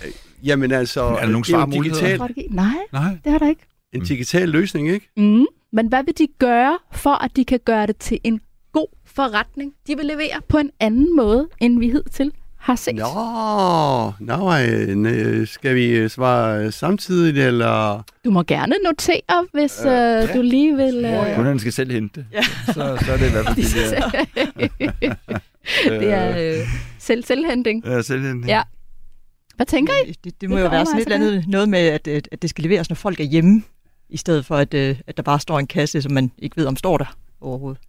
jamen 0.43 0.71
altså, 0.71 1.01
er 1.03 1.19
der 1.19 1.27
nogle 1.27 1.43
det 1.43 1.53
er 1.53 1.57
jo 1.57 1.63
en 1.65 1.71
svarmuligheder? 1.71 2.27
digital? 2.27 2.55
Nej, 2.55 2.75
Nej. 2.91 3.17
det 3.23 3.33
er 3.33 3.37
der 3.37 3.49
ikke. 3.49 3.61
En 3.95 4.01
digital 4.01 4.49
løsning, 4.49 4.89
ikke? 4.89 5.09
Mm. 5.17 5.45
Men 5.71 5.87
hvad 5.87 6.03
vil 6.03 6.17
de 6.17 6.27
gøre, 6.39 6.77
for 6.91 7.23
at 7.23 7.31
de 7.35 7.45
kan 7.45 7.59
gøre 7.65 7.87
det 7.87 7.97
til 7.97 8.19
en 8.23 8.41
god 8.71 8.87
forretning? 9.05 9.73
De 9.87 9.97
vil 9.97 10.05
levere 10.05 10.41
på 10.47 10.57
en 10.57 10.71
anden 10.79 11.15
måde, 11.15 11.47
end 11.61 11.79
vi 11.79 11.89
hidtil 11.89 12.31
har 12.57 12.75
set. 12.75 12.95
Nå, 12.95 14.35
nå 14.35 14.53
øh, 15.07 15.47
skal 15.47 15.75
vi 15.75 16.09
svare 16.09 16.71
samtidig, 16.71 17.43
eller? 17.47 18.03
Du 18.25 18.31
må 18.31 18.43
gerne 18.43 18.75
notere, 18.83 19.47
hvis 19.53 19.79
øh, 19.81 19.91
ja. 19.91 20.33
du 20.35 20.41
lige 20.41 20.75
vil... 20.75 21.05
Øh, 21.05 21.35
Kunderne 21.35 21.59
skal 21.59 21.73
selv 21.73 21.91
hente 21.91 22.19
det. 22.19 22.25
Ja. 22.33 22.43
Så, 22.73 22.73
så 23.05 23.11
er 23.11 23.17
det 23.17 23.27
i 23.27 23.31
hvert 23.31 23.45
fald 23.45 23.55
billigere. 23.61 24.11
det 26.01 26.11
er 26.11 26.59
øh, 26.59 26.67
selv 26.99 27.23
selvhentning. 27.23 27.85
Ja, 27.85 28.01
selvhente. 28.01 28.47
Ja. 28.47 28.61
Hvad 29.55 29.65
tænker 29.65 29.93
I? 30.07 30.15
Det, 30.23 30.41
det 30.41 30.49
må 30.49 30.57
Det 30.57 30.63
jo 30.63 30.69
være 30.69 30.85
sådan 30.85 30.99
et 31.01 31.05
eller 31.05 31.15
andet 31.15 31.47
noget 31.47 31.69
med, 31.69 31.79
at, 31.79 32.07
at 32.07 32.27
at 32.31 32.41
det 32.41 32.49
skal 32.49 32.63
leveres, 32.63 32.89
når 32.89 32.95
folk 32.95 33.19
er 33.19 33.23
hjemme, 33.23 33.63
i 34.09 34.17
stedet 34.17 34.45
for, 34.45 34.55
at, 34.55 34.73
øh, 34.73 34.99
at 35.07 35.17
der 35.17 35.23
bare 35.23 35.39
står 35.39 35.59
en 35.59 35.67
kasse, 35.67 36.01
som 36.01 36.11
man 36.11 36.31
ikke 36.37 36.57
ved, 36.57 36.65
om 36.65 36.75
står 36.75 36.97
der 36.97 37.17
overhovedet. 37.41 37.81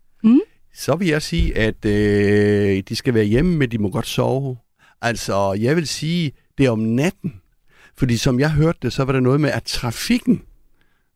Så 0.74 0.96
vil 0.96 1.08
jeg 1.08 1.22
sige, 1.22 1.58
at 1.58 1.84
øh, 1.84 2.82
de 2.88 2.96
skal 2.96 3.14
være 3.14 3.24
hjemme, 3.24 3.56
men 3.56 3.70
de 3.70 3.78
må 3.78 3.90
godt 3.90 4.06
sove. 4.06 4.56
Altså, 5.02 5.52
jeg 5.60 5.76
vil 5.76 5.86
sige, 5.86 6.32
det 6.58 6.66
er 6.66 6.70
om 6.70 6.78
natten. 6.78 7.40
Fordi 7.98 8.16
som 8.16 8.40
jeg 8.40 8.50
hørte 8.50 8.78
det, 8.82 8.92
så 8.92 9.04
var 9.04 9.12
der 9.12 9.20
noget 9.20 9.40
med, 9.40 9.50
at 9.50 9.64
trafikken 9.64 10.42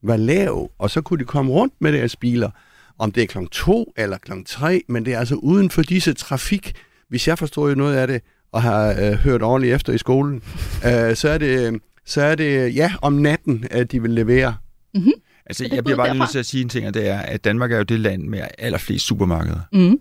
var 0.02 0.16
lav, 0.16 0.70
og 0.78 0.90
så 0.90 1.00
kunne 1.00 1.18
de 1.18 1.24
komme 1.24 1.52
rundt 1.52 1.74
med 1.80 1.92
deres 1.92 2.16
biler. 2.16 2.50
Om 2.98 3.12
det 3.12 3.22
er 3.22 3.26
klokken 3.26 3.48
to 3.48 3.92
eller 3.96 4.18
klokken 4.18 4.44
tre, 4.44 4.82
men 4.88 5.04
det 5.04 5.14
er 5.14 5.18
altså 5.18 5.34
uden 5.34 5.70
for 5.70 5.82
disse 5.82 6.12
trafik, 6.12 6.74
hvis 7.08 7.28
jeg 7.28 7.38
forstår 7.38 7.68
jo 7.68 7.74
noget 7.74 7.96
af 7.96 8.06
det, 8.06 8.22
og 8.52 8.62
har 8.62 8.88
øh, 8.88 9.12
hørt 9.12 9.42
ordentligt 9.42 9.74
efter 9.74 9.92
i 9.92 9.98
skolen, 9.98 10.42
øh, 10.86 11.16
så, 11.16 11.28
er 11.28 11.38
det, 11.38 11.80
så 12.04 12.22
er 12.22 12.34
det, 12.34 12.76
ja, 12.76 12.92
om 13.02 13.12
natten, 13.12 13.66
at 13.70 13.92
de 13.92 14.02
vil 14.02 14.10
levere. 14.10 14.56
Altså, 15.46 15.64
Er 15.64 15.68
det 15.68 15.76
jeg 15.76 15.84
bliver 15.84 15.96
bare 15.96 16.08
lige 16.08 16.18
nødt 16.18 16.30
til 16.30 16.38
at 16.38 16.46
sige 16.46 16.62
en 16.62 16.68
ting, 16.68 16.86
og 16.86 16.94
det 16.94 17.08
er, 17.08 17.18
at 17.18 17.44
Danmark 17.44 17.72
er 17.72 17.76
jo 17.76 17.82
det 17.82 18.00
land 18.00 18.22
med 18.22 18.42
allerflest 18.58 19.06
supermarkeder. 19.06 19.60
Mm. 19.72 20.00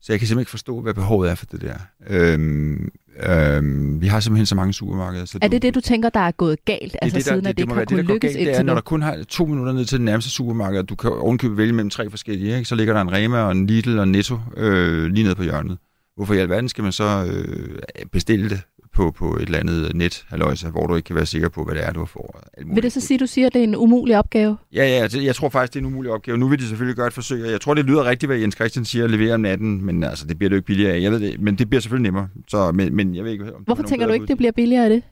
Så 0.00 0.12
jeg 0.12 0.18
kan 0.20 0.28
simpelthen 0.28 0.40
ikke 0.40 0.50
forstå, 0.50 0.80
hvad 0.80 0.94
behovet 0.94 1.30
er 1.30 1.34
for 1.34 1.46
det 1.46 1.60
der. 1.60 1.74
Øhm, 2.10 2.88
øhm, 3.28 4.00
vi 4.00 4.06
har 4.06 4.20
simpelthen 4.20 4.46
så 4.46 4.54
mange 4.54 4.72
supermarkeder. 4.72 5.24
Så 5.24 5.38
Er 5.42 5.48
du- 5.48 5.52
det 5.52 5.62
det, 5.62 5.74
du 5.74 5.80
tænker, 5.80 6.08
der 6.08 6.20
er 6.20 6.30
gået 6.30 6.64
galt? 6.64 6.92
det, 6.92 6.98
altså 7.02 7.18
det, 7.18 7.24
der, 7.26 7.30
siden, 7.32 7.44
det, 7.44 7.50
at 7.50 7.56
det, 7.56 7.56
det 7.56 7.62
ikke 7.62 7.74
har 7.74 7.80
det, 7.80 7.88
kunnet 7.88 8.04
lykkes 8.06 8.32
galt, 8.36 8.46
det 8.46 8.56
er, 8.58 8.62
når 8.62 8.74
der 8.74 8.80
kun 8.80 9.02
har 9.02 9.22
to 9.28 9.46
minutter 9.46 9.72
ned 9.72 9.84
til 9.84 9.98
det 9.98 10.04
nærmeste 10.04 10.30
supermarked, 10.30 10.78
og 10.80 10.88
du 10.88 10.94
kan 10.96 11.10
ovenkøbet 11.10 11.56
vælge 11.56 11.72
mellem 11.72 11.90
tre 11.90 12.10
forskellige, 12.10 12.54
ikke? 12.56 12.64
så 12.68 12.74
ligger 12.74 12.94
der 12.94 13.00
en 13.00 13.12
Rema 13.12 13.38
og 13.38 13.52
en 13.52 13.66
Lidl 13.66 13.98
og 13.98 14.02
en 14.04 14.12
Netto 14.12 14.38
øh, 14.56 15.06
lige 15.10 15.24
nede 15.24 15.34
på 15.34 15.42
hjørnet. 15.42 15.78
Hvorfor 16.16 16.34
i 16.34 16.38
alverden 16.38 16.68
skal 16.68 16.82
man 16.84 16.92
så 16.92 17.26
øh, 17.32 17.78
bestille 18.12 18.50
det 18.50 18.60
på, 18.94 19.10
på 19.10 19.36
et 19.36 19.42
eller 19.42 19.58
andet 19.58 19.92
net, 19.94 20.24
halløjsa, 20.28 20.68
hvor 20.68 20.86
du 20.86 20.94
ikke 20.96 21.06
kan 21.06 21.16
være 21.16 21.26
sikker 21.26 21.48
på, 21.48 21.64
hvad 21.64 21.74
det 21.74 21.84
er, 21.84 21.92
du 21.92 22.06
får? 22.06 22.42
Vil 22.74 22.82
det 22.82 22.92
så 22.92 23.00
sige, 23.00 23.14
at 23.16 23.20
du 23.20 23.26
siger, 23.26 23.46
at 23.46 23.52
det 23.54 23.58
er 23.60 23.64
en 23.64 23.76
umulig 23.76 24.18
opgave? 24.18 24.56
Ja, 24.72 25.08
ja, 25.12 25.22
jeg 25.24 25.34
tror 25.34 25.48
faktisk, 25.48 25.72
det 25.74 25.78
er 25.78 25.82
en 25.82 25.86
umulig 25.92 26.10
opgave. 26.12 26.38
Nu 26.38 26.48
vil 26.48 26.58
de 26.58 26.68
selvfølgelig 26.68 26.96
gøre 26.96 27.06
et 27.06 27.12
forsøg, 27.12 27.44
og 27.44 27.50
jeg 27.50 27.60
tror, 27.60 27.74
det 27.74 27.84
lyder 27.84 28.04
rigtigt, 28.04 28.28
hvad 28.30 28.38
Jens 28.38 28.54
Christian 28.54 28.84
siger, 28.84 29.04
at 29.04 29.10
levere 29.10 29.34
om 29.34 29.40
natten, 29.40 29.84
men 29.84 30.04
altså, 30.04 30.26
det 30.26 30.38
bliver 30.38 30.48
det 30.48 30.54
jo 30.54 30.58
ikke 30.58 30.66
billigere 30.66 30.92
af. 30.94 31.00
Jeg 31.00 31.12
ved 31.12 31.20
det, 31.20 31.40
men 31.40 31.56
det 31.58 31.68
bliver 31.70 31.80
selvfølgelig 31.80 32.02
nemmere. 32.12 32.28
Så, 32.48 32.72
men, 32.72 32.96
men 32.96 33.14
jeg 33.16 33.24
ved 33.24 33.32
ikke, 33.32 33.54
om 33.54 33.62
Hvorfor 33.62 33.82
tænker 33.82 34.06
du 34.06 34.12
ikke, 34.12 34.26
det 34.26 34.36
bliver 34.36 34.52
billigere 34.52 34.84
af 34.84 34.90
det? 34.90 35.02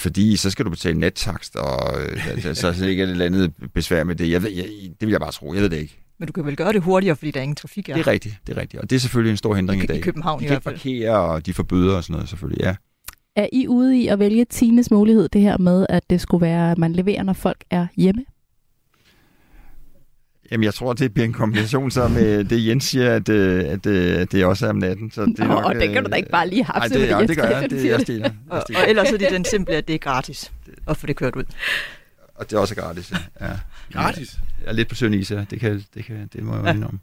Fordi 0.00 0.36
så 0.36 0.50
skal 0.50 0.64
du 0.64 0.70
betale 0.70 0.98
nattakst, 1.00 1.56
og 1.56 2.00
øh, 2.02 2.30
altså, 2.30 2.54
så, 2.54 2.72
så 2.72 2.86
ikke 2.86 3.02
er 3.02 3.06
det 3.06 3.10
et 3.10 3.22
eller 3.22 3.26
andet 3.26 3.52
besvær 3.74 4.04
med 4.04 4.14
det. 4.16 4.30
Jeg 4.30 4.42
ved, 4.42 4.50
jeg, 4.50 4.64
det 4.80 4.96
vil 5.00 5.10
jeg 5.10 5.20
bare 5.20 5.32
tro. 5.32 5.54
Jeg 5.54 5.62
ved 5.62 5.68
det 5.70 5.76
ikke. 5.76 5.98
Men 6.18 6.26
du 6.26 6.32
kan 6.32 6.46
vel 6.46 6.56
gøre 6.56 6.72
det 6.72 6.82
hurtigere, 6.82 7.16
fordi 7.16 7.30
der 7.30 7.40
er 7.40 7.42
ingen 7.42 7.56
trafik 7.56 7.88
er 7.88 7.94
Det 7.94 8.06
er 8.06 8.10
rigtigt, 8.10 8.34
det 8.46 8.56
er 8.56 8.60
rigtigt. 8.60 8.82
Og 8.82 8.90
det 8.90 8.96
er 8.96 9.00
selvfølgelig 9.00 9.30
en 9.30 9.36
stor 9.36 9.54
hindring 9.54 9.80
I- 9.80 9.84
i 9.84 9.86
dag. 9.86 9.96
i 9.96 10.00
København 10.00 10.40
de 10.40 10.44
i 10.44 10.48
kan 10.48 10.60
hvert 10.62 10.72
ikke 10.86 11.00
parkere, 11.00 11.20
og 11.20 11.46
de 11.46 11.54
får 11.54 11.62
bøder 11.62 11.96
og 11.96 12.04
sådan 12.04 12.14
noget 12.14 12.28
selvfølgelig, 12.28 12.64
ja. 12.64 12.74
Er 13.36 13.46
I 13.52 13.68
ude 13.68 13.98
i 13.98 14.08
at 14.08 14.18
vælge 14.18 14.44
Tines 14.44 14.90
mulighed, 14.90 15.28
det 15.28 15.40
her 15.40 15.58
med, 15.58 15.86
at 15.88 16.10
det 16.10 16.20
skulle 16.20 16.42
være, 16.46 16.70
at 16.72 16.78
man 16.78 16.92
leverer, 16.92 17.22
når 17.22 17.32
folk 17.32 17.64
er 17.70 17.86
hjemme? 17.96 18.24
Jamen, 20.50 20.64
jeg 20.64 20.74
tror, 20.74 20.92
det 20.92 21.14
bliver 21.14 21.26
en 21.26 21.32
kombination 21.32 21.90
så 21.90 22.08
med 22.08 22.44
det, 22.44 22.66
Jens 22.66 22.84
siger, 22.84 23.14
at, 23.14 23.28
øh, 23.28 23.64
at, 23.64 23.86
øh, 23.86 24.20
at 24.20 24.32
det 24.32 24.44
også 24.44 24.66
er 24.66 24.70
om 24.70 24.76
natten. 24.76 25.10
Så 25.10 25.22
det 25.26 25.38
er 25.40 25.44
Nå, 25.46 25.54
nok, 25.54 25.64
og 25.64 25.74
det 25.74 25.88
kan 25.92 26.04
du 26.04 26.10
da 26.10 26.14
øh, 26.14 26.18
ikke 26.18 26.30
bare 26.30 26.48
lige 26.48 26.62
Nej, 26.62 26.70
hapse 26.74 26.94
det, 27.00 27.08
ja, 27.08 27.26
det 27.26 27.36
gør 27.36 27.48
jeg. 27.60 27.70
Det, 27.70 27.84
jeg 27.84 28.00
stiller. 28.00 28.24
Jeg 28.26 28.34
Og, 28.50 28.62
stiller. 28.62 28.82
og 28.82 28.88
ellers 28.88 29.10
er 29.12 29.16
det 29.18 29.30
den 29.30 29.44
simple, 29.44 29.74
at 29.74 29.88
det 29.88 29.94
er 29.94 29.98
gratis 29.98 30.52
at 30.88 30.96
få 30.96 31.06
det 31.06 31.16
kørt 31.16 31.36
ud. 31.36 31.44
Og 32.34 32.50
det 32.50 32.56
er 32.56 32.60
også 32.60 32.74
gratis, 32.74 33.12
ja. 33.40 33.46
ja. 33.46 33.52
Gratis. 33.92 34.38
Jeg 34.62 34.68
er 34.68 34.72
lidt 34.72 34.88
på 34.88 34.94
søvn 34.94 35.14
is, 35.14 35.30
ja. 35.30 35.44
Det, 35.50 35.60
kan, 35.60 35.84
det, 35.94 36.04
kan, 36.04 36.28
det 36.32 36.42
må 36.42 36.52
jeg 36.54 36.60
jo 36.62 36.66
Ja. 36.66 36.72
indrømme. 36.74 36.98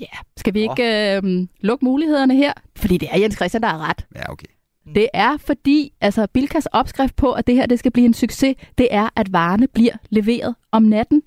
Ja, 0.00 0.06
skal 0.36 0.54
vi 0.54 0.60
ikke 0.60 1.16
øh, 1.16 1.46
lukke 1.60 1.84
mulighederne 1.84 2.36
her? 2.36 2.52
Fordi 2.76 2.96
det 2.98 3.08
er 3.12 3.18
Jens 3.18 3.34
Christian, 3.34 3.62
der 3.62 3.68
er 3.68 3.88
ret. 3.88 4.06
Ja, 4.16 4.32
okay. 4.32 4.46
Mm. 4.86 4.94
Det 4.94 5.08
er 5.14 5.36
fordi, 5.36 5.92
altså 6.00 6.26
Bilkas 6.32 6.66
opskrift 6.66 7.16
på, 7.16 7.32
at 7.32 7.46
det 7.46 7.54
her 7.54 7.66
det 7.66 7.78
skal 7.78 7.92
blive 7.92 8.06
en 8.06 8.14
succes, 8.14 8.56
det 8.78 8.88
er, 8.90 9.08
at 9.16 9.32
varerne 9.32 9.68
bliver 9.68 9.92
leveret 10.10 10.54
om 10.72 10.82
natten. 10.82 11.22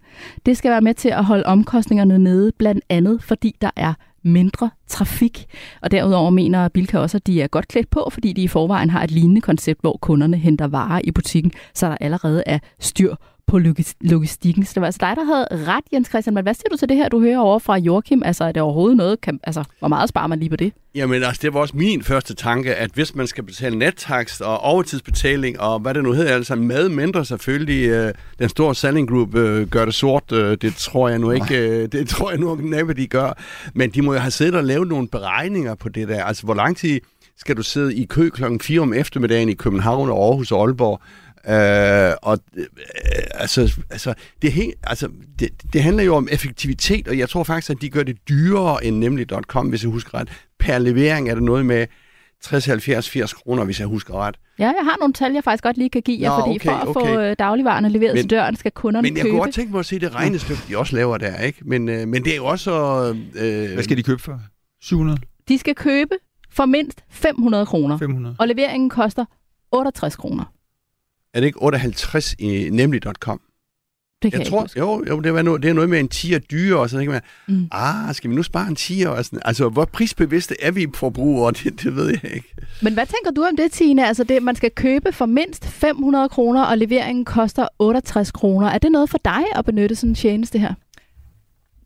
Det 0.45 0.57
skal 0.57 0.71
være 0.71 0.81
med 0.81 0.93
til 0.93 1.09
at 1.09 1.25
holde 1.25 1.45
omkostningerne 1.45 2.19
nede, 2.19 2.51
blandt 2.51 2.85
andet 2.89 3.23
fordi 3.23 3.55
der 3.61 3.71
er 3.75 3.93
mindre 4.23 4.69
trafik. 4.87 5.45
Og 5.81 5.91
derudover 5.91 6.29
mener 6.29 6.67
Bilka 6.67 6.97
også, 6.97 7.17
at 7.17 7.27
de 7.27 7.41
er 7.41 7.47
godt 7.47 7.67
klædt 7.67 7.89
på, 7.89 8.09
fordi 8.11 8.33
de 8.33 8.41
i 8.41 8.47
forvejen 8.47 8.89
har 8.89 9.03
et 9.03 9.11
lignende 9.11 9.41
koncept, 9.41 9.81
hvor 9.81 9.97
kunderne 10.01 10.37
henter 10.37 10.67
varer 10.67 11.01
i 11.03 11.11
butikken, 11.11 11.51
så 11.73 11.89
der 11.89 11.97
allerede 12.01 12.43
er 12.45 12.59
styr 12.79 13.15
på 13.47 13.57
logis- 13.57 13.95
logistikken. 14.01 14.65
Så 14.65 14.71
det 14.75 14.81
var 14.81 14.85
altså 14.87 14.99
dig, 15.01 15.15
der 15.15 15.23
havde 15.23 15.47
ret, 15.71 15.83
Jens 15.93 16.07
Christian. 16.09 16.33
Men 16.33 16.43
hvad 16.43 16.53
siger 16.53 16.69
du 16.71 16.77
til 16.77 16.89
det 16.89 16.97
her, 16.97 17.09
du 17.09 17.19
hører 17.21 17.39
over 17.39 17.59
fra 17.59 17.77
Joachim? 17.77 18.21
Altså, 18.25 18.43
er 18.43 18.51
det 18.51 18.61
overhovedet 18.61 18.97
noget? 18.97 19.21
Kan, 19.21 19.39
altså, 19.43 19.63
hvor 19.79 19.87
meget 19.87 20.09
sparer 20.09 20.27
man 20.27 20.39
lige 20.39 20.49
på 20.49 20.55
det? 20.55 20.73
Jamen 20.95 21.23
altså, 21.23 21.39
det 21.41 21.53
var 21.53 21.59
også 21.59 21.77
min 21.77 22.03
første 22.03 22.33
tanke, 22.35 22.75
at 22.75 22.91
hvis 22.93 23.15
man 23.15 23.27
skal 23.27 23.43
betale 23.43 23.75
nettakst 23.77 24.41
og 24.41 24.59
overtidsbetaling 24.59 25.59
og 25.59 25.79
hvad 25.79 25.93
det 25.93 26.03
nu 26.03 26.11
hedder, 26.11 26.33
altså 26.33 26.55
mad 26.55 26.89
mindre 26.89 27.25
selvfølgelig, 27.25 27.87
øh, 27.89 28.13
den 28.39 28.49
store 28.49 28.75
selling 28.75 29.09
group 29.09 29.35
øh, 29.35 29.67
gør 29.67 29.85
det 29.85 29.93
sort, 29.93 30.31
øh, 30.31 30.57
det 30.61 30.75
tror 30.75 31.09
jeg 31.09 31.19
nu 31.19 31.31
ikke, 31.31 31.57
øh, 31.57 31.87
det 31.91 32.09
tror 32.09 32.29
jeg 32.31 32.39
nu 32.39 32.55
næppe, 32.55 32.93
de 32.93 33.07
gør. 33.07 33.37
Men 33.73 33.89
de 33.89 34.01
må 34.01 34.13
jo 34.13 34.19
have 34.19 34.31
siddet 34.31 34.55
og 34.55 34.63
lavet 34.63 34.87
nogle 34.87 35.07
beregninger 35.07 35.75
på 35.75 35.89
det 35.89 36.07
der. 36.07 36.23
Altså, 36.23 36.43
hvor 36.43 36.53
lang 36.53 36.77
tid 36.77 36.99
skal 37.37 37.57
du 37.57 37.63
sidde 37.63 37.95
i 37.95 38.05
kø 38.05 38.29
klokken 38.29 38.59
4 38.59 38.81
om 38.81 38.93
eftermiddagen 38.93 39.49
i 39.49 39.53
København 39.53 40.09
og 40.09 40.27
Aarhus 40.27 40.51
og 40.51 40.61
Aalborg? 40.65 41.01
Øh, 41.49 42.13
og 42.21 42.39
øh, 42.57 42.65
altså, 43.33 43.75
altså, 43.89 44.13
det, 44.41 44.51
he, 44.51 44.73
altså 44.83 45.09
det, 45.39 45.49
det 45.73 45.83
handler 45.83 46.03
jo 46.03 46.15
om 46.15 46.27
effektivitet, 46.31 47.07
og 47.07 47.17
jeg 47.17 47.29
tror 47.29 47.43
faktisk, 47.43 47.69
at 47.71 47.81
de 47.81 47.89
gør 47.89 48.03
det 48.03 48.17
dyrere 48.29 48.85
end 48.85 48.97
nemlig.com, 48.97 49.67
hvis 49.67 49.83
jeg 49.83 49.91
husker 49.91 50.13
ret. 50.13 50.29
Per 50.59 50.77
levering 50.77 51.29
er 51.29 51.33
det 51.35 51.43
noget 51.43 51.65
med 51.65 51.87
60, 52.43 52.65
70, 52.65 53.09
80 53.09 53.33
kroner, 53.33 53.63
hvis 53.63 53.79
jeg 53.79 53.87
husker 53.87 54.13
ret. 54.13 54.35
Ja, 54.59 54.63
jeg 54.65 54.83
har 54.83 54.95
nogle 54.99 55.13
tal, 55.13 55.33
jeg 55.33 55.43
faktisk 55.43 55.63
godt 55.63 55.77
lige 55.77 55.89
kan 55.89 56.01
give 56.01 56.21
jer, 56.21 56.29
Nå, 56.29 56.43
fordi 56.45 56.55
okay, 56.55 56.69
for 56.69 56.89
at 56.89 56.93
få 56.93 56.99
okay. 57.13 57.29
øh, 57.31 57.35
dagligvarerne 57.39 57.89
leveret 57.89 58.13
Men- 58.13 58.23
til 58.23 58.29
døren, 58.29 58.55
skal 58.55 58.71
kunderne 58.71 59.05
Men 59.05 59.17
jeg 59.17 59.23
købe. 59.23 59.31
kunne 59.31 59.41
godt 59.41 59.53
tænke 59.53 59.71
mig 59.71 59.79
at 59.79 59.85
se 59.85 59.99
det 59.99 60.15
regnestykke, 60.15 60.61
de 60.69 60.77
også 60.77 60.95
laver 60.95 61.17
der, 61.17 61.37
ikke? 61.39 61.59
Men, 61.65 61.89
øh, 61.89 62.07
men 62.07 62.23
det 62.25 62.31
er 62.31 62.35
jo 62.35 62.45
også... 62.45 62.71
Øh, 63.35 63.73
Hvad 63.73 63.83
skal 63.83 63.97
de 63.97 64.03
købe 64.03 64.21
for? 64.21 64.39
700? 64.81 65.19
De 65.47 65.57
skal 65.57 65.75
købe 65.75 66.15
for 66.51 66.65
mindst 66.65 67.03
500 67.09 67.65
kroner, 67.65 67.97
500? 67.97 68.35
og 68.39 68.47
leveringen 68.47 68.89
koster 68.89 69.25
68 69.71 70.15
kroner. 70.15 70.43
Er 71.35 71.39
det 71.39 71.47
ikke 71.47 71.61
58 71.61 72.35
i 72.39 72.69
nemlig.com? 72.71 73.41
Det 74.23 74.31
kan 74.31 74.39
Jeg 74.41 74.45
jeg, 74.45 74.51
tror, 74.51 74.63
ikke 74.63 74.79
jo, 74.79 75.03
jo 75.09 75.19
det, 75.19 75.33
var 75.33 75.41
noget, 75.41 75.63
det 75.63 75.69
er 75.69 75.73
noget 75.73 75.89
med 75.89 75.99
en 75.99 76.07
10 76.07 76.37
dyre, 76.37 76.79
og 76.79 76.89
så 76.89 76.97
tænker 76.97 77.11
man, 77.13 77.21
Mm. 77.47 77.67
ah, 77.71 78.15
skal 78.15 78.29
vi 78.29 78.35
nu 78.35 78.43
spare 78.43 78.67
en 78.67 78.75
10 78.75 79.01
og 79.07 79.25
sådan. 79.25 79.39
Altså, 79.45 79.69
hvor 79.69 79.85
prisbevidste 79.85 80.55
er 80.61 80.71
vi 80.71 80.87
forbrugere? 80.95 81.51
Det, 81.63 81.83
det 81.83 81.95
ved 81.95 82.07
jeg 82.23 82.31
ikke. 82.35 82.53
Men 82.81 82.93
hvad 82.93 83.05
tænker 83.05 83.31
du 83.35 83.43
om 83.43 83.57
det, 83.57 83.71
Tine? 83.71 84.07
Altså, 84.07 84.23
det, 84.23 84.43
man 84.43 84.55
skal 84.55 84.71
købe 84.71 85.11
for 85.11 85.25
mindst 85.25 85.65
500 85.65 86.29
kroner, 86.29 86.63
og 86.63 86.77
leveringen 86.77 87.25
koster 87.25 87.67
68 87.79 88.31
kroner. 88.31 88.67
Er 88.67 88.77
det 88.77 88.91
noget 88.91 89.09
for 89.09 89.19
dig 89.25 89.43
at 89.55 89.65
benytte 89.65 89.95
sådan 89.95 90.09
en 90.09 90.15
tjeneste 90.15 90.59
her? 90.59 90.73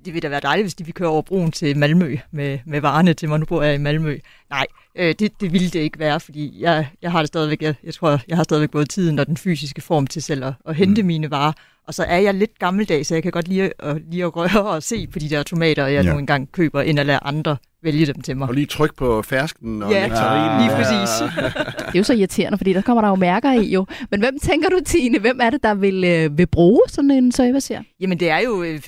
Det 0.06 0.14
vil 0.14 0.22
da 0.22 0.30
være 0.30 0.40
dejligt, 0.44 0.66
hvis 0.66 0.76
de 0.76 0.86
vil 0.86 0.94
køre 0.94 1.10
over 1.10 1.22
broen 1.22 1.52
til 1.52 1.78
Malmø 1.78 2.18
med, 2.32 2.60
med 2.66 2.82
varerne 2.82 3.14
til 3.14 3.30
mig. 3.30 3.40
Nu 3.40 3.46
bor 3.46 3.64
jeg 3.64 3.76
i 3.76 3.78
Malmø. 3.78 4.18
Nej, 4.50 4.66
øh, 4.96 5.16
det, 5.20 5.42
det 5.42 5.54
ville 5.54 5.70
det 5.70 5.80
ikke 5.80 6.00
være, 6.00 6.20
fordi 6.20 6.62
jeg, 6.62 6.88
jeg 7.02 7.12
har 7.12 7.20
det 7.20 7.28
stadigvæk, 7.28 7.62
jeg, 7.62 7.76
jeg 7.84 7.94
tror, 7.94 8.20
jeg 8.28 8.38
har 8.38 8.44
stadigvæk 8.44 8.72
både 8.72 8.86
tiden 8.86 9.20
og 9.20 9.28
den 9.28 9.38
fysiske 9.38 9.82
form 9.82 10.08
til 10.08 10.22
selv 10.22 10.44
at, 10.46 10.54
at 10.68 10.76
hente 10.76 11.02
mm. 11.02 11.08
mine 11.08 11.32
varer. 11.32 11.52
Og 11.88 11.94
så 11.94 12.04
er 12.04 12.18
jeg 12.18 12.34
lidt 12.34 12.60
gammeldags, 12.60 13.08
så 13.08 13.16
jeg 13.16 13.24
kan 13.24 13.32
godt 13.32 13.48
lide 13.48 13.72
at, 13.80 13.98
lige 14.12 14.24
at 14.24 14.36
røre 14.36 14.68
og 14.68 14.84
se 14.84 15.08
på 15.08 15.20
de 15.20 15.30
der 15.30 15.44
tomater, 15.44 15.88
jeg 15.88 16.06
ja. 16.06 16.12
nu 16.12 16.18
engang 16.20 16.52
køber, 16.52 16.82
end 16.82 17.00
at 17.00 17.06
lade 17.06 17.20
andre 17.22 17.58
vælge 17.84 18.06
dem 18.06 18.22
til 18.22 18.38
mig. 18.38 18.48
Og 18.48 18.54
lige 18.54 18.66
tryk 18.66 18.96
på 18.96 19.22
fersken 19.22 19.84
og 19.84 19.92
ja, 19.92 20.08
nektarinen. 20.08 20.62
lige 20.62 20.76
præcis. 20.76 21.24
det 21.78 21.96
er 21.96 22.00
jo 22.00 22.04
så 22.04 22.14
irriterende, 22.14 22.58
fordi 22.58 22.74
der 22.74 22.82
kommer 22.82 23.02
der 23.02 23.10
jo 23.10 23.16
mærker 23.16 23.52
i 23.52 23.72
jo. 23.72 23.86
Men 24.12 24.20
hvem 24.20 24.40
tænker 24.40 24.70
du, 24.70 24.80
Tine, 24.86 25.20
hvem 25.20 25.40
er 25.42 25.50
det, 25.50 25.64
der 25.64 25.74
vil, 25.74 26.04
øh, 26.04 26.38
vil 26.38 26.48
bruge 26.48 26.82
sådan 26.88 27.12
en 27.12 27.32
service 27.32 27.84
Jamen 28.00 28.20
det 28.20 28.30
er 28.30 28.40
jo 28.40 28.64
øh, 28.64 28.80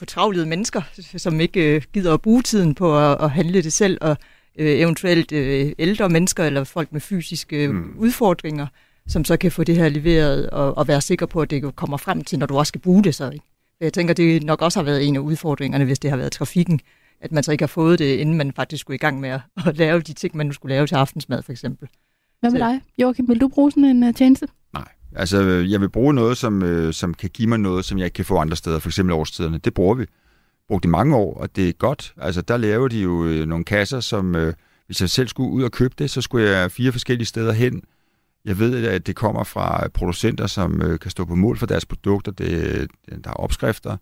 fortravlede 0.00 0.46
mennesker, 0.46 0.82
som 1.16 1.40
ikke 1.40 1.74
øh, 1.74 1.82
gider 1.92 2.14
at 2.14 2.20
bruge 2.20 2.42
tiden 2.42 2.74
på 2.74 2.98
at, 2.98 3.16
at 3.20 3.30
handle 3.30 3.62
det 3.62 3.72
selv, 3.72 3.98
og 4.00 4.16
øh, 4.58 4.78
eventuelt 4.80 5.32
øh, 5.32 5.72
ældre 5.78 6.08
mennesker 6.08 6.44
eller 6.44 6.64
folk 6.64 6.92
med 6.92 7.00
fysiske 7.00 7.68
mm. 7.68 7.94
udfordringer, 7.98 8.66
som 9.06 9.24
så 9.24 9.36
kan 9.36 9.52
få 9.52 9.64
det 9.64 9.76
her 9.76 9.88
leveret 9.88 10.50
og, 10.50 10.78
og 10.78 10.88
være 10.88 11.00
sikker 11.00 11.26
på, 11.26 11.40
at 11.40 11.50
det 11.50 11.76
kommer 11.76 11.96
frem 11.96 12.24
til, 12.24 12.38
når 12.38 12.46
du 12.46 12.58
også 12.58 12.70
skal 12.70 12.80
bruge 12.80 13.04
det 13.04 13.14
så. 13.14 13.30
Ikke? 13.30 13.44
Jeg 13.80 13.92
tænker, 13.92 14.14
det 14.14 14.42
nok 14.42 14.62
også 14.62 14.78
har 14.78 14.84
været 14.84 15.08
en 15.08 15.16
af 15.16 15.20
udfordringerne, 15.20 15.84
hvis 15.84 15.98
det 15.98 16.10
har 16.10 16.16
været 16.16 16.32
trafikken, 16.32 16.80
at 17.20 17.32
man 17.32 17.42
så 17.42 17.52
ikke 17.52 17.62
har 17.62 17.66
fået 17.68 17.98
det, 17.98 18.16
inden 18.16 18.36
man 18.36 18.52
faktisk 18.52 18.80
skulle 18.80 18.94
i 18.94 18.98
gang 18.98 19.20
med 19.20 19.28
at, 19.28 19.40
at 19.66 19.76
lave 19.76 20.00
de 20.00 20.12
ting, 20.12 20.36
man 20.36 20.46
nu 20.46 20.52
skulle 20.52 20.74
lave 20.74 20.86
til 20.86 20.94
aftensmad 20.94 21.42
for 21.42 21.52
eksempel. 21.52 21.88
Hvad 22.40 22.50
med 22.50 22.60
dig, 22.60 22.80
Joachim? 22.98 23.28
Vil 23.28 23.40
du 23.40 23.48
bruge 23.48 23.70
sådan 23.70 23.84
en 23.84 24.02
uh, 24.02 24.14
tjeneste? 24.14 24.46
Altså 25.16 25.42
øh, 25.42 25.70
jeg 25.70 25.80
vil 25.80 25.88
bruge 25.88 26.14
noget, 26.14 26.36
som, 26.36 26.62
øh, 26.62 26.92
som 26.92 27.14
kan 27.14 27.30
give 27.30 27.48
mig 27.48 27.58
noget, 27.58 27.84
som 27.84 27.98
jeg 27.98 28.04
ikke 28.04 28.14
kan 28.14 28.24
få 28.24 28.36
andre 28.36 28.56
steder, 28.56 28.78
for 28.78 28.88
eksempel 28.88 29.12
årstiderne. 29.12 29.58
Det 29.58 29.74
bruger 29.74 29.94
vi. 29.94 30.06
Brugt 30.68 30.84
i 30.84 30.88
mange 30.88 31.16
år, 31.16 31.34
og 31.34 31.56
det 31.56 31.68
er 31.68 31.72
godt. 31.72 32.14
Altså 32.16 32.42
der 32.42 32.56
laver 32.56 32.88
de 32.88 33.00
jo 33.00 33.24
øh, 33.24 33.46
nogle 33.46 33.64
kasser, 33.64 34.00
som 34.00 34.36
øh, 34.36 34.54
hvis 34.86 35.00
jeg 35.00 35.10
selv 35.10 35.28
skulle 35.28 35.50
ud 35.50 35.62
og 35.62 35.72
købe 35.72 35.94
det, 35.98 36.10
så 36.10 36.20
skulle 36.20 36.50
jeg 36.50 36.70
fire 36.70 36.92
forskellige 36.92 37.26
steder 37.26 37.52
hen. 37.52 37.82
Jeg 38.44 38.58
ved, 38.58 38.86
at 38.86 39.06
det 39.06 39.16
kommer 39.16 39.44
fra 39.44 39.88
producenter, 39.88 40.46
som 40.46 40.82
øh, 40.82 40.98
kan 40.98 41.10
stå 41.10 41.24
på 41.24 41.34
mål 41.34 41.58
for 41.58 41.66
deres 41.66 41.86
produkter. 41.86 42.32
Det, 42.32 42.50
øh, 42.52 42.88
der 43.24 43.30
er 43.30 43.34
opskrifter. 43.34 43.96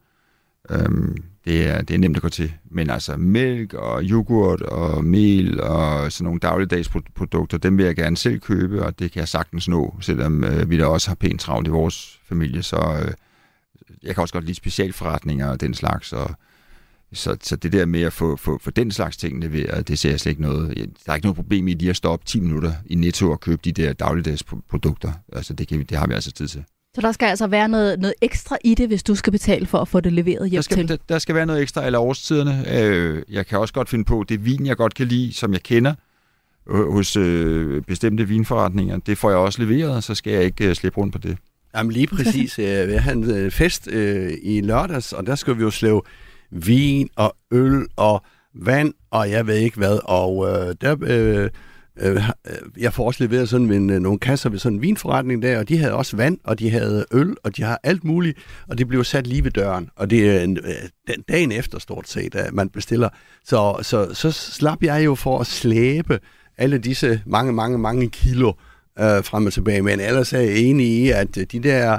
Øhm, 0.70 1.16
det, 1.44 1.66
er, 1.66 1.82
det 1.82 1.94
er 1.94 1.98
nemt 1.98 2.16
at 2.16 2.22
gå 2.22 2.28
til. 2.28 2.52
Men 2.70 2.90
altså 2.90 3.16
mælk 3.16 3.74
og 3.74 4.02
yoghurt 4.02 4.62
og 4.62 5.04
mel 5.04 5.60
og 5.60 6.12
sådan 6.12 6.24
nogle 6.24 6.40
dagligdags 6.40 6.90
produkter, 7.14 7.58
dem 7.58 7.78
vil 7.78 7.86
jeg 7.86 7.96
gerne 7.96 8.16
selv 8.16 8.40
købe, 8.40 8.84
og 8.84 8.98
det 8.98 9.12
kan 9.12 9.20
jeg 9.20 9.28
sagtens 9.28 9.68
nå, 9.68 9.96
selvom 10.00 10.44
øh, 10.44 10.70
vi 10.70 10.78
da 10.78 10.86
også 10.86 11.08
har 11.08 11.14
pænt 11.14 11.40
travlt 11.40 11.68
i 11.68 11.70
vores 11.70 12.20
familie. 12.28 12.62
Så 12.62 12.76
øh, 12.76 13.12
jeg 14.02 14.14
kan 14.14 14.22
også 14.22 14.34
godt 14.34 14.44
lide 14.44 14.54
specialforretninger 14.54 15.48
og 15.50 15.60
den 15.60 15.74
slags, 15.74 16.12
og 16.12 16.30
så, 17.12 17.36
så 17.42 17.56
det 17.56 17.72
der 17.72 17.86
med 17.86 18.02
at 18.02 18.12
få, 18.12 18.36
få, 18.36 18.58
få 18.62 18.70
den 18.70 18.90
slags 18.90 19.16
ting 19.16 19.40
leveret, 19.40 19.88
det 19.88 19.98
ser 19.98 20.10
jeg 20.10 20.20
slet 20.20 20.30
ikke 20.30 20.42
noget. 20.42 20.76
Der 20.76 21.12
er 21.12 21.14
ikke 21.14 21.26
noget 21.26 21.36
problem 21.36 21.68
i 21.68 21.74
lige 21.74 21.90
at 21.90 21.96
stoppe 21.96 22.26
10 22.26 22.40
minutter 22.40 22.72
i 22.86 22.94
Netto 22.94 23.30
og 23.30 23.40
købe 23.40 23.60
de 23.64 23.72
der 23.72 23.92
dagligdags 23.92 24.44
produkter. 24.68 25.12
Altså 25.32 25.54
det, 25.54 25.68
kan, 25.68 25.84
det 25.84 25.98
har 25.98 26.06
vi 26.06 26.14
altså 26.14 26.32
tid 26.32 26.48
til. 26.48 26.64
Så 26.94 27.00
der 27.00 27.12
skal 27.12 27.26
altså 27.26 27.46
være 27.46 27.68
noget, 27.68 27.98
noget 28.00 28.14
ekstra 28.22 28.58
i 28.64 28.74
det, 28.74 28.88
hvis 28.88 29.02
du 29.02 29.14
skal 29.14 29.30
betale 29.32 29.66
for 29.66 29.78
at 29.78 29.88
få 29.88 30.00
det 30.00 30.12
leveret 30.12 30.50
hjem 30.50 30.58
der 30.58 30.62
skal, 30.62 30.76
til? 30.76 30.88
Der, 30.88 30.96
der 31.08 31.18
skal 31.18 31.34
være 31.34 31.46
noget 31.46 31.62
ekstra, 31.62 31.86
eller 31.86 31.98
årstiderne. 31.98 32.64
Øh, 32.80 33.22
jeg 33.28 33.46
kan 33.46 33.58
også 33.58 33.74
godt 33.74 33.88
finde 33.88 34.04
på, 34.04 34.24
det 34.28 34.44
vin, 34.44 34.66
jeg 34.66 34.76
godt 34.76 34.94
kan 34.94 35.06
lide, 35.06 35.32
som 35.32 35.52
jeg 35.52 35.62
kender 35.62 35.94
øh, 36.70 36.92
hos 36.92 37.16
øh, 37.16 37.82
bestemte 37.82 38.28
vinforretninger, 38.28 38.96
det 38.96 39.18
får 39.18 39.30
jeg 39.30 39.38
også 39.38 39.62
leveret, 39.62 40.04
så 40.04 40.14
skal 40.14 40.32
jeg 40.32 40.44
ikke 40.44 40.74
slippe 40.74 40.98
rundt 40.98 41.12
på 41.12 41.18
det. 41.18 41.38
Jamen 41.76 41.92
lige 41.92 42.06
præcis. 42.06 42.58
Jeg 42.92 43.02
havde 43.02 43.44
en 43.44 43.50
fest 43.50 43.88
øh, 43.92 44.32
i 44.42 44.60
lørdags, 44.60 45.12
og 45.12 45.26
der 45.26 45.34
skulle 45.34 45.58
vi 45.58 45.62
jo 45.64 45.70
slæve 45.70 46.02
vin 46.50 47.08
og 47.16 47.36
øl 47.50 47.86
og 47.96 48.22
vand, 48.54 48.94
og 49.10 49.30
jeg 49.30 49.46
ved 49.46 49.54
ikke 49.54 49.76
hvad. 49.76 49.98
Og 50.04 50.48
øh, 50.48 50.74
der, 50.80 50.96
øh, 51.02 51.50
Øh, 52.00 52.16
øh, 52.16 52.82
jeg 52.82 52.92
får 52.92 53.06
også 53.06 53.24
leveret 53.24 53.48
sådan 53.48 53.72
en, 53.72 53.90
øh, 53.90 54.00
nogle 54.00 54.18
kasser 54.18 54.50
ved 54.50 54.58
sådan 54.58 54.76
en 54.76 54.82
vinforretning 54.82 55.42
der, 55.42 55.58
og 55.58 55.68
de 55.68 55.78
havde 55.78 55.94
også 55.94 56.16
vand, 56.16 56.38
og 56.44 56.58
de 56.58 56.70
havde 56.70 57.06
øl, 57.12 57.36
og 57.44 57.56
de 57.56 57.62
har 57.62 57.80
alt 57.82 58.04
muligt, 58.04 58.38
og 58.68 58.78
det 58.78 58.88
blev 58.88 59.04
sat 59.04 59.26
lige 59.26 59.44
ved 59.44 59.50
døren. 59.50 59.90
Og 59.96 60.10
det 60.10 60.30
er 60.30 60.40
en, 60.40 60.56
øh, 60.56 61.14
den 61.14 61.22
dagen 61.28 61.52
efter 61.52 61.78
stort 61.78 62.08
set, 62.08 62.34
at 62.34 62.54
man 62.54 62.68
bestiller. 62.68 63.08
Så, 63.44 63.78
så, 63.82 64.14
så 64.14 64.30
slap 64.30 64.82
jeg 64.82 65.04
jo 65.04 65.14
for 65.14 65.38
at 65.38 65.46
slæbe 65.46 66.18
alle 66.58 66.78
disse 66.78 67.22
mange, 67.26 67.52
mange, 67.52 67.78
mange 67.78 68.08
kilo 68.08 68.52
øh, 68.98 69.24
frem 69.24 69.46
og 69.46 69.52
tilbage. 69.52 69.82
Men 69.82 70.00
ellers 70.00 70.32
er 70.32 70.40
jeg 70.40 70.56
enig 70.56 70.86
i, 70.86 71.10
at 71.10 71.34
de 71.52 71.60
der 71.60 71.98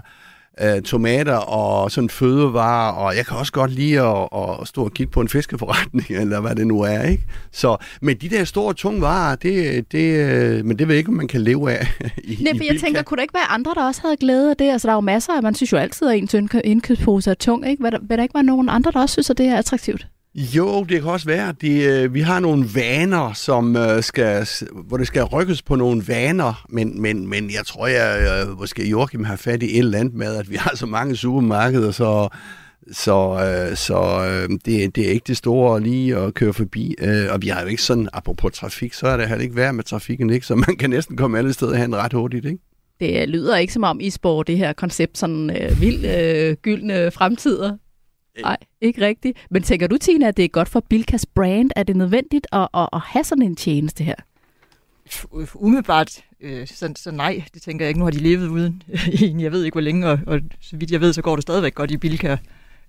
øh, 0.61 0.81
tomater 0.81 1.35
og 1.35 1.91
sådan 1.91 2.09
fødevarer, 2.09 2.91
og 2.91 3.15
jeg 3.15 3.25
kan 3.25 3.37
også 3.37 3.51
godt 3.51 3.71
lide 3.71 4.01
at, 4.01 4.27
at 4.61 4.67
stå 4.67 4.83
og 4.83 4.91
kigge 4.93 5.11
på 5.11 5.21
en 5.21 5.29
fiskeforretning, 5.29 6.09
eller 6.21 6.39
hvad 6.39 6.55
det 6.55 6.67
nu 6.67 6.81
er, 6.81 7.03
ikke? 7.03 7.23
Så, 7.51 7.77
men 8.01 8.17
de 8.17 8.29
der 8.29 8.43
store, 8.43 8.73
tunge 8.73 9.01
varer, 9.01 9.35
det, 9.35 9.85
det, 9.91 10.31
øh, 10.31 10.65
men 10.65 10.79
det 10.79 10.87
ved 10.87 10.95
jeg 10.95 10.99
ikke, 10.99 11.09
om 11.09 11.15
man 11.15 11.27
kan 11.27 11.41
leve 11.41 11.71
af 11.71 11.87
i 12.23 12.37
Nej, 12.41 12.53
for 12.57 12.73
jeg 12.73 12.81
tænker, 12.81 13.01
kunne 13.01 13.15
der 13.15 13.21
ikke 13.21 13.33
være 13.33 13.51
andre, 13.51 13.73
der 13.75 13.83
også 13.83 14.01
havde 14.01 14.17
glæde 14.17 14.49
af 14.49 14.57
det? 14.57 14.71
Altså, 14.71 14.87
der 14.87 14.91
er 14.91 14.97
jo 14.97 15.01
masser 15.01 15.33
af, 15.33 15.43
man 15.43 15.55
synes 15.55 15.71
jo 15.71 15.77
altid, 15.77 16.07
at 16.07 16.33
en 16.33 16.49
indkøbspose 16.63 17.29
er 17.29 17.33
tung, 17.33 17.69
ikke? 17.69 17.83
Vil 17.83 17.91
der, 17.91 17.99
vil 18.01 18.17
der 18.17 18.23
ikke 18.23 18.35
være 18.35 18.43
nogen 18.43 18.69
andre, 18.69 18.91
der 18.91 19.01
også 19.01 19.13
synes, 19.13 19.29
at 19.29 19.37
det 19.37 19.45
er 19.45 19.57
attraktivt? 19.57 20.07
Jo, 20.39 20.83
det 20.83 21.01
kan 21.01 21.11
også 21.11 21.25
være. 21.25 21.53
De, 21.61 21.83
øh, 21.83 22.13
vi 22.13 22.21
har 22.21 22.39
nogle 22.39 22.65
vaner, 22.75 23.33
som 23.33 23.75
øh, 23.75 24.03
skal, 24.03 24.47
hvor 24.87 24.97
det 24.97 25.07
skal 25.07 25.23
rykkes 25.23 25.61
på 25.61 25.75
nogle 25.75 26.03
vaner, 26.07 26.65
men, 26.69 27.01
men, 27.01 27.27
men 27.27 27.51
jeg 27.53 27.65
tror, 27.65 27.87
jeg 27.87 28.47
måske 28.59 28.89
Joachim 28.89 29.23
har 29.23 29.35
fat 29.35 29.63
i 29.63 29.65
et 29.65 29.77
eller 29.79 29.99
andet 29.99 30.13
med, 30.13 30.35
at 30.35 30.49
vi 30.49 30.55
har 30.55 30.75
så 30.75 30.85
mange 30.85 31.15
supermarkeder, 31.15 31.91
så, 31.91 32.29
så, 32.91 33.15
øh, 33.33 33.77
så 33.77 34.25
øh, 34.25 34.49
det, 34.65 34.95
det 34.95 35.07
er 35.07 35.11
ikke 35.11 35.27
det 35.27 35.37
store 35.37 35.81
lige 35.81 36.17
at 36.17 36.33
køre 36.33 36.53
forbi. 36.53 36.95
Øh, 37.01 37.25
og 37.31 37.41
vi 37.41 37.47
har 37.47 37.61
jo 37.61 37.67
ikke 37.67 37.83
sådan, 37.83 38.09
apropos 38.13 38.53
trafik, 38.53 38.93
så 38.93 39.07
er 39.07 39.17
det 39.17 39.27
heller 39.27 39.43
ikke 39.43 39.55
værd 39.55 39.73
med 39.73 39.83
trafikken, 39.83 40.29
ikke? 40.29 40.45
så 40.45 40.55
man 40.55 40.77
kan 40.79 40.89
næsten 40.89 41.17
komme 41.17 41.37
alle 41.37 41.53
steder 41.53 41.75
hen 41.75 41.95
ret 41.95 42.13
hurtigt. 42.13 42.45
Ikke? 42.45 42.59
Det 42.99 43.29
lyder 43.29 43.57
ikke 43.57 43.73
som 43.73 43.83
om, 43.83 43.99
I 43.99 44.09
spår 44.09 44.43
det 44.43 44.57
her 44.57 44.73
koncept 44.73 45.17
sådan 45.17 45.49
øh, 45.49 45.81
vild 45.81 46.05
øh, 46.05 46.55
gyldne 46.61 47.11
fremtider. 47.11 47.77
Nej, 48.41 48.57
ikke 48.81 49.05
rigtigt. 49.05 49.37
Men 49.49 49.63
tænker 49.63 49.87
du, 49.87 49.97
Tina, 49.97 50.27
at 50.27 50.37
det 50.37 50.45
er 50.45 50.49
godt 50.49 50.69
for 50.69 50.79
Bilkas 50.79 51.25
brand? 51.25 51.71
Er 51.75 51.83
det 51.83 51.95
nødvendigt 51.95 52.47
at, 52.51 52.67
at, 52.73 52.89
at 52.93 52.99
have 53.01 53.23
sådan 53.23 53.41
en 53.41 53.55
tjeneste 53.55 54.03
her? 54.03 54.15
Umiddelbart, 55.55 56.21
øh, 56.39 56.67
så, 56.67 56.93
så 56.95 57.11
nej, 57.11 57.43
det 57.53 57.61
tænker 57.61 57.85
jeg 57.85 57.89
ikke. 57.89 57.99
Nu 57.99 58.05
har 58.05 58.11
de 58.11 58.19
levet 58.19 58.47
uden 58.47 58.83
en, 59.21 59.39
jeg 59.39 59.51
ved 59.51 59.63
ikke 59.63 59.75
hvor 59.75 59.81
længe, 59.81 60.07
og, 60.07 60.19
og 60.27 60.39
så 60.61 60.77
vidt 60.77 60.91
jeg 60.91 61.01
ved, 61.01 61.13
så 61.13 61.21
går 61.21 61.35
det 61.35 61.41
stadigvæk 61.41 61.75
godt 61.75 61.91
i 61.91 61.97
Bilka. 61.97 62.37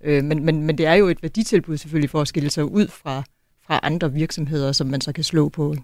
Øh, 0.00 0.24
men, 0.24 0.44
men, 0.44 0.62
men 0.62 0.78
det 0.78 0.86
er 0.86 0.94
jo 0.94 1.08
et 1.08 1.22
værditilbud 1.22 1.76
selvfølgelig 1.76 2.10
for 2.10 2.20
at 2.20 2.28
skille 2.28 2.50
sig 2.50 2.64
ud 2.64 2.88
fra, 2.88 3.22
fra 3.66 3.80
andre 3.82 4.12
virksomheder, 4.12 4.72
som 4.72 4.86
man 4.86 5.00
så 5.00 5.12
kan 5.12 5.24
slå 5.24 5.48
på. 5.48 5.74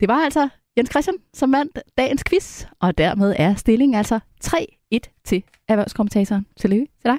Det 0.00 0.08
var 0.08 0.24
altså 0.24 0.48
Jens 0.76 0.90
Christian, 0.90 1.16
som 1.34 1.52
vandt 1.52 1.78
dagens 1.98 2.22
quiz, 2.28 2.64
og 2.80 2.98
dermed 2.98 3.34
er 3.38 3.54
stillingen 3.54 3.94
altså 3.94 4.20
3-1 4.44 5.22
til 5.24 5.42
erhvervskommentatoren. 5.68 6.46
Tillykke 6.56 6.86
til 7.02 7.10
dig. 7.10 7.18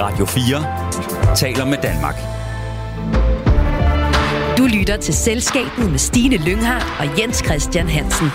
Radio 0.00 0.26
4 0.26 1.36
taler 1.36 1.64
med 1.64 1.78
Danmark. 1.82 2.14
Du 4.58 4.66
lytter 4.78 4.96
til 4.96 5.14
Selskabet 5.14 5.90
med 5.90 5.98
Stine 5.98 6.36
Lynghardt 6.36 6.86
og 6.98 7.20
Jens 7.20 7.36
Christian 7.44 7.88
Hansen. 7.88 8.30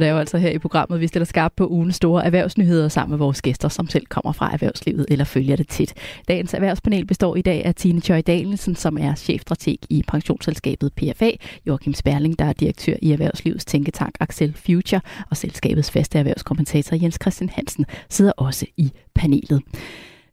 Og 0.00 0.02
det 0.02 0.08
er 0.08 0.12
jo 0.12 0.18
altså 0.18 0.38
her 0.38 0.50
i 0.50 0.58
programmet, 0.58 1.00
vi 1.00 1.06
stiller 1.06 1.24
skarpt 1.24 1.56
på 1.56 1.66
ugens 1.68 1.96
store 1.96 2.24
erhvervsnyheder 2.24 2.88
sammen 2.88 3.10
med 3.10 3.18
vores 3.18 3.42
gæster, 3.42 3.68
som 3.68 3.88
selv 3.88 4.06
kommer 4.06 4.32
fra 4.32 4.52
erhvervslivet 4.52 5.06
eller 5.08 5.24
følger 5.24 5.56
det 5.56 5.68
tit. 5.68 5.94
Dagens 6.28 6.54
erhvervspanel 6.54 7.06
består 7.06 7.36
i 7.36 7.42
dag 7.42 7.64
af 7.64 7.74
Tine 7.74 8.00
Tjøj 8.00 8.20
Dalensen, 8.20 8.76
som 8.76 8.98
er 8.98 9.14
chefstrateg 9.14 9.78
i 9.90 10.02
pensionsselskabet 10.08 10.92
PFA, 10.96 11.30
Joachim 11.66 11.94
Sperling, 11.94 12.38
der 12.38 12.44
er 12.44 12.52
direktør 12.52 12.94
i 13.02 13.12
erhvervslivets 13.12 13.64
tænketank 13.64 14.14
Axel 14.20 14.54
Future, 14.66 15.00
og 15.30 15.36
selskabets 15.36 15.90
faste 15.90 16.18
erhvervskommentator 16.18 16.96
Jens 17.02 17.18
Christian 17.22 17.50
Hansen 17.50 17.86
sidder 18.08 18.32
også 18.36 18.66
i 18.76 18.92
panelet. 19.14 19.62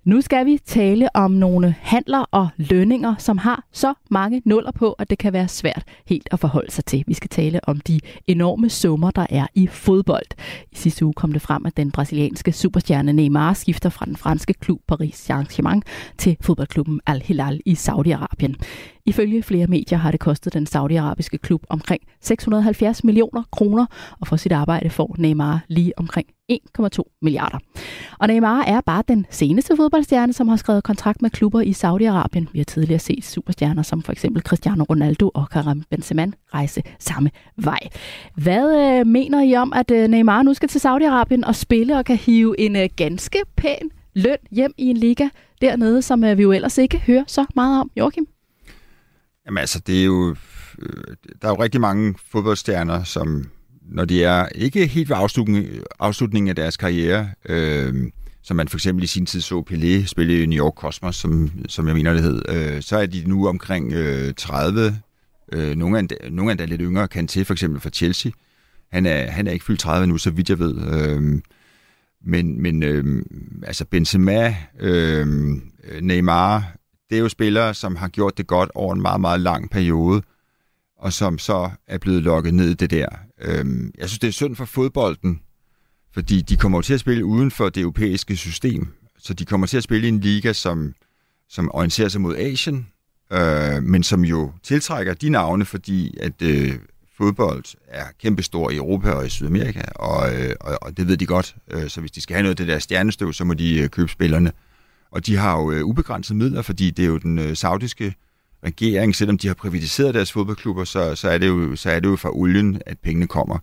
Nu 0.08 0.22
skal 0.22 0.46
vi 0.46 0.58
tale 0.66 1.16
om 1.16 1.32
nogle 1.32 1.76
handler 1.82 2.26
og 2.32 2.48
lønninger, 2.58 3.16
som 3.18 3.38
har 3.38 3.64
så 3.72 3.94
mange 4.10 4.42
nuller 4.46 4.72
på, 4.72 4.92
at 4.92 5.10
det 5.10 5.18
kan 5.18 5.34
være 5.34 5.48
svært 5.48 5.84
helt 6.06 6.30
at 6.32 6.40
forholde 6.40 6.72
sig 6.72 6.86
til. 6.86 7.04
Vi 7.08 7.14
skal 7.14 7.30
tale 7.30 7.60
om 7.64 7.80
de 7.80 8.00
enorme 8.28 8.70
summer, 8.70 9.12
der 9.12 9.26
er 9.30 9.48
i 9.56 9.68
fodbold. 9.68 10.26
I 10.72 10.76
sidste 10.76 11.06
uge 11.06 11.14
kom 11.14 11.34
det 11.34 11.42
frem, 11.42 11.66
at 11.66 11.78
den 11.78 11.92
brasilianske 11.92 12.52
superstjerne 12.52 13.14
Neymar 13.14 13.54
skifter 13.54 13.90
fra 13.90 14.06
den 14.06 14.16
franske 14.16 14.54
klub 14.54 14.82
Paris 14.88 15.30
Saint-Germain 15.30 15.82
til 16.18 16.38
fodboldklubben 16.42 17.02
Al-Hilal 17.08 17.62
i 17.66 17.74
Saudi-Arabien. 17.74 18.54
Ifølge 19.08 19.44
flere 19.44 19.68
medier 19.68 19.98
har 19.98 20.12
det 20.12 20.20
kostet 20.20 20.54
den 20.54 20.66
saudiarabiske 20.66 21.38
klub 21.38 21.64
omkring 21.70 22.02
670 22.22 23.04
millioner 23.04 23.44
kroner, 23.52 23.86
og 24.20 24.28
for 24.28 24.36
sit 24.36 24.52
arbejde 24.52 24.90
får 24.90 25.16
Neymar 25.20 25.66
lige 25.68 26.00
omkring 26.00 26.28
1,2 26.52 27.18
milliarder. 27.22 27.58
Og 28.20 28.28
Neymar 28.28 28.62
er 28.62 28.82
bare 28.82 29.04
den 29.08 29.26
seneste 29.30 29.76
fodboldstjerne, 29.76 30.34
som 30.34 30.48
har 30.48 30.56
skrevet 30.56 30.84
kontrakt 30.84 31.22
med 31.22 31.30
klubber 31.30 31.62
i 31.62 31.72
Saudi-Arabien. 31.72 32.46
Vi 32.54 32.60
har 32.60 32.64
tidligere 32.64 33.00
set 33.00 33.26
superstjerner 33.26 33.84
som 33.84 34.02
for 34.02 34.12
eksempel 34.12 34.42
Cristiano 34.42 34.84
Ronaldo 34.84 35.32
og 35.34 35.50
Karim 35.50 35.84
Benzema 35.90 36.28
rejse 36.54 36.84
samme 37.00 37.30
vej. 37.58 37.80
Hvad 38.36 39.00
øh, 39.00 39.08
mener 39.08 39.44
I 39.44 39.56
om, 39.56 39.74
at 39.74 39.92
øh, 39.92 40.08
Neymar 40.08 40.44
nu 40.44 40.54
skal 40.54 40.70
til 40.70 40.80
Saudi-Arabien 40.80 41.48
og 41.48 41.56
spille 41.56 41.98
og 41.98 42.06
kan 42.06 42.18
hive 42.18 42.60
en 42.60 42.76
øh, 42.76 42.90
ganske 42.96 43.40
pæn 43.56 43.92
løn 44.16 44.38
hjem 44.52 44.74
i 44.78 44.86
en 44.86 44.98
liga 44.98 45.30
dernede, 45.62 46.02
som 46.02 46.24
øh, 46.24 46.38
vi 46.38 46.44
jo 46.44 46.52
ellers 46.52 46.78
ikke 46.78 46.98
hører 46.98 47.24
så 47.28 47.46
meget 47.56 47.82
om, 47.82 47.92
Joachim? 47.98 48.28
Jamen 49.48 49.58
altså, 49.58 49.80
det 49.80 50.02
er 50.02 50.06
jo... 50.06 50.36
Øh, 50.80 51.16
der 51.42 51.48
er 51.48 51.52
jo 51.52 51.64
rigtig 51.64 51.82
mange 51.82 52.16
fodboldstjerner, 52.32 53.04
som 53.04 53.50
når 53.82 54.06
de 54.06 54.24
er 54.24 54.48
ikke 54.56 54.88
helt 54.88 55.10
ved 55.10 55.18
afslutning, 55.20 55.68
afslutningen 56.00 56.50
af 56.50 56.56
deres 56.56 56.78
karriere, 56.78 57.30
øh, 57.50 58.12
som 58.44 58.58
man 58.58 58.68
for 58.68 58.78
eksempel 58.78 59.04
i 59.04 59.08
sin 59.08 59.26
tid 59.26 59.42
så 59.42 59.64
Pelé 59.72 60.06
spille 60.06 60.44
i 60.44 60.46
New 60.46 60.66
York 60.66 60.74
Cosmos, 60.74 61.16
som, 61.16 61.52
som 61.68 61.88
jeg 61.88 61.96
mener 61.96 62.14
det 62.14 62.24
hed, 62.24 62.42
øh, 62.50 62.82
så 62.82 62.98
er 62.98 63.06
de 63.06 63.24
nu 63.28 63.48
omkring 63.48 63.94
øh, 63.94 64.34
30. 64.34 65.00
Øh, 65.54 65.76
nogle, 65.76 66.00
endda, 66.00 66.16
nogle 66.30 66.52
endda 66.52 66.66
lidt 66.66 66.82
yngre 66.82 67.08
kan 67.08 67.28
til, 67.28 67.46
for 67.46 67.54
eksempel 67.54 67.82
fra 67.82 67.90
Chelsea. 67.90 68.32
Han 68.92 69.06
er, 69.06 69.32
han 69.32 69.48
er 69.48 69.52
ikke 69.52 69.66
fyldt 69.66 69.80
30 69.80 70.08
nu, 70.08 70.18
så 70.18 70.32
vidt 70.32 70.50
jeg 70.50 70.60
ved. 70.60 70.76
Øh, 70.94 71.42
men 72.26 72.62
men 72.62 72.84
øh, 72.84 73.24
altså 73.64 73.86
Benzema, 73.86 74.56
øh, 74.80 75.28
Neymar, 76.02 76.77
det 77.10 77.16
er 77.16 77.20
jo 77.20 77.30
spillere, 77.30 77.74
som 77.74 77.96
har 77.96 78.08
gjort 78.08 78.38
det 78.38 78.48
godt 78.48 78.72
over 78.76 78.94
en 78.94 79.02
meget, 79.02 79.22
meget 79.22 79.40
lang 79.40 79.70
periode, 79.70 80.22
og 80.98 81.14
som 81.14 81.40
så 81.40 81.70
er 81.88 81.98
blevet 81.98 82.24
lukket 82.24 82.54
ned 82.54 82.70
i 82.70 82.74
det 82.74 82.90
der. 82.90 83.08
Øhm, 83.42 83.92
jeg 83.98 84.10
synes, 84.10 84.20
det 84.20 84.28
er 84.28 84.32
synd 84.32 84.56
for 84.56 84.66
fodbolden, 84.66 85.42
fordi 86.14 86.42
de 86.42 86.58
kommer 86.58 86.82
til 86.82 86.94
at 86.94 87.00
spille 87.00 87.26
uden 87.26 87.52
for 87.52 87.70
det 87.70 87.82
europæiske 87.82 88.36
system. 88.36 88.88
Så 89.20 89.34
de 89.34 89.46
kommer 89.46 89.68
til 89.68 89.78
at 89.78 89.84
spille 89.84 90.08
i 90.08 90.10
en 90.10 90.20
liga, 90.20 90.54
som, 90.54 90.94
som 91.50 91.72
orienterer 91.74 92.10
sig 92.10 92.22
mod 92.22 92.36
Asien, 92.36 92.88
øh, 93.34 93.84
men 93.84 94.04
som 94.04 94.26
jo 94.26 94.52
tiltrækker 94.64 95.14
de 95.14 95.30
navne, 95.30 95.66
fordi 95.66 96.18
at 96.20 96.42
øh, 96.42 96.74
fodbold 97.18 97.66
er 97.88 98.06
kæmpestor 98.22 98.70
i 98.70 98.76
Europa 98.76 99.12
og 99.12 99.26
i 99.26 99.30
Sydamerika, 99.30 99.82
og, 99.96 100.36
øh, 100.36 100.56
og, 100.60 100.78
og 100.82 100.98
det 100.98 101.08
ved 101.08 101.18
de 101.18 101.26
godt. 101.26 101.56
Øh, 101.72 101.90
så 101.90 102.00
hvis 102.00 102.12
de 102.12 102.22
skal 102.22 102.34
have 102.34 102.44
noget 102.44 102.54
af 102.54 102.58
det 102.58 102.68
der 102.68 102.80
stjernestøv, 102.80 103.34
så 103.34 103.44
må 103.44 103.54
de 103.54 103.80
øh, 103.80 103.90
købe 103.90 104.12
spillerne. 104.12 104.52
Og 105.12 105.26
de 105.26 105.36
har 105.36 105.60
jo 105.62 105.72
øh, 105.72 105.86
ubegrænsede 105.86 106.38
midler, 106.38 106.62
fordi 106.62 106.92
det 106.92 107.06
er 107.06 107.10
jo 107.10 107.18
den 107.18 107.40
øh, 107.40 107.56
saudiske 107.56 108.16
regering, 108.64 109.16
selvom 109.16 109.38
de 109.38 109.48
har 109.48 109.54
privatiseret 109.54 110.14
deres 110.14 110.32
fodboldklubber, 110.32 110.84
så, 110.84 111.16
så, 111.16 111.30
er, 111.30 111.38
det 111.38 111.48
jo, 111.48 111.76
så 111.76 111.90
er 111.92 112.00
det 112.00 112.10
jo 112.10 112.16
fra 112.16 112.36
olien, 112.36 112.82
at 112.86 112.98
pengene 113.00 113.28
kommer. 113.28 113.58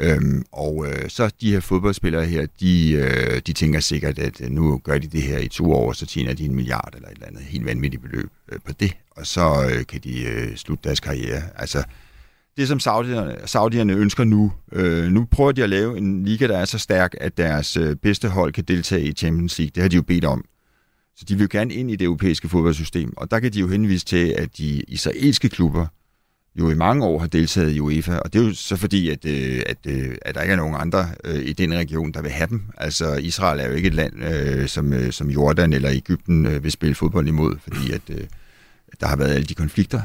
Øhm, 0.00 0.44
og 0.52 0.86
øh, 0.86 1.08
så 1.08 1.30
de 1.40 1.52
her 1.52 1.60
fodboldspillere 1.60 2.26
her, 2.26 2.46
de, 2.60 2.92
øh, 2.92 3.40
de 3.46 3.52
tænker 3.52 3.80
sikkert, 3.80 4.18
at 4.18 4.40
øh, 4.40 4.50
nu 4.50 4.80
gør 4.84 4.98
de 4.98 5.06
det 5.06 5.22
her 5.22 5.38
i 5.38 5.48
to 5.48 5.72
år, 5.72 5.92
så 5.92 6.06
tjener 6.06 6.34
de 6.34 6.44
en 6.44 6.54
milliard 6.54 6.92
eller 6.94 7.08
et 7.08 7.14
eller 7.14 7.26
andet 7.26 7.42
helt 7.42 7.66
vanvittigt 7.66 8.02
beløb 8.02 8.30
øh, 8.52 8.58
på 8.66 8.72
det, 8.72 8.96
og 9.10 9.26
så 9.26 9.70
øh, 9.72 9.86
kan 9.86 10.00
de 10.04 10.24
øh, 10.24 10.56
slutte 10.56 10.84
deres 10.84 11.00
karriere. 11.00 11.42
Altså, 11.56 11.84
det 12.56 12.68
som 12.68 12.80
saudierne, 12.80 13.36
saudierne 13.46 13.92
ønsker 13.92 14.24
nu, 14.24 14.52
øh, 14.72 15.12
nu 15.12 15.24
prøver 15.30 15.52
de 15.52 15.62
at 15.62 15.70
lave 15.70 15.98
en 15.98 16.24
liga, 16.24 16.46
der 16.46 16.58
er 16.58 16.64
så 16.64 16.78
stærk, 16.78 17.14
at 17.20 17.36
deres 17.36 17.76
øh, 17.76 17.96
bedste 17.96 18.28
hold 18.28 18.52
kan 18.52 18.64
deltage 18.64 19.02
i 19.02 19.12
Champions 19.12 19.58
League. 19.58 19.72
Det 19.74 19.82
har 19.82 19.88
de 19.88 19.96
jo 19.96 20.02
bedt 20.02 20.24
om. 20.24 20.44
Så 21.18 21.24
de 21.28 21.34
vil 21.34 21.42
jo 21.42 21.48
gerne 21.50 21.74
ind 21.74 21.90
i 21.90 21.96
det 21.96 22.04
europæiske 22.04 22.48
fodboldsystem, 22.48 23.12
og 23.16 23.30
der 23.30 23.40
kan 23.40 23.52
de 23.52 23.60
jo 23.60 23.68
henvise 23.68 24.04
til, 24.04 24.34
at 24.38 24.58
de 24.58 24.82
israelske 24.88 25.48
klubber 25.48 25.86
jo 26.58 26.70
i 26.70 26.74
mange 26.74 27.04
år 27.04 27.18
har 27.18 27.26
deltaget 27.26 27.72
i 27.72 27.80
UEFA, 27.80 28.18
og 28.18 28.32
det 28.32 28.40
er 28.40 28.44
jo 28.46 28.54
så 28.54 28.76
fordi, 28.76 29.10
at, 29.10 29.24
øh, 29.24 29.62
at, 29.66 29.78
øh, 29.86 30.14
at 30.22 30.34
der 30.34 30.42
ikke 30.42 30.52
er 30.52 30.56
nogen 30.56 30.76
andre 30.78 31.06
øh, 31.24 31.42
i 31.42 31.52
den 31.52 31.74
region, 31.74 32.12
der 32.12 32.22
vil 32.22 32.30
have 32.30 32.46
dem. 32.46 32.62
Altså 32.76 33.14
Israel 33.14 33.60
er 33.60 33.66
jo 33.66 33.72
ikke 33.72 33.86
et 33.86 33.94
land, 33.94 34.68
som, 34.68 35.12
som 35.12 35.30
Jordan 35.30 35.72
eller 35.72 35.90
Ægypten 35.90 36.62
vil 36.62 36.72
spille 36.72 36.94
fodbold 36.94 37.28
imod, 37.28 37.56
fordi 37.62 37.92
at 37.92 38.02
der 39.00 39.06
har 39.06 39.16
været 39.16 39.34
alle 39.34 39.46
de 39.46 39.54
konflikter. 39.54 40.02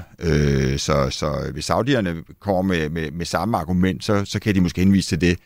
Så, 0.78 1.10
så 1.10 1.50
hvis 1.54 1.66
saudierne 1.66 2.24
kommer 2.40 2.62
med, 2.62 2.90
med, 2.90 3.12
med 3.12 3.26
samme 3.26 3.58
argument, 3.58 4.04
så, 4.04 4.26
så 4.26 4.40
kan 4.40 4.56
de 4.56 4.62
måske 4.62 4.82
henvise 4.82 5.10
til 5.10 5.22
det. 5.22 5.38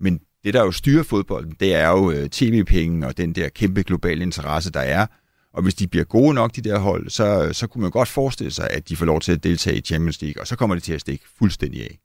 Men 0.00 0.20
det, 0.44 0.54
der 0.54 0.64
jo 0.64 0.72
styrer 0.72 1.02
fodbolden, 1.02 1.54
det 1.60 1.74
er 1.74 1.88
jo 1.88 2.10
øh, 2.10 2.28
tv-penge 2.28 3.06
og 3.06 3.16
den 3.16 3.32
der 3.32 3.48
kæmpe 3.48 3.82
globale 3.82 4.22
interesse, 4.22 4.70
der 4.70 4.80
er. 4.80 5.06
Og 5.54 5.62
hvis 5.62 5.74
de 5.74 5.86
bliver 5.86 6.04
gode 6.04 6.34
nok, 6.34 6.56
de 6.56 6.60
der 6.60 6.78
hold, 6.78 7.10
så, 7.10 7.48
så 7.52 7.66
kunne 7.66 7.82
man 7.82 7.90
godt 7.90 8.08
forestille 8.08 8.52
sig, 8.52 8.68
at 8.70 8.88
de 8.88 8.96
får 8.96 9.06
lov 9.06 9.20
til 9.20 9.32
at 9.32 9.44
deltage 9.44 9.76
i 9.76 9.80
Champions 9.80 10.22
League, 10.22 10.42
og 10.42 10.46
så 10.46 10.56
kommer 10.56 10.76
det 10.76 10.82
til 10.82 10.92
at 10.92 11.00
stikke 11.00 11.24
fuldstændig 11.38 11.82
af. 11.82 11.98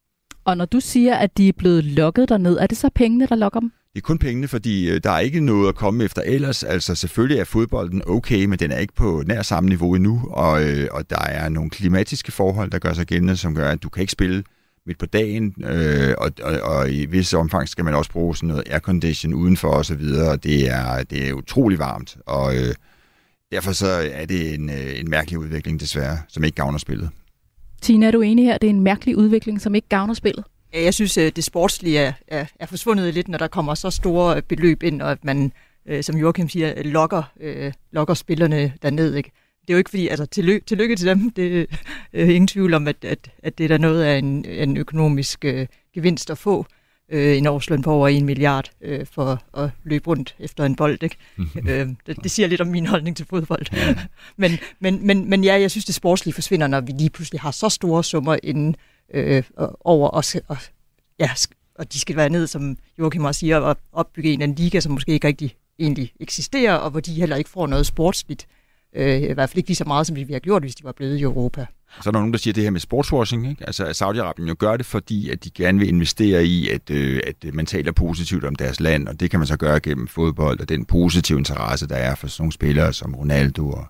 Og 0.46 0.58
når 0.58 0.66
du 0.66 0.80
siger, 0.80 1.16
at 1.16 1.38
de 1.38 1.50
er 1.50 1.54
blevet 1.58 1.84
lukket 1.84 2.30
derned, 2.30 2.58
er 2.58 2.68
det 2.68 2.78
så 2.78 2.90
pengene, 2.96 3.28
der 3.28 3.36
lokker 3.36 3.60
dem? 3.60 3.72
Det 3.94 4.00
er 4.04 4.06
kun 4.06 4.18
pengene, 4.18 4.48
fordi 4.48 4.90
øh, 4.90 5.02
der 5.04 5.12
er 5.12 5.20
ikke 5.20 5.40
noget 5.40 5.70
at 5.70 5.76
komme 5.76 6.04
efter 6.04 6.22
ellers. 6.22 6.64
Altså 6.64 6.96
selvfølgelig 6.96 7.40
er 7.40 7.44
fodbolden 7.44 8.02
okay, 8.08 8.46
men 8.46 8.60
den 8.60 8.72
er 8.72 8.78
ikke 8.78 8.94
på 8.94 9.24
nær 9.26 9.42
samme 9.42 9.70
niveau 9.70 9.96
endnu, 9.96 10.22
og, 10.30 10.64
øh, 10.64 10.88
og 10.92 11.10
der 11.10 11.22
er 11.22 11.50
nogle 11.50 11.70
klimatiske 11.70 12.32
forhold, 12.32 12.72
der 12.72 12.80
gør 12.80 12.94
sig 12.94 13.08
gældende, 13.08 13.38
som 13.38 13.56
gør, 13.56 13.70
at 13.70 13.84
du 13.84 13.90
kan 13.90 14.02
ikke 14.02 14.12
spille 14.12 14.44
midt 14.88 15.00
på 15.00 15.06
dagen, 15.06 15.56
øh, 15.64 16.14
og, 16.18 16.32
og, 16.44 16.60
og 16.62 16.92
i 16.92 17.06
vis 17.06 17.34
omfang 17.34 17.70
skal 17.70 17.86
man 17.86 17.94
også 17.94 18.12
bruge 18.12 18.36
sådan 18.36 18.48
noget 18.48 18.64
aircondition 18.70 19.34
udenfor 19.34 19.68
og 19.68 19.86
så 19.86 19.96
videre, 19.96 20.32
og 20.32 20.44
det 20.44 20.70
er, 20.70 21.04
det 21.04 21.30
er 21.30 21.34
utrolig 21.34 21.80
varmt, 21.80 22.18
og 22.26 22.56
øh, 22.56 22.74
derfor 23.52 23.72
så 23.72 23.88
er 24.12 24.26
det 24.26 24.54
en, 24.54 24.70
øh, 24.70 25.00
en 25.00 25.10
mærkelig 25.10 25.40
udvikling 25.40 25.80
desværre, 25.80 26.18
som 26.28 26.44
ikke 26.44 26.56
gavner 26.56 26.78
spillet. 26.78 27.10
Tina, 27.82 28.08
er 28.08 28.12
du 28.12 28.22
enig 28.22 28.46
her? 28.46 28.58
Det 28.58 28.68
er 28.68 28.72
en 28.72 28.82
mærkelig 28.82 29.18
udvikling, 29.18 29.62
som 29.62 29.76
ikke 29.76 29.88
gavner 29.88 30.14
spillet? 30.14 30.44
Jeg 30.74 30.94
synes, 30.94 31.18
øh, 31.18 31.32
det 31.36 31.44
sportslige 31.44 32.00
er, 32.00 32.14
er, 32.28 32.46
er 32.60 32.66
forsvundet 32.66 33.14
lidt, 33.14 33.28
når 33.28 33.38
der 33.38 33.48
kommer 33.48 33.76
så 33.76 33.90
store 33.90 34.42
beløb 34.42 34.84
ind, 34.84 35.02
og 35.02 35.12
at 35.12 35.26
man, 35.26 35.52
øh, 35.86 36.04
som 36.04 36.16
Joachim 36.16 36.50
siger, 36.50 36.84
lokker, 36.84 37.24
øh, 37.40 37.74
lokker 37.92 38.14
spillerne 38.14 38.74
derned. 38.82 39.16
Ikke? 39.16 39.32
Det 39.68 39.74
er 39.74 39.76
jo 39.76 39.78
ikke 39.78 39.90
fordi, 39.90 40.08
altså 40.08 40.26
tillykke, 40.26 40.66
tillykke 40.66 40.96
til 40.96 41.08
dem, 41.08 41.30
det 41.30 41.62
er 41.62 41.66
øh, 42.14 42.30
ingen 42.30 42.48
tvivl 42.48 42.74
om, 42.74 42.88
at, 42.88 42.96
at, 43.02 43.32
at 43.44 43.58
det 43.58 43.64
er 43.64 43.68
der 43.68 43.78
noget 43.78 44.04
af 44.04 44.18
en, 44.18 44.46
en 44.46 44.78
økonomisk 44.78 45.46
øh, 45.46 45.68
gevinst 45.94 46.30
at 46.30 46.38
få 46.38 46.66
øh, 47.12 47.38
en 47.38 47.48
årsløn 47.48 47.82
på 47.82 47.92
over 47.92 48.08
en 48.08 48.26
milliard 48.26 48.70
øh, 48.82 49.06
for 49.06 49.44
at 49.58 49.70
løbe 49.84 50.08
rundt 50.08 50.36
efter 50.40 50.66
en 50.66 50.76
bold. 50.76 51.04
Ikke? 51.04 51.16
øh, 51.70 51.88
det, 52.06 52.24
det 52.24 52.32
siger 52.32 52.48
lidt 52.48 52.62
om 52.62 52.68
min 52.68 52.86
holdning 52.86 53.18
til 53.18 53.26
fodbold. 53.26 53.66
men, 54.38 54.52
men, 54.80 55.08
men, 55.08 55.30
men 55.30 55.44
ja, 55.44 55.60
jeg 55.60 55.72
synes, 55.72 55.86
det 55.86 55.96
sportslige 55.96 56.34
forsvinder, 56.34 56.68
når 56.68 56.82
vi 56.82 56.92
lige 56.92 57.10
pludselig 57.10 57.42
har 57.42 57.52
så 57.52 57.70
store 57.70 58.04
summer 58.04 58.38
inden 58.44 58.76
øh, 59.14 59.44
over 59.80 60.10
os. 60.10 60.36
Og, 60.48 60.58
ja, 61.20 61.30
og 61.76 61.94
de 61.94 62.00
skal 62.00 62.16
være 62.16 62.30
ned, 62.30 62.48
som 62.48 62.78
Joachim 63.00 63.26
også 63.26 63.40
siger, 63.40 63.58
og 63.58 63.78
opbygge 63.92 64.34
en, 64.34 64.42
en 64.42 64.56
liga, 64.56 64.80
som 64.80 64.92
måske 64.92 65.12
ikke 65.12 65.28
rigtig 65.28 65.56
egentlig 65.80 66.12
eksisterer, 66.20 66.74
og 66.74 66.92
hvor 66.92 67.00
de 67.00 67.14
heller 67.14 67.36
ikke 67.36 67.50
får 67.50 67.68
noget 67.68 67.86
sportsligt 67.86 68.48
Øh, 68.96 69.22
I 69.22 69.34
hvert 69.34 69.50
fald 69.50 69.58
ikke 69.58 69.70
lige 69.70 69.76
så 69.76 69.86
meget, 69.86 70.08
som 70.08 70.16
de 70.16 70.28
vi 70.28 70.34
har 70.34 70.40
gjort, 70.40 70.64
hvis 70.64 70.76
de 70.76 70.84
var 70.84 70.92
blevet 70.92 71.18
i 71.18 71.22
Europa. 71.22 71.66
Så 72.02 72.10
er 72.10 72.12
der 72.12 72.20
nogen, 72.20 72.32
der 72.32 72.40
siger 72.40 72.54
det 72.54 72.64
her 72.64 72.70
med 72.70 72.80
sportswashing. 72.80 73.50
Ikke? 73.50 73.68
Altså, 73.68 73.86
at 73.86 74.02
Saudi-Arabien 74.02 74.48
jo 74.48 74.56
gør 74.60 74.78
det, 74.78 74.86
fordi 74.86 75.30
at 75.30 75.44
de 75.44 75.50
gerne 75.50 75.80
vil 75.80 75.88
investere 75.88 76.46
i, 76.46 76.70
at, 76.70 76.90
øh, 76.90 77.22
at 77.28 77.54
man 77.54 77.66
taler 77.66 77.92
positivt 77.92 78.44
om 78.46 78.56
deres 78.56 78.80
land, 78.80 79.08
og 79.08 79.20
det 79.20 79.32
kan 79.32 79.40
man 79.40 79.48
så 79.48 79.58
gøre 79.58 79.80
gennem 79.80 80.08
fodbold, 80.08 80.60
og 80.60 80.70
den 80.70 80.86
positive 80.86 81.38
interesse, 81.38 81.88
der 81.88 81.96
er 81.96 82.16
for 82.16 82.28
sådan 82.28 82.42
nogle 82.42 82.52
spillere 82.52 82.94
som 82.94 83.16
Ronaldo 83.16 83.70
og, 83.70 83.86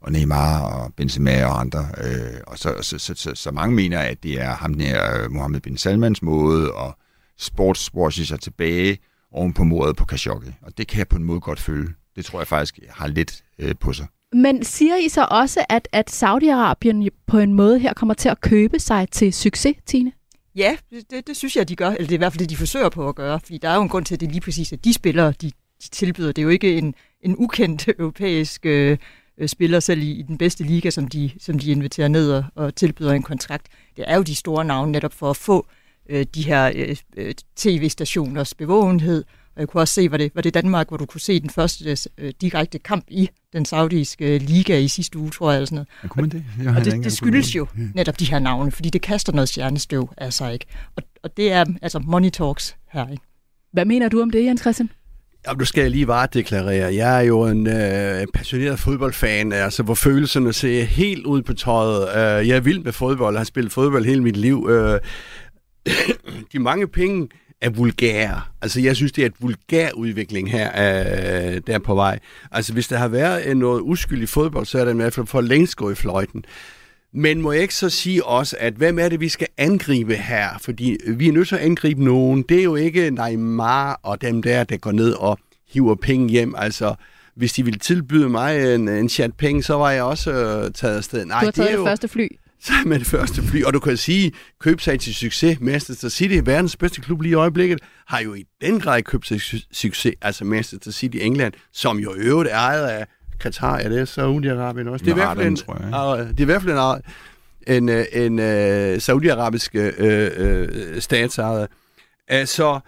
og 0.00 0.12
Neymar 0.12 0.60
og 0.60 0.94
Benzema 0.94 1.44
og 1.44 1.60
andre. 1.60 1.88
Øh, 2.04 2.40
og 2.46 2.58
så, 2.58 2.74
så, 2.80 2.98
så, 2.98 3.14
så, 3.16 3.32
så 3.34 3.50
mange 3.50 3.74
mener, 3.76 3.98
at 3.98 4.22
det 4.22 4.40
er 4.40 4.50
ham 4.54 4.74
der, 4.74 5.22
øh, 5.22 5.30
Mohammed 5.30 5.60
bin 5.60 5.76
Salmans 5.76 6.22
måde 6.22 6.72
at 6.78 6.94
sportswashe 7.38 8.26
sig 8.26 8.40
tilbage 8.40 8.98
oven 9.32 9.52
på 9.52 9.64
mordet 9.64 9.96
på 9.96 10.04
Khashoggi. 10.04 10.50
Og 10.62 10.78
det 10.78 10.88
kan 10.88 10.98
jeg 10.98 11.08
på 11.08 11.16
en 11.16 11.24
måde 11.24 11.40
godt 11.40 11.60
føle. 11.60 11.88
Det 12.16 12.24
tror 12.24 12.40
jeg 12.40 12.46
faktisk 12.46 12.78
har 12.88 13.06
lidt 13.06 13.42
øh, 13.58 13.74
på 13.80 13.92
sig. 13.92 14.06
Men 14.32 14.64
siger 14.64 14.96
I 14.96 15.08
så 15.08 15.26
også, 15.30 15.64
at, 15.68 15.88
at 15.92 16.22
Saudi-Arabien 16.22 17.08
på 17.26 17.38
en 17.38 17.54
måde 17.54 17.78
her 17.78 17.94
kommer 17.94 18.14
til 18.14 18.28
at 18.28 18.40
købe 18.40 18.78
sig 18.78 19.08
til 19.10 19.32
succes, 19.32 19.76
Tine? 19.86 20.12
Ja, 20.56 20.76
det, 21.10 21.26
det 21.26 21.36
synes 21.36 21.56
jeg, 21.56 21.68
de 21.68 21.76
gør. 21.76 21.88
Eller 21.88 22.06
det 22.06 22.10
er 22.10 22.16
i 22.16 22.18
hvert 22.18 22.32
fald 22.32 22.38
det, 22.38 22.50
de 22.50 22.56
forsøger 22.56 22.88
på 22.88 23.08
at 23.08 23.14
gøre. 23.14 23.40
Fordi 23.40 23.58
der 23.58 23.68
er 23.68 23.74
jo 23.74 23.82
en 23.82 23.88
grund 23.88 24.04
til, 24.04 24.14
at 24.14 24.20
det 24.20 24.26
er 24.26 24.30
lige 24.30 24.40
præcis, 24.40 24.72
at 24.72 24.84
de 24.84 24.92
spillere, 24.92 25.32
de, 25.42 25.50
de 25.82 25.88
tilbyder. 25.90 26.32
Det 26.32 26.42
er 26.42 26.44
jo 26.44 26.48
ikke 26.48 26.78
en, 26.78 26.94
en 27.22 27.36
ukendt 27.38 27.88
europæisk 27.98 28.66
øh, 28.66 28.98
spiller 29.46 29.80
selv 29.80 30.02
i, 30.02 30.10
i 30.10 30.22
den 30.22 30.38
bedste 30.38 30.64
liga, 30.64 30.90
som 30.90 31.08
de, 31.08 31.30
som 31.40 31.58
de 31.58 31.70
inviterer 31.70 32.08
ned 32.08 32.32
og, 32.32 32.44
og 32.54 32.74
tilbyder 32.74 33.12
en 33.12 33.22
kontrakt. 33.22 33.66
Det 33.96 34.04
er 34.08 34.16
jo 34.16 34.22
de 34.22 34.34
store 34.34 34.64
navne 34.64 34.92
netop 34.92 35.12
for 35.12 35.30
at 35.30 35.36
få 35.36 35.66
øh, 36.08 36.26
de 36.34 36.42
her 36.42 36.72
øh, 36.74 36.96
øh 37.16 37.34
tv-stationers 37.56 38.54
bevågenhed, 38.54 39.24
og 39.54 39.60
jeg 39.60 39.68
kunne 39.68 39.80
også 39.80 39.94
se, 39.94 40.10
var 40.10 40.16
det, 40.16 40.32
var 40.34 40.42
det 40.42 40.54
Danmark, 40.54 40.88
hvor 40.88 40.96
du 40.96 41.06
kunne 41.06 41.20
se 41.20 41.40
den 41.40 41.50
første 41.50 41.96
øh, 42.18 42.32
direkte 42.40 42.78
kamp 42.78 43.04
i 43.08 43.30
den 43.52 43.64
saudiske 43.64 44.34
øh, 44.34 44.40
liga 44.40 44.78
i 44.78 44.88
sidste 44.88 45.18
uge, 45.18 45.30
tror 45.30 45.50
jeg. 45.50 45.56
Eller 45.56 45.66
sådan 45.66 45.76
noget. 45.76 45.88
Ja, 46.02 46.08
kunne 46.08 46.22
man 46.22 46.30
det? 46.30 46.44
Jeg 46.64 46.76
og 46.76 46.84
det, 46.84 47.04
det 47.04 47.12
skyldes 47.12 47.56
jo 47.56 47.66
netop 47.94 48.20
de 48.20 48.24
her 48.24 48.38
navne, 48.38 48.72
fordi 48.72 48.90
det 48.90 49.02
kaster 49.02 49.32
noget 49.32 49.48
stjernestøv 49.48 50.10
af 50.16 50.32
sig. 50.32 50.52
Ikke? 50.52 50.66
Og, 50.96 51.02
og 51.22 51.36
det 51.36 51.52
er 51.52 51.64
altså 51.82 51.98
money 51.98 52.30
talks 52.30 52.76
her. 52.92 53.08
Ikke? 53.08 53.22
Hvad 53.72 53.84
mener 53.84 54.08
du 54.08 54.22
om 54.22 54.30
det, 54.30 54.44
Jens 54.44 54.60
Christian? 54.60 54.90
Ja, 55.46 55.52
du 55.52 55.64
skal 55.64 55.80
jeg 55.80 55.90
lige 55.90 56.06
varedeklarere. 56.06 56.94
Jeg 56.94 57.16
er 57.16 57.20
jo 57.20 57.46
en 57.46 57.66
øh, 57.66 58.26
passioneret 58.34 58.78
fodboldfan, 58.78 59.52
altså, 59.52 59.82
hvor 59.82 59.94
følelserne 59.94 60.52
ser 60.52 60.84
helt 60.84 61.26
ud 61.26 61.42
på 61.42 61.54
tøjet. 61.54 62.02
Uh, 62.02 62.48
jeg 62.48 62.56
er 62.56 62.60
vild 62.60 62.78
med 62.84 62.92
fodbold, 62.92 63.34
jeg 63.34 63.40
har 63.40 63.44
spillet 63.44 63.72
fodbold 63.72 64.04
hele 64.04 64.22
mit 64.22 64.36
liv. 64.36 64.62
Uh, 64.62 64.98
de 66.52 66.58
mange 66.58 66.88
penge 66.88 67.28
er 67.60 67.70
vulgære. 67.70 68.40
Altså, 68.62 68.80
jeg 68.80 68.96
synes, 68.96 69.12
det 69.12 69.22
er 69.22 69.26
et 69.26 69.34
vulgær 69.40 69.90
udvikling 69.92 70.50
her, 70.50 70.68
uh, 70.70 71.60
der 71.66 71.74
er 71.74 71.78
på 71.78 71.94
vej. 71.94 72.18
Altså, 72.52 72.72
hvis 72.72 72.88
der 72.88 72.96
har 72.96 73.08
været 73.08 73.56
noget 73.56 73.80
uskyldig 73.80 74.28
fodbold, 74.28 74.66
så 74.66 74.78
er 74.78 74.84
det 74.84 74.92
i 74.92 74.96
hvert 74.96 75.14
fald 75.14 75.26
for 75.26 75.40
længst 75.40 75.76
gået 75.76 75.92
i 75.92 75.94
fløjten. 75.94 76.44
Men 77.12 77.42
må 77.42 77.52
jeg 77.52 77.62
ikke 77.62 77.74
så 77.74 77.90
sige 77.90 78.24
også, 78.24 78.56
at 78.58 78.74
hvem 78.74 78.98
er 78.98 79.08
det, 79.08 79.20
vi 79.20 79.28
skal 79.28 79.46
angribe 79.58 80.16
her? 80.16 80.48
Fordi 80.60 80.96
vi 81.06 81.28
er 81.28 81.32
nødt 81.32 81.48
til 81.48 81.54
at 81.54 81.60
angribe 81.60 82.04
nogen. 82.04 82.42
Det 82.42 82.58
er 82.58 82.62
jo 82.62 82.76
ikke 82.76 83.10
Neymar 83.10 84.00
og 84.02 84.22
dem 84.22 84.42
der, 84.42 84.64
der 84.64 84.76
går 84.76 84.92
ned 84.92 85.12
og 85.12 85.38
hiver 85.72 85.94
penge 85.94 86.28
hjem. 86.28 86.54
Altså, 86.58 86.94
hvis 87.34 87.52
de 87.52 87.64
ville 87.64 87.78
tilbyde 87.78 88.28
mig 88.28 88.74
en, 88.74 88.88
en 88.88 89.08
chat 89.08 89.34
penge, 89.34 89.62
så 89.62 89.74
var 89.74 89.90
jeg 89.90 90.02
også 90.02 90.32
øh, 90.32 90.72
taget 90.72 90.96
afsted. 90.96 91.24
Nej, 91.24 91.40
du 91.40 91.44
har 91.44 91.52
taget 91.52 91.70
det, 91.70 91.78
det 91.78 91.86
første 91.86 92.08
fly. 92.08 92.28
Så 92.62 92.72
med 92.86 92.98
det 92.98 93.06
første 93.06 93.42
fly, 93.42 93.62
og 93.62 93.74
du 93.74 93.80
kan 93.80 93.96
sige, 93.96 94.32
køb 94.60 94.80
sig 94.80 95.00
til 95.00 95.14
succes. 95.14 95.60
Manchester 95.60 96.08
City, 96.08 96.40
verdens 96.44 96.76
bedste 96.76 97.00
klub 97.00 97.20
lige 97.20 97.30
i 97.30 97.34
øjeblikket, 97.34 97.80
har 98.06 98.20
jo 98.20 98.34
i 98.34 98.44
den 98.60 98.80
grad 98.80 99.02
købt 99.02 99.26
sig 99.26 99.40
succes, 99.72 100.14
altså 100.22 100.44
Manchester 100.44 100.90
City 100.90 101.16
i 101.16 101.20
England, 101.20 101.52
som 101.72 101.98
jo 101.98 102.14
øvrigt 102.16 102.50
er 102.50 102.56
ejet 102.56 102.86
af 102.86 103.06
Katar, 103.40 103.76
er 103.76 103.88
det 103.88 104.18
Saudi-Arabien 104.18 104.88
også? 104.88 105.04
Det 105.04 105.10
er, 105.10 105.14
hvert 105.14 105.36
fald 105.36 105.46
en, 105.46 105.56
tror 105.56 106.16
jeg, 106.16 106.28
det 106.28 106.40
er 106.40 106.42
i 106.42 106.44
hvert 106.44 106.62
fald 106.62 107.02
en, 107.66 107.88
en, 107.88 108.06
en, 108.12 108.38
en 108.38 108.94
uh, 108.94 109.00
saudiarabisk 109.00 109.74
uh, 109.74 109.84
uh, 109.84 110.98
statsejet. 110.98 111.68
Altså, 112.28 112.80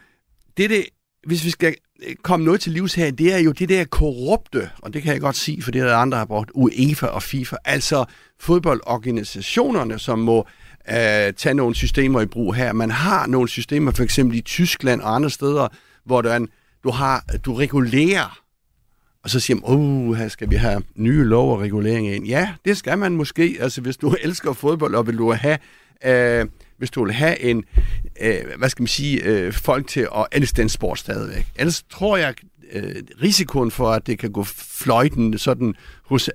det, 0.56 0.70
det, 0.70 0.84
hvis 1.26 1.44
vi 1.44 1.50
skal 1.50 1.74
komme 2.22 2.44
noget 2.44 2.60
til 2.60 2.72
livs 2.72 2.94
her, 2.94 3.10
det 3.10 3.34
er 3.34 3.38
jo 3.38 3.52
det 3.52 3.68
der 3.68 3.84
korrupte, 3.84 4.70
og 4.78 4.94
det 4.94 5.02
kan 5.02 5.12
jeg 5.12 5.20
godt 5.20 5.36
sige, 5.36 5.62
for 5.62 5.70
det 5.70 5.80
er 5.80 5.86
der 5.86 5.96
andre 5.96 6.18
har 6.18 6.24
brugt, 6.24 6.50
UEFA 6.54 7.06
og 7.06 7.22
FIFA, 7.22 7.56
altså 7.64 8.04
fodboldorganisationerne, 8.40 9.98
som 9.98 10.18
må 10.18 10.46
øh, 10.88 11.32
tage 11.32 11.54
nogle 11.54 11.74
systemer 11.74 12.20
i 12.20 12.26
brug 12.26 12.54
her. 12.54 12.72
Man 12.72 12.90
har 12.90 13.26
nogle 13.26 13.48
systemer, 13.48 13.92
for 13.92 14.02
eksempel 14.02 14.38
i 14.38 14.40
Tyskland 14.40 15.00
og 15.00 15.14
andre 15.14 15.30
steder, 15.30 15.68
hvor 16.04 16.22
du, 16.22 16.28
en, 16.28 16.48
du, 16.84 16.90
har, 16.90 17.24
du 17.44 17.54
regulerer 17.54 18.42
og 19.24 19.30
så 19.30 19.40
siger 19.40 19.56
man, 19.56 19.64
åh, 19.66 20.14
her 20.14 20.28
skal 20.28 20.50
vi 20.50 20.56
have 20.56 20.82
nye 20.94 21.24
lov 21.24 21.52
og 21.52 21.60
reguleringer 21.60 22.14
ind. 22.14 22.26
Ja, 22.26 22.54
det 22.64 22.76
skal 22.76 22.98
man 22.98 23.12
måske. 23.12 23.56
Altså, 23.60 23.80
hvis 23.80 23.96
du 23.96 24.14
elsker 24.24 24.52
fodbold, 24.52 24.94
og 24.94 25.06
vil 25.06 25.18
du 25.18 25.32
have, 25.32 25.58
øh, 26.04 26.46
hvis 26.82 26.90
du 26.90 27.04
vil 27.04 27.12
have 27.12 27.40
en, 27.40 27.64
øh, 28.20 28.58
hvad 28.58 28.68
skal 28.68 28.82
man 28.82 28.88
sige, 28.88 29.22
øh, 29.24 29.52
folk 29.52 29.86
til 29.86 30.00
at 30.00 30.26
elske 30.32 30.56
den 30.56 30.68
sport 30.68 30.98
stadigvæk. 30.98 31.46
Ellers 31.56 31.82
tror 31.90 32.16
jeg, 32.16 32.34
øh, 32.72 32.94
risikoen 33.22 33.70
for, 33.70 33.90
at 33.90 34.06
det 34.06 34.18
kan 34.18 34.32
gå 34.32 34.44
fløjten 34.44 35.38
sådan 35.38 35.74
hos 36.04 36.30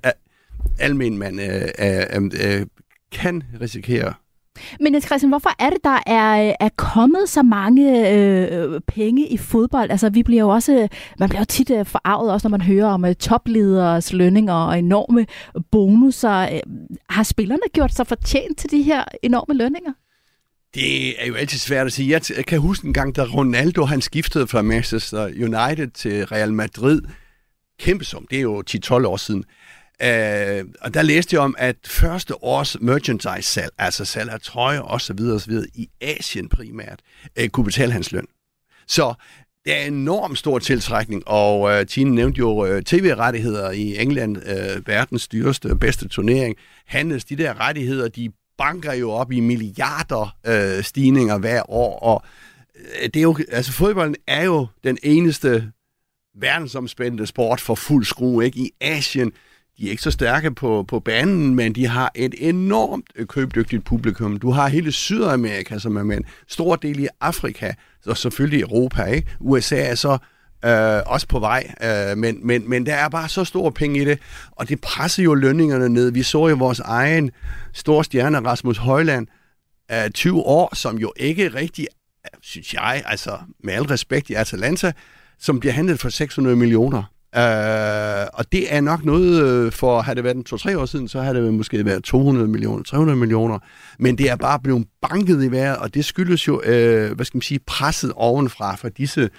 almen 0.80 1.18
man 1.18 1.40
øh, 1.40 1.70
øh, 1.80 2.32
øh, 2.44 2.66
kan 3.12 3.44
risikere 3.62 4.14
men 4.80 4.94
Jens 4.94 5.06
Christian, 5.06 5.30
hvorfor 5.30 5.50
er 5.60 5.70
det, 5.70 5.84
der 5.84 6.00
er, 6.06 6.56
er 6.60 6.70
kommet 6.76 7.30
så 7.30 7.44
mange 7.44 8.12
øh, 8.14 8.82
penge 8.88 9.28
i 9.28 9.38
fodbold? 9.38 9.92
Altså, 9.92 10.10
vi 10.10 10.24
bliver 10.24 10.42
jo 10.42 10.50
også, 10.50 10.88
man 11.20 11.30
bliver 11.30 11.42
jo 11.42 11.46
tit 11.46 11.70
øh, 11.70 11.86
forarvet, 11.86 12.32
også 12.32 12.48
når 12.48 12.58
man 12.58 12.62
hører 12.62 12.88
om 12.88 13.06
øh, 13.06 13.16
topleders 13.16 14.14
lønninger 14.14 14.54
og 14.54 14.80
enorme 14.80 15.26
bonusser. 15.72 16.40
Øh, 16.40 16.60
har 17.10 17.24
spillerne 17.24 17.62
gjort 17.74 17.94
sig 17.94 18.08
fortjent 18.08 18.58
til 18.58 18.72
de 18.72 18.82
her 18.82 19.04
enorme 19.24 19.58
lønninger? 19.58 19.92
Det 20.74 21.22
er 21.24 21.28
jo 21.28 21.36
altid 21.36 21.60
svært 21.60 21.88
at 21.88 21.94
sige. 21.94 22.22
Jeg 22.36 22.46
kan 22.46 22.60
huske 22.60 22.88
en 22.88 22.94
gang, 22.94 23.16
da 23.16 23.24
Ronaldo 23.24 23.86
han 23.86 24.02
skiftede 24.02 24.48
fra 24.48 24.62
Manchester 24.62 25.26
United 25.26 25.88
til 25.88 26.26
Real 26.26 26.54
Madrid. 26.54 27.02
Kæmpe 27.80 28.06
sum, 28.06 28.28
det 28.30 28.38
er 28.38 28.42
jo 28.42 28.64
10-12 28.70 28.94
år 28.94 29.18
siden. 29.18 29.44
Øh, 30.02 30.66
og 30.82 30.94
der 30.94 31.02
læste 31.02 31.34
jeg 31.36 31.42
om, 31.42 31.56
at 31.58 31.76
første 31.86 32.44
års 32.44 32.80
merchandise-salg, 32.82 33.72
altså 33.78 34.06
salg 34.06 34.30
af 34.30 34.42
trøjer 34.42 34.82
osv. 34.82 35.20
osv. 35.20 35.54
i 35.76 35.90
Asien 36.02 36.50
primært, 36.50 37.00
øh, 37.40 37.50
kunne 37.50 37.64
betale 37.64 37.92
hans 37.92 38.12
løn. 38.12 38.28
Så 38.88 39.14
det 39.66 39.82
er 39.82 39.86
enormt 39.86 40.38
stor 40.38 40.60
tiltrækning, 40.60 41.28
og 41.28 41.72
øh, 41.72 41.86
Tine 41.86 42.16
nævnte 42.16 42.40
jo 42.40 42.66
øh, 42.66 42.84
tv-rettigheder 42.84 43.72
i 43.72 44.02
England, 44.02 44.38
øh, 44.38 44.88
verdens 44.88 45.28
dyreste 45.28 45.76
bedste 45.76 46.08
turnering. 46.08 46.56
Handels, 46.86 47.26
de 47.26 47.36
der 47.36 47.60
rettigheder, 47.60 48.08
de 48.08 48.30
banker 48.58 48.94
jo 48.94 49.12
op 49.12 49.32
i 49.32 49.40
milliarder 49.40 50.38
øh, 50.48 50.84
stigninger 50.84 51.38
hver 51.38 51.72
år, 51.72 52.00
og 52.00 52.24
øh, 52.76 53.04
det 53.04 53.16
er 53.16 53.22
jo, 53.22 53.38
altså 53.52 53.72
fodbolden 53.72 54.16
er 54.28 54.44
jo 54.44 54.68
den 54.84 54.98
eneste 55.04 55.72
verdensomspændende 56.40 57.28
sport 57.28 57.62
for 57.62 57.76
fuld 57.76 58.06
skrue, 58.06 58.46
ikke? 58.46 58.60
I 58.60 58.72
Asien, 58.82 59.32
de 59.78 59.88
er 59.88 59.92
ikke 59.92 60.04
så 60.04 60.12
stærke 60.12 60.52
på, 60.52 60.86
på 60.88 61.00
banen, 61.00 61.56
men 61.56 61.76
de 61.76 61.88
har 61.88 62.12
et 62.16 62.36
enormt 62.38 63.06
øh, 63.16 63.28
købdygtigt 63.28 63.86
publikum. 63.86 64.38
Du 64.38 64.52
har 64.52 64.68
hele 64.68 64.92
Sydamerika, 64.92 65.80
som 65.80 65.98
er 65.98 66.04
med 66.04 66.18
en 66.18 66.26
stor 66.48 66.76
del 66.76 67.00
i 67.00 67.08
Afrika, 67.22 67.74
og 68.06 68.18
selvfølgelig 68.18 68.62
Europa. 68.62 69.04
Ikke? 69.04 69.28
USA 69.40 69.78
er 69.78 69.96
så 69.96 70.18
øh, 70.66 71.02
også 71.06 71.28
på 71.28 71.40
vej, 71.40 71.74
øh, 71.84 72.18
men, 72.18 72.48
men, 72.48 72.70
men 72.70 72.86
der 72.86 72.96
er 72.96 73.10
bare 73.10 73.30
så 73.30 73.44
store 73.44 73.72
penge 73.72 74.02
i 74.02 74.06
det, 74.06 74.20
og 74.52 74.70
det 74.70 74.82
presser 74.82 75.24
jo 75.24 75.34
lønningerne 75.34 75.90
ned. 75.90 76.12
Vi 76.12 76.24
så 76.24 76.48
jo 76.48 76.56
vores 76.56 76.80
egen 76.80 77.32
store 77.74 78.04
stjerne, 78.04 78.40
Rasmus 78.40 78.78
Højland, 78.78 79.28
øh, 79.92 80.10
20 80.12 80.42
år, 80.42 80.76
som 80.76 80.98
jo 80.98 81.14
ikke 81.16 81.48
rigtig, 81.48 81.88
synes 82.42 82.74
jeg, 82.74 83.04
altså 83.06 83.38
med 83.64 83.74
al 83.74 83.84
respekt 83.84 84.30
i 84.30 84.34
Atalanta, 84.34 84.92
som 85.40 85.60
bliver 85.60 85.74
handlet 85.74 86.00
for 86.00 86.10
600 86.10 86.56
millioner. 86.56 87.04
Øh, 87.36 88.28
og 88.34 88.52
det 88.52 88.74
er 88.74 88.82
nok 88.82 89.06
noget, 89.06 89.44
øh, 89.44 89.72
for 89.72 90.02
havde 90.02 90.16
det 90.16 90.24
været 90.24 90.36
en 90.36 90.44
to-tre 90.44 90.80
år 90.80 90.86
siden, 90.86 91.08
så 91.08 91.22
havde 91.22 91.36
det 91.36 91.54
måske 91.54 91.86
været 91.86 92.04
200 92.04 92.48
millioner, 92.48 92.84
300 92.84 93.18
millioner. 93.18 93.60
Men 94.00 94.18
det 94.18 94.30
er 94.30 94.36
bare 94.36 94.60
blevet 94.60 94.88
banket 95.02 95.44
i 95.44 95.52
vejret, 95.52 95.78
og 95.78 95.94
det 95.94 96.06
skyldes 96.06 96.48
jo, 96.48 96.62
øh, 96.62 97.12
hvad 97.12 97.26
skal 97.26 97.38
man 97.38 97.42
sige, 97.42 97.60
presset 97.68 98.14
ovenfra 98.16 98.76
for 98.76 98.90
disse 98.90 99.30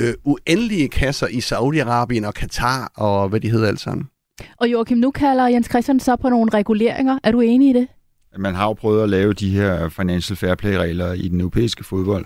uh, 0.00 0.32
uendelige 0.32 0.88
kasser 0.88 1.26
i 1.26 1.38
Saudi-Arabien 1.38 2.26
og 2.26 2.34
Katar 2.34 2.92
og 2.94 3.28
hvad 3.28 3.40
de 3.40 3.50
hedder 3.50 3.68
alt 3.68 3.80
sammen. 3.80 4.08
Og 4.56 4.72
Joachim, 4.72 4.98
nu 4.98 5.10
kalder 5.10 5.46
Jens 5.46 5.66
Christian 5.66 6.00
så 6.00 6.16
på 6.16 6.28
nogle 6.28 6.50
reguleringer. 6.54 7.18
Er 7.22 7.32
du 7.32 7.40
enig 7.40 7.70
i 7.70 7.72
det? 7.72 7.88
Man 8.38 8.54
har 8.54 8.66
jo 8.66 8.72
prøvet 8.72 9.02
at 9.02 9.08
lave 9.08 9.32
de 9.32 9.50
her 9.50 9.88
financial 9.88 10.36
fair 10.36 10.54
play-regler 10.54 11.12
i 11.12 11.28
den 11.28 11.40
europæiske 11.40 11.84
fodbold, 11.84 12.24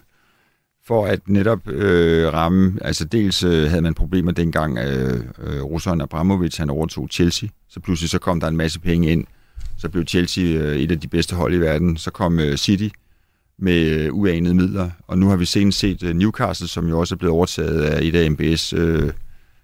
for 0.87 1.07
at 1.07 1.29
netop 1.29 1.69
øh, 1.69 2.33
ramme, 2.33 2.79
altså 2.81 3.05
dels 3.05 3.43
øh, 3.43 3.69
havde 3.71 3.83
man 3.83 3.95
problemer 3.95 4.33
dengang, 4.33 4.79
øh, 4.79 5.25
øh, 5.39 5.62
russeren 5.62 6.01
Abramovic 6.01 6.57
han 6.57 6.71
overtog 6.71 7.09
Chelsea, 7.12 7.49
så 7.69 7.81
pludselig 7.81 8.11
så 8.11 8.19
kom 8.19 8.41
der 8.41 8.49
en 8.49 8.57
masse 8.57 8.81
penge 8.81 9.11
ind, 9.12 9.25
så 9.79 9.89
blev 9.89 10.05
Chelsea 10.07 10.45
øh, 10.45 10.77
et 10.77 10.91
af 10.91 11.01
de 11.01 11.09
bedste 11.09 11.37
hold 11.37 11.55
i 11.55 11.61
verden, 11.61 11.97
så 11.97 12.11
kom 12.11 12.41
øh, 12.41 12.57
City 12.57 12.89
med 13.59 13.91
øh, 13.91 14.15
uanede 14.15 14.55
midler, 14.55 14.91
og 15.07 15.19
nu 15.19 15.29
har 15.29 15.37
vi 15.37 15.45
senest 15.45 15.79
set 15.79 16.03
øh, 16.03 16.15
Newcastle, 16.15 16.69
som 16.69 16.89
jo 16.89 17.01
også 17.01 17.15
er 17.15 17.17
blevet 17.17 17.35
overtaget 17.35 17.83
af 17.83 18.03
et 18.03 18.15
af 18.15 18.31
MBS 18.31 18.73
øh, 18.73 19.13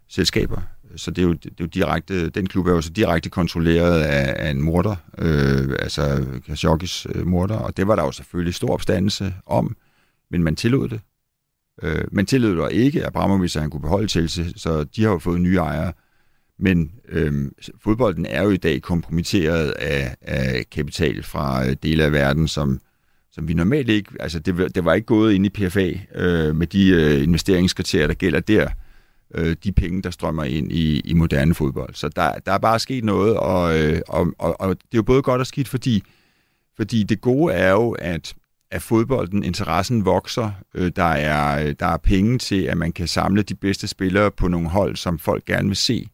selskaber, 0.08 0.60
så 0.96 1.10
det 1.10 1.22
er, 1.22 1.26
jo, 1.26 1.32
det 1.32 1.46
er 1.46 1.54
jo 1.60 1.66
direkte, 1.66 2.30
den 2.30 2.46
klub 2.46 2.66
er 2.66 2.72
jo 2.72 2.80
så 2.80 2.90
direkte 2.90 3.30
kontrolleret 3.30 4.00
af, 4.00 4.46
af 4.46 4.50
en 4.50 4.62
morder, 4.62 4.96
øh, 5.18 5.76
altså 5.78 6.26
Khashoggis 6.46 7.06
øh, 7.14 7.26
morder, 7.26 7.56
og 7.56 7.76
det 7.76 7.86
var 7.86 7.96
der 7.96 8.02
jo 8.02 8.12
selvfølgelig 8.12 8.54
stor 8.54 8.68
opstandelse 8.68 9.34
om, 9.46 9.76
men 10.30 10.42
man 10.42 10.56
tillod 10.56 10.88
det. 10.88 11.00
Øh, 11.82 12.04
men 12.12 12.26
tillod 12.26 12.56
det 12.56 12.72
ikke 12.72 13.06
Abramovic, 13.06 13.54
han 13.54 13.70
kunne 13.70 13.80
beholde 13.80 14.08
Chelsea, 14.08 14.44
så 14.56 14.84
de 14.84 15.02
har 15.02 15.10
jo 15.10 15.18
fået 15.18 15.40
nye 15.40 15.56
ejere. 15.56 15.92
Men 16.58 16.92
øh, 17.08 17.50
fodbolden 17.82 18.26
er 18.26 18.42
jo 18.42 18.50
i 18.50 18.56
dag 18.56 18.82
kompromitteret 18.82 19.70
af, 19.70 20.16
af 20.20 20.64
kapital 20.70 21.22
fra 21.22 21.66
øh, 21.66 21.76
dele 21.82 22.04
af 22.04 22.12
verden, 22.12 22.48
som, 22.48 22.80
som 23.34 23.48
vi 23.48 23.54
normalt 23.54 23.88
ikke... 23.88 24.10
Altså, 24.20 24.38
det, 24.38 24.74
det 24.74 24.84
var 24.84 24.94
ikke 24.94 25.06
gået 25.06 25.34
ind 25.34 25.46
i 25.46 25.48
PFA 25.48 25.90
øh, 26.14 26.56
med 26.56 26.66
de 26.66 26.88
øh, 26.88 27.22
investeringskriterier, 27.22 28.06
der 28.06 28.14
gælder 28.14 28.40
der. 28.40 28.68
Øh, 29.34 29.56
de 29.64 29.72
penge, 29.72 30.02
der 30.02 30.10
strømmer 30.10 30.44
ind 30.44 30.72
i, 30.72 31.00
i 31.00 31.14
moderne 31.14 31.54
fodbold. 31.54 31.94
Så 31.94 32.08
der, 32.08 32.32
der 32.46 32.52
er 32.52 32.58
bare 32.58 32.78
sket 32.78 33.04
noget, 33.04 33.36
og, 33.36 33.78
øh, 33.78 34.00
og, 34.08 34.32
og, 34.38 34.60
og 34.60 34.68
det 34.68 34.82
er 34.82 34.96
jo 34.96 35.02
både 35.02 35.22
godt 35.22 35.40
og 35.40 35.46
skidt, 35.46 35.68
fordi, 35.68 36.02
fordi 36.76 37.02
det 37.02 37.20
gode 37.20 37.54
er 37.54 37.70
jo, 37.70 37.90
at 37.90 38.34
at 38.74 38.82
fodbolden, 38.82 39.44
interessen 39.44 40.04
vokser. 40.04 40.50
Øh, 40.74 40.92
der, 40.96 41.02
er, 41.04 41.72
der 41.72 41.86
er 41.86 41.96
penge 41.96 42.38
til, 42.38 42.62
at 42.62 42.76
man 42.76 42.92
kan 42.92 43.08
samle 43.08 43.42
de 43.42 43.54
bedste 43.54 43.88
spillere 43.88 44.30
på 44.30 44.48
nogle 44.48 44.68
hold, 44.68 44.96
som 44.96 45.18
folk 45.18 45.44
gerne 45.44 45.68
vil 45.68 45.76
se. 45.76 46.06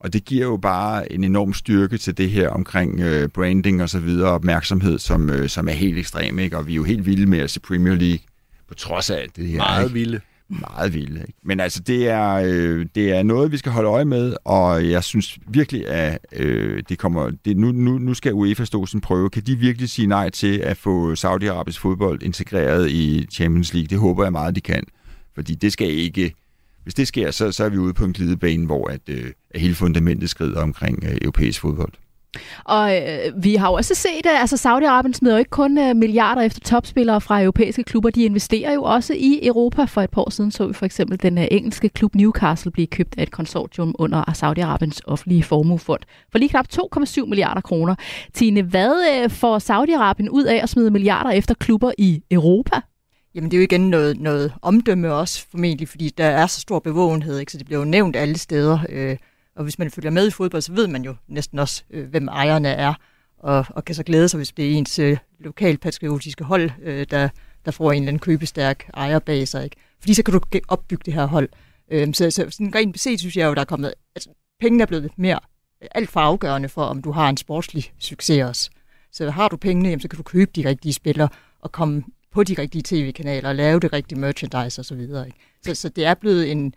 Og 0.00 0.12
det 0.12 0.24
giver 0.24 0.46
jo 0.46 0.56
bare 0.56 1.12
en 1.12 1.24
enorm 1.24 1.54
styrke 1.54 1.98
til 1.98 2.18
det 2.18 2.30
her 2.30 2.48
omkring 2.48 3.00
øh, 3.00 3.28
branding 3.28 3.82
og 3.82 3.88
så 3.88 3.98
videre, 3.98 4.30
opmærksomhed, 4.30 4.98
som, 4.98 5.30
øh, 5.30 5.48
som 5.48 5.68
er 5.68 5.72
helt 5.72 5.98
ekstrem, 5.98 6.38
ikke? 6.38 6.58
Og 6.58 6.66
vi 6.66 6.72
er 6.72 6.76
jo 6.76 6.84
helt 6.84 7.06
vilde 7.06 7.26
med 7.26 7.38
at 7.38 7.50
se 7.50 7.60
Premier 7.60 7.94
League, 7.94 8.18
på 8.68 8.74
trods 8.74 9.10
af 9.10 9.16
alt 9.16 9.36
det 9.36 9.46
her. 9.48 9.58
Meget 9.58 9.84
ikke? 9.84 9.94
vilde 9.94 10.20
meget 10.50 10.94
vilde. 10.94 11.20
Ikke? 11.20 11.32
Men 11.42 11.60
altså, 11.60 11.80
det 11.80 12.08
er, 12.08 12.32
øh, 12.32 12.86
det 12.94 13.12
er 13.12 13.22
noget, 13.22 13.52
vi 13.52 13.56
skal 13.56 13.72
holde 13.72 13.88
øje 13.88 14.04
med, 14.04 14.34
og 14.44 14.90
jeg 14.90 15.04
synes 15.04 15.38
virkelig, 15.48 15.88
at 15.88 16.18
øh, 16.32 16.82
det 16.88 16.98
kommer, 16.98 17.30
det, 17.44 17.56
nu, 17.56 17.72
nu, 17.72 17.98
nu 17.98 18.14
skal 18.14 18.32
UEFA 18.32 18.64
stå 18.64 18.86
sin 18.86 19.00
prøve. 19.00 19.30
Kan 19.30 19.42
de 19.42 19.56
virkelig 19.56 19.88
sige 19.88 20.06
nej 20.06 20.30
til 20.30 20.58
at 20.58 20.76
få 20.76 21.14
Saudi-Arabisk 21.14 21.80
fodbold 21.80 22.22
integreret 22.22 22.90
i 22.90 23.26
Champions 23.32 23.74
League? 23.74 23.88
Det 23.88 23.98
håber 23.98 24.22
jeg 24.22 24.32
meget, 24.32 24.56
de 24.56 24.60
kan. 24.60 24.84
Fordi 25.34 25.54
det 25.54 25.72
skal 25.72 25.88
ikke 25.90 26.34
hvis 26.82 26.94
det 26.94 27.08
sker, 27.08 27.30
så, 27.30 27.52
så 27.52 27.64
er 27.64 27.68
vi 27.68 27.78
ude 27.78 27.94
på 27.94 28.04
en 28.04 28.12
glidebane, 28.12 28.66
hvor 28.66 28.88
at, 28.88 29.00
øh, 29.08 29.24
at 29.50 29.60
hele 29.60 29.74
fundamentet 29.74 30.30
skrider 30.30 30.62
omkring 30.62 31.04
øh, 31.04 31.18
europæisk 31.22 31.60
fodbold. 31.60 31.92
Og 32.64 32.96
øh, 32.96 33.42
vi 33.44 33.54
har 33.54 33.68
jo 33.68 33.74
også 33.74 33.94
set, 33.94 34.26
at 34.26 34.40
altså 34.40 34.56
Saudi-Arabien 34.56 35.12
smider 35.12 35.34
jo 35.34 35.38
ikke 35.38 35.50
kun 35.50 35.78
øh, 35.78 35.96
milliarder 35.96 36.42
efter 36.42 36.60
topspillere 36.60 37.20
fra 37.20 37.42
europæiske 37.42 37.82
klubber, 37.82 38.10
de 38.10 38.24
investerer 38.24 38.72
jo 38.72 38.82
også 38.82 39.14
i 39.14 39.46
Europa. 39.46 39.84
For 39.84 40.00
et 40.00 40.10
par 40.10 40.22
år 40.22 40.30
siden 40.30 40.50
så 40.50 40.66
vi 40.66 40.72
for 40.72 40.86
eksempel 40.86 41.22
den 41.22 41.38
øh, 41.38 41.46
engelske 41.50 41.88
klub 41.88 42.14
Newcastle 42.14 42.72
blive 42.72 42.86
købt 42.86 43.14
af 43.18 43.22
et 43.22 43.30
konsortium 43.30 43.94
under 43.98 44.22
Saudi-Arabiens 44.22 45.00
offentlige 45.04 45.42
formuefond 45.42 46.00
for 46.32 46.38
lige 46.38 46.48
knap 46.48 46.66
2,7 46.74 47.26
milliarder 47.26 47.60
kroner. 47.60 47.94
Tine, 48.34 48.62
hvad 48.62 49.22
øh, 49.24 49.30
får 49.30 49.58
Saudi-Arabien 49.58 50.28
ud 50.28 50.44
af 50.44 50.60
at 50.62 50.68
smide 50.68 50.90
milliarder 50.90 51.30
efter 51.30 51.54
klubber 51.54 51.92
i 51.98 52.22
Europa? 52.30 52.80
Jamen 53.34 53.50
det 53.50 53.56
er 53.56 53.60
jo 53.60 53.64
igen 53.64 53.90
noget, 53.90 54.20
noget 54.20 54.52
omdømme 54.62 55.14
også 55.14 55.46
formentlig, 55.50 55.88
fordi 55.88 56.08
der 56.08 56.24
er 56.24 56.46
så 56.46 56.60
stor 56.60 56.78
bevågenhed, 56.78 57.38
ikke? 57.38 57.52
så 57.52 57.58
det 57.58 57.66
bliver 57.66 57.78
jo 57.78 57.84
nævnt 57.84 58.16
alle 58.16 58.38
steder. 58.38 58.78
Øh, 58.88 59.16
og 59.56 59.62
hvis 59.62 59.78
man 59.78 59.90
følger 59.90 60.10
med 60.10 60.28
i 60.28 60.30
fodbold, 60.30 60.62
så 60.62 60.72
ved 60.72 60.86
man 60.86 61.02
jo 61.02 61.14
næsten 61.28 61.58
også, 61.58 61.82
øh, 61.90 62.08
hvem 62.08 62.28
ejerne 62.28 62.68
er, 62.68 62.94
og, 63.38 63.66
og 63.70 63.84
kan 63.84 63.94
så 63.94 64.02
glæde 64.02 64.28
sig, 64.28 64.38
hvis 64.38 64.52
det 64.52 64.66
er 64.66 64.70
ens 64.70 64.98
øh, 64.98 65.16
lokalpatriotiske 65.38 66.44
hold, 66.44 66.70
øh, 66.82 67.06
der, 67.10 67.28
der 67.64 67.70
får 67.70 67.92
en 67.92 68.02
eller 68.02 68.08
anden 68.08 68.20
købestærk 68.20 68.90
ejer 68.94 69.18
bag 69.18 69.48
sig. 69.48 69.64
Ikke? 69.64 69.76
Fordi 70.00 70.14
så 70.14 70.22
kan 70.22 70.34
du 70.34 70.40
opbygge 70.68 71.02
det 71.04 71.14
her 71.14 71.26
hold. 71.26 71.48
Øh, 71.90 72.14
så, 72.14 72.30
så 72.30 72.46
sådan 72.50 72.74
rent 72.74 72.92
beset 72.92 73.20
synes 73.20 73.36
jeg 73.36 73.46
jo, 73.46 73.54
der 73.54 73.60
er 73.60 73.64
kommet... 73.64 73.94
Altså, 74.14 74.30
pengene 74.60 74.82
er 74.82 74.86
blevet 74.86 75.10
mere 75.16 75.40
alt 75.90 76.10
for 76.10 76.20
afgørende 76.20 76.68
for, 76.68 76.82
om 76.82 77.02
du 77.02 77.10
har 77.10 77.28
en 77.28 77.36
sportslig 77.36 77.92
succes 77.98 78.42
også. 78.42 78.70
Så 79.12 79.30
har 79.30 79.48
du 79.48 79.56
pengene, 79.56 79.88
jamen, 79.88 80.00
så 80.00 80.08
kan 80.08 80.16
du 80.16 80.22
købe 80.22 80.50
de 80.56 80.68
rigtige 80.68 80.92
spillere 80.92 81.28
og 81.60 81.72
komme 81.72 82.02
på 82.32 82.44
de 82.44 82.54
rigtige 82.58 82.82
tv-kanaler 82.84 83.48
og 83.48 83.54
lave 83.54 83.80
det 83.80 83.92
rigtige 83.92 84.18
merchandise 84.18 84.80
osv. 84.80 85.06
Så, 85.08 85.24
så, 85.64 85.74
så 85.74 85.88
det 85.88 86.06
er 86.06 86.14
blevet 86.14 86.50
en, 86.50 86.74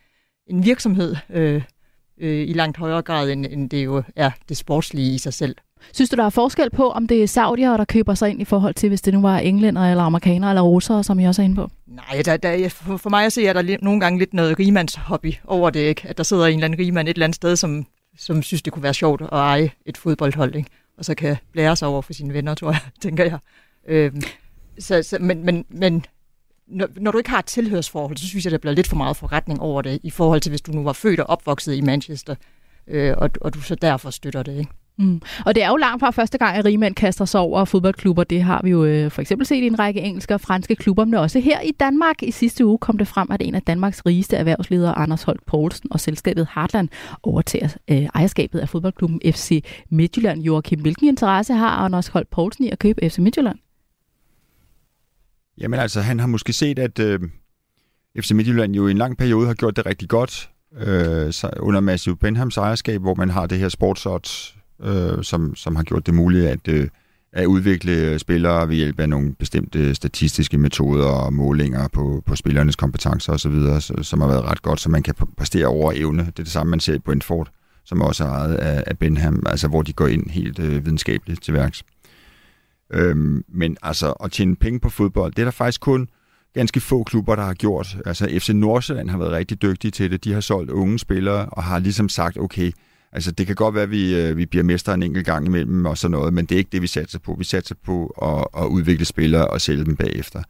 en 0.47 0.66
virksomhed, 0.66 1.16
øh, 1.30 1.62
øh, 2.18 2.49
i 2.49 2.54
langt 2.54 2.78
højere 2.78 3.01
grad, 3.01 3.30
end, 3.30 3.45
end 3.49 3.70
det 3.70 3.86
jo 3.86 4.04
er 4.16 4.32
det 4.49 4.58
sportslige 4.58 5.14
i 5.16 5.18
sig 5.18 5.34
selv. 5.34 5.56
Synes 5.93 6.10
du, 6.10 6.16
der 6.16 6.24
er 6.24 6.30
forskel 6.30 6.70
på, 6.70 6.89
om 6.89 7.08
det 7.08 7.24
er 7.24 7.28
saudier, 7.28 7.78
der 7.78 7.86
køber 7.86 8.14
sig 8.14 8.30
ind 8.30 8.41
i 8.41 8.45
forhold 8.45 8.74
til, 8.74 8.89
hvis 8.89 9.01
det 9.01 9.14
nu 9.14 9.22
var 9.22 9.38
englænder 9.38 9.82
eller 9.82 10.04
amerikanere 10.04 10.51
eller 10.51 10.62
russere, 10.62 11.04
som 11.04 11.20
I 11.20 11.26
også 11.26 11.41
er 11.41 11.43
inde 11.43 11.56
på? 11.56 11.70
Nej, 11.88 12.22
der, 12.26 12.38
der, 12.38 12.70
for, 12.70 12.97
for 12.97 13.10
mig 13.10 13.26
at 13.26 13.34
se, 13.34 13.47
er 13.47 13.54
der 13.54 13.78
nogle 13.82 13.99
gange 13.99 14.20
lidt 14.20 14.34
noget 14.34 14.60
rimands 14.60 14.95
hobby 14.95 15.34
over 15.45 15.70
det, 15.70 15.80
ikke? 15.80 16.01
At 16.08 16.18
der 16.18 16.24
sidder 16.24 16.45
en 16.45 16.54
eller 16.54 16.66
anden 16.66 16.80
rigmand 16.80 17.08
et 17.08 17.14
eller 17.14 17.26
andet 17.26 17.36
sted, 17.36 17.56
som, 17.56 17.86
som 18.18 18.43
synes, 18.43 18.62
det 18.62 18.74
kunne 18.74 18.84
være 18.84 18.93
sjovt 18.93 19.22
at 19.22 19.30
eje 19.32 19.72
et 19.86 19.97
fodboldhold, 19.97 20.56
ikke? 20.56 20.70
Og 20.97 21.06
så 21.06 21.16
kan 21.16 21.38
blære 21.51 21.76
sig 21.76 21.88
over 21.88 22.01
for 22.01 22.14
sine 22.14 22.34
venner, 22.34 22.56
tror 22.56 22.72
jeg, 22.72 22.80
tænker 23.01 23.24
jeg. 23.24 23.38
Øhm, 23.88 24.22
så, 24.80 25.03
så, 25.03 25.17
men, 25.21 25.45
men, 25.45 25.65
men 25.69 26.05
når, 26.67 26.88
når 26.95 27.11
du 27.11 27.17
ikke 27.17 27.30
har 27.30 27.39
et 27.39 27.45
tilhørsforhold, 27.45 28.17
så 28.17 28.28
synes 28.28 28.45
jeg, 28.45 28.51
der 28.51 28.57
bliver 28.57 28.74
lidt 28.74 28.88
for 28.88 28.95
meget 28.95 29.17
forretning 29.17 29.61
over 29.61 29.82
det, 29.82 29.99
i 30.03 30.09
forhold 30.09 30.41
til 30.41 30.49
hvis 30.49 30.61
du 30.61 30.71
nu 30.71 30.84
var 30.84 30.93
født 30.93 31.19
og 31.19 31.30
opvokset 31.30 31.76
i 31.76 31.82
Manchester, 31.82 32.36
øh, 32.88 33.13
og, 33.17 33.30
og 33.41 33.53
du 33.53 33.61
så 33.61 33.76
derfor 33.76 34.09
støtter 34.09 34.43
det. 34.43 34.57
Ikke? 34.57 34.71
Mm. 34.97 35.21
Og 35.45 35.55
det 35.55 35.63
er 35.63 35.69
jo 35.69 35.76
langt 35.76 35.99
fra 35.99 36.11
første 36.11 36.38
gang, 36.38 36.57
at 36.57 36.65
rigmænd 36.65 36.95
kaster 36.95 37.26
sig 37.26 37.39
over 37.39 37.65
fodboldklubber. 37.65 38.24
Det 38.24 38.43
har 38.43 38.61
vi 38.63 38.69
jo 38.69 38.86
øh, 38.86 39.11
for 39.11 39.21
eksempel 39.21 39.47
set 39.47 39.63
i 39.63 39.67
en 39.67 39.80
række 39.80 40.01
engelske 40.01 40.34
og 40.34 40.41
franske 40.41 40.76
klubber, 40.76 41.05
men 41.05 41.13
også 41.13 41.39
her 41.39 41.61
i 41.61 41.71
Danmark. 41.71 42.24
I 42.24 42.32
sidste 42.32 42.65
uge 42.65 42.78
kom 42.78 42.97
det 42.97 43.07
frem, 43.07 43.28
at 43.32 43.41
en 43.41 43.55
af 43.55 43.61
Danmarks 43.61 44.05
rigeste 44.05 44.38
erhvervsledere, 44.38 44.97
Anders 44.97 45.24
Holt 45.24 45.45
Poulsen 45.45 45.91
og 45.91 45.99
selskabet 45.99 46.47
Hartland 46.49 46.89
overtager 47.24 47.69
øh, 47.91 48.07
ejerskabet 48.15 48.59
af 48.59 48.69
fodboldklubben 48.69 49.21
FC 49.26 49.63
Midtjylland. 49.89 50.41
Joachim, 50.41 50.82
hvilken 50.82 51.07
interesse 51.07 51.53
har 51.53 51.69
Anders 51.69 52.07
Holt 52.07 52.30
Poulsen 52.30 52.65
i 52.65 52.69
at 52.69 52.80
købe 52.80 53.09
FC 53.09 53.17
Midtjylland? 53.17 53.57
Jamen 55.58 55.80
altså, 55.80 56.01
han 56.01 56.20
har 56.20 56.28
måske 56.28 56.54
set, 56.54 56.80
at 56.80 56.99
øh, 56.99 57.20
FC 58.20 58.32
Midtjylland 58.32 58.76
jo 58.76 58.88
i 58.88 58.91
en 58.91 58.97
lang 58.97 59.18
periode 59.18 59.47
har 59.47 59.54
gjort 59.54 59.76
det 59.76 59.86
rigtig 59.86 60.10
godt 60.10 60.49
øh, 60.78 61.34
under 61.60 61.80
Matthew 61.80 62.16
Benhams 62.16 62.58
ejerskab, 62.58 63.01
hvor 63.01 63.16
man 63.16 63.30
har 63.30 63.45
det 63.45 63.60
her 63.60 63.70
sportsodds, 63.70 64.56
øh, 64.84 65.24
som, 65.24 65.56
som 65.56 65.76
har 65.76 65.84
gjort 65.84 66.06
det 66.06 66.14
muligt 66.14 66.45
at, 66.45 66.68
øh, 66.68 66.88
at 67.34 67.45
udvikle 67.45 68.20
spillere 68.20 68.70
ved 68.70 68.76
hjælp 68.76 68.99
af 68.99 69.10
nogle 69.10 69.36
bestemte 69.36 69.95
statistiske 69.95 70.58
metoder 70.58 71.06
og 71.06 71.34
målinger 71.34 71.88
på, 71.88 72.24
på 72.26 72.36
spillernes 72.36 72.76
kompetencer 72.76 73.34
osv., 73.34 73.82
som 74.04 74.22
har 74.22 74.28
været 74.28 74.43
ret 74.43 74.62
godt, 74.62 74.80
så 74.80 74.89
man 74.89 75.04
kan 75.04 75.14
præstere 75.38 75.66
over 75.66 75.91
evne. 75.95 76.20
Det 76.20 76.39
er 76.39 76.43
det 76.43 76.51
samme, 76.51 76.70
man 76.70 76.80
ser 76.80 76.93
i 76.93 76.99
Brentford, 76.99 77.51
som 77.86 78.01
også 78.01 78.24
er 78.24 78.28
ejet 78.28 78.56
af, 78.56 78.84
af 78.88 78.97
Benham, 78.97 79.43
altså 79.45 79.68
hvor 79.68 79.82
de 79.82 79.93
går 79.93 80.08
ind 80.08 80.30
helt 80.30 80.60
øh, 80.60 80.86
videnskabeligt 80.86 81.43
til 81.43 81.54
værks. 81.54 81.84
Øhm, 82.93 83.43
men 83.47 83.77
altså 83.81 84.11
at 84.11 84.31
tjene 84.31 84.55
penge 84.55 84.79
på 84.79 84.89
fodbold, 84.89 85.33
det 85.33 85.41
er 85.41 85.45
der 85.45 85.51
faktisk 85.51 85.81
kun 85.81 86.07
ganske 86.53 86.79
få 86.79 87.03
klubber, 87.03 87.35
der 87.35 87.43
har 87.43 87.53
gjort. 87.53 87.97
Altså 88.05 88.29
FC 88.39 88.49
Nordsjælland 88.49 89.09
har 89.09 89.17
været 89.17 89.31
rigtig 89.31 89.61
dygtige 89.61 89.91
til 89.91 90.11
det. 90.11 90.23
De 90.23 90.33
har 90.33 90.41
solgt 90.41 90.71
unge 90.71 90.99
spillere 90.99 91.45
og 91.45 91.63
har 91.63 91.79
ligesom 91.79 92.09
sagt, 92.09 92.37
okay, 92.37 92.71
altså 93.11 93.31
det 93.31 93.47
kan 93.47 93.55
godt 93.55 93.75
være, 93.75 93.83
at 93.83 93.91
vi, 93.91 94.15
øh, 94.15 94.37
vi 94.37 94.45
bliver 94.45 94.63
mestre 94.63 94.93
en 94.93 95.03
enkelt 95.03 95.25
gang 95.25 95.45
imellem 95.45 95.85
og 95.85 95.97
sådan 95.97 96.11
noget, 96.11 96.33
men 96.33 96.45
det 96.45 96.55
er 96.55 96.59
ikke 96.59 96.69
det, 96.71 96.81
vi 96.81 96.87
satser 96.87 97.19
på. 97.19 97.35
Vi 97.39 97.43
satser 97.43 97.75
på 97.85 98.05
at, 98.21 98.63
at 98.63 98.67
udvikle 98.67 99.05
spillere 99.05 99.47
og 99.47 99.61
sælge 99.61 99.85
dem 99.85 99.95
bagefter. 99.95 100.43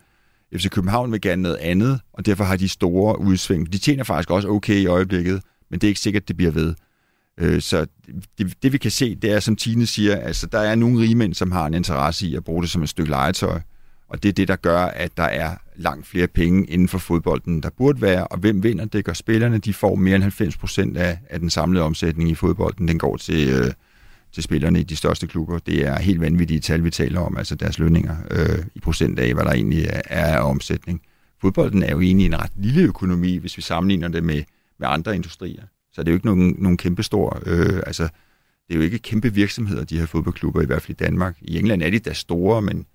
FC 0.55 0.69
København 0.69 1.11
vil 1.11 1.21
gerne 1.21 1.41
noget 1.41 1.57
andet, 1.57 1.99
og 2.13 2.25
derfor 2.25 2.43
har 2.43 2.55
de 2.55 2.69
store 2.69 3.19
udsving. 3.19 3.73
De 3.73 3.77
tjener 3.77 4.03
faktisk 4.03 4.31
også 4.31 4.47
okay 4.47 4.75
i 4.75 4.85
øjeblikket, 4.85 5.41
men 5.71 5.79
det 5.79 5.87
er 5.87 5.89
ikke 5.89 6.01
sikkert, 6.01 6.23
at 6.23 6.27
det 6.27 6.37
bliver 6.37 6.51
ved. 6.51 6.75
Øh, 7.39 7.61
så 7.61 7.85
det, 8.37 8.63
det 8.63 8.73
vi 8.73 8.77
kan 8.77 8.91
se, 8.91 9.15
det 9.15 9.31
er, 9.31 9.39
som 9.39 9.55
Tine 9.55 9.85
siger, 9.85 10.15
altså 10.15 10.47
der 10.47 10.59
er 10.59 10.75
nogle 10.75 10.99
rigmænd, 10.99 11.33
som 11.33 11.51
har 11.51 11.65
en 11.65 11.73
interesse 11.73 12.27
i 12.27 12.35
at 12.35 12.43
bruge 12.43 12.61
det 12.61 12.69
som 12.69 12.83
et 12.83 12.89
stykke 12.89 13.11
legetøj, 13.11 13.59
og 14.13 14.23
det 14.23 14.29
er 14.29 14.33
det, 14.33 14.47
der 14.47 14.55
gør, 14.55 14.79
at 14.79 15.17
der 15.17 15.23
er 15.23 15.55
langt 15.75 16.07
flere 16.07 16.27
penge 16.27 16.65
inden 16.65 16.87
for 16.87 16.97
fodbolden, 16.97 17.63
der 17.63 17.69
burde 17.77 18.01
være. 18.01 18.27
Og 18.27 18.37
hvem 18.37 18.63
vinder? 18.63 18.85
Det 18.85 19.05
gør 19.05 19.13
spillerne. 19.13 19.57
De 19.57 19.73
får 19.73 19.95
mere 19.95 20.15
end 20.15 20.23
90 20.23 20.57
procent 20.57 20.97
af, 20.97 21.19
af 21.29 21.39
den 21.39 21.49
samlede 21.49 21.83
omsætning 21.85 22.29
i 22.29 22.35
fodbolden. 22.35 22.87
Den 22.87 22.99
går 22.99 23.17
til, 23.17 23.49
øh, 23.49 23.71
til 24.31 24.43
spillerne 24.43 24.79
i 24.79 24.83
de 24.83 24.95
største 24.95 25.27
klubber. 25.27 25.59
Det 25.59 25.87
er 25.87 25.99
helt 25.99 26.21
vanvittige 26.21 26.59
tal, 26.59 26.83
vi 26.83 26.89
taler 26.89 27.19
om, 27.19 27.37
altså 27.37 27.55
deres 27.55 27.79
lønninger 27.79 28.15
øh, 28.31 28.65
i 28.75 28.79
procent 28.79 29.19
af, 29.19 29.33
hvad 29.33 29.43
der 29.45 29.51
egentlig 29.51 29.85
er, 29.85 30.01
er 30.05 30.37
af 30.37 30.49
omsætning. 30.49 31.01
Fodbolden 31.41 31.83
er 31.83 31.91
jo 31.91 32.01
egentlig 32.01 32.25
en 32.25 32.39
ret 32.39 32.51
lille 32.55 32.81
økonomi, 32.81 33.37
hvis 33.37 33.57
vi 33.57 33.61
sammenligner 33.61 34.07
det 34.07 34.23
med, 34.23 34.43
med 34.79 34.87
andre 34.87 35.15
industrier. 35.15 35.63
Så 35.93 36.01
det 36.01 36.07
er 36.07 36.11
jo 36.11 36.15
ikke 36.15 36.25
nogen, 36.25 36.55
nogen 36.59 36.77
kæmpe 36.77 37.03
stor, 37.03 37.41
øh, 37.45 37.83
altså 37.87 38.03
det 38.67 38.73
er 38.73 38.75
jo 38.75 38.81
ikke 38.81 38.99
kæmpe 38.99 39.33
virksomheder, 39.33 39.83
de 39.83 39.99
her 39.99 40.05
fodboldklubber, 40.05 40.61
i 40.61 40.65
hvert 40.65 40.81
fald 40.81 41.01
i 41.01 41.03
Danmark. 41.03 41.37
I 41.41 41.57
England 41.59 41.83
er 41.83 41.89
de 41.89 41.99
da 41.99 42.13
store, 42.13 42.61
men 42.61 42.85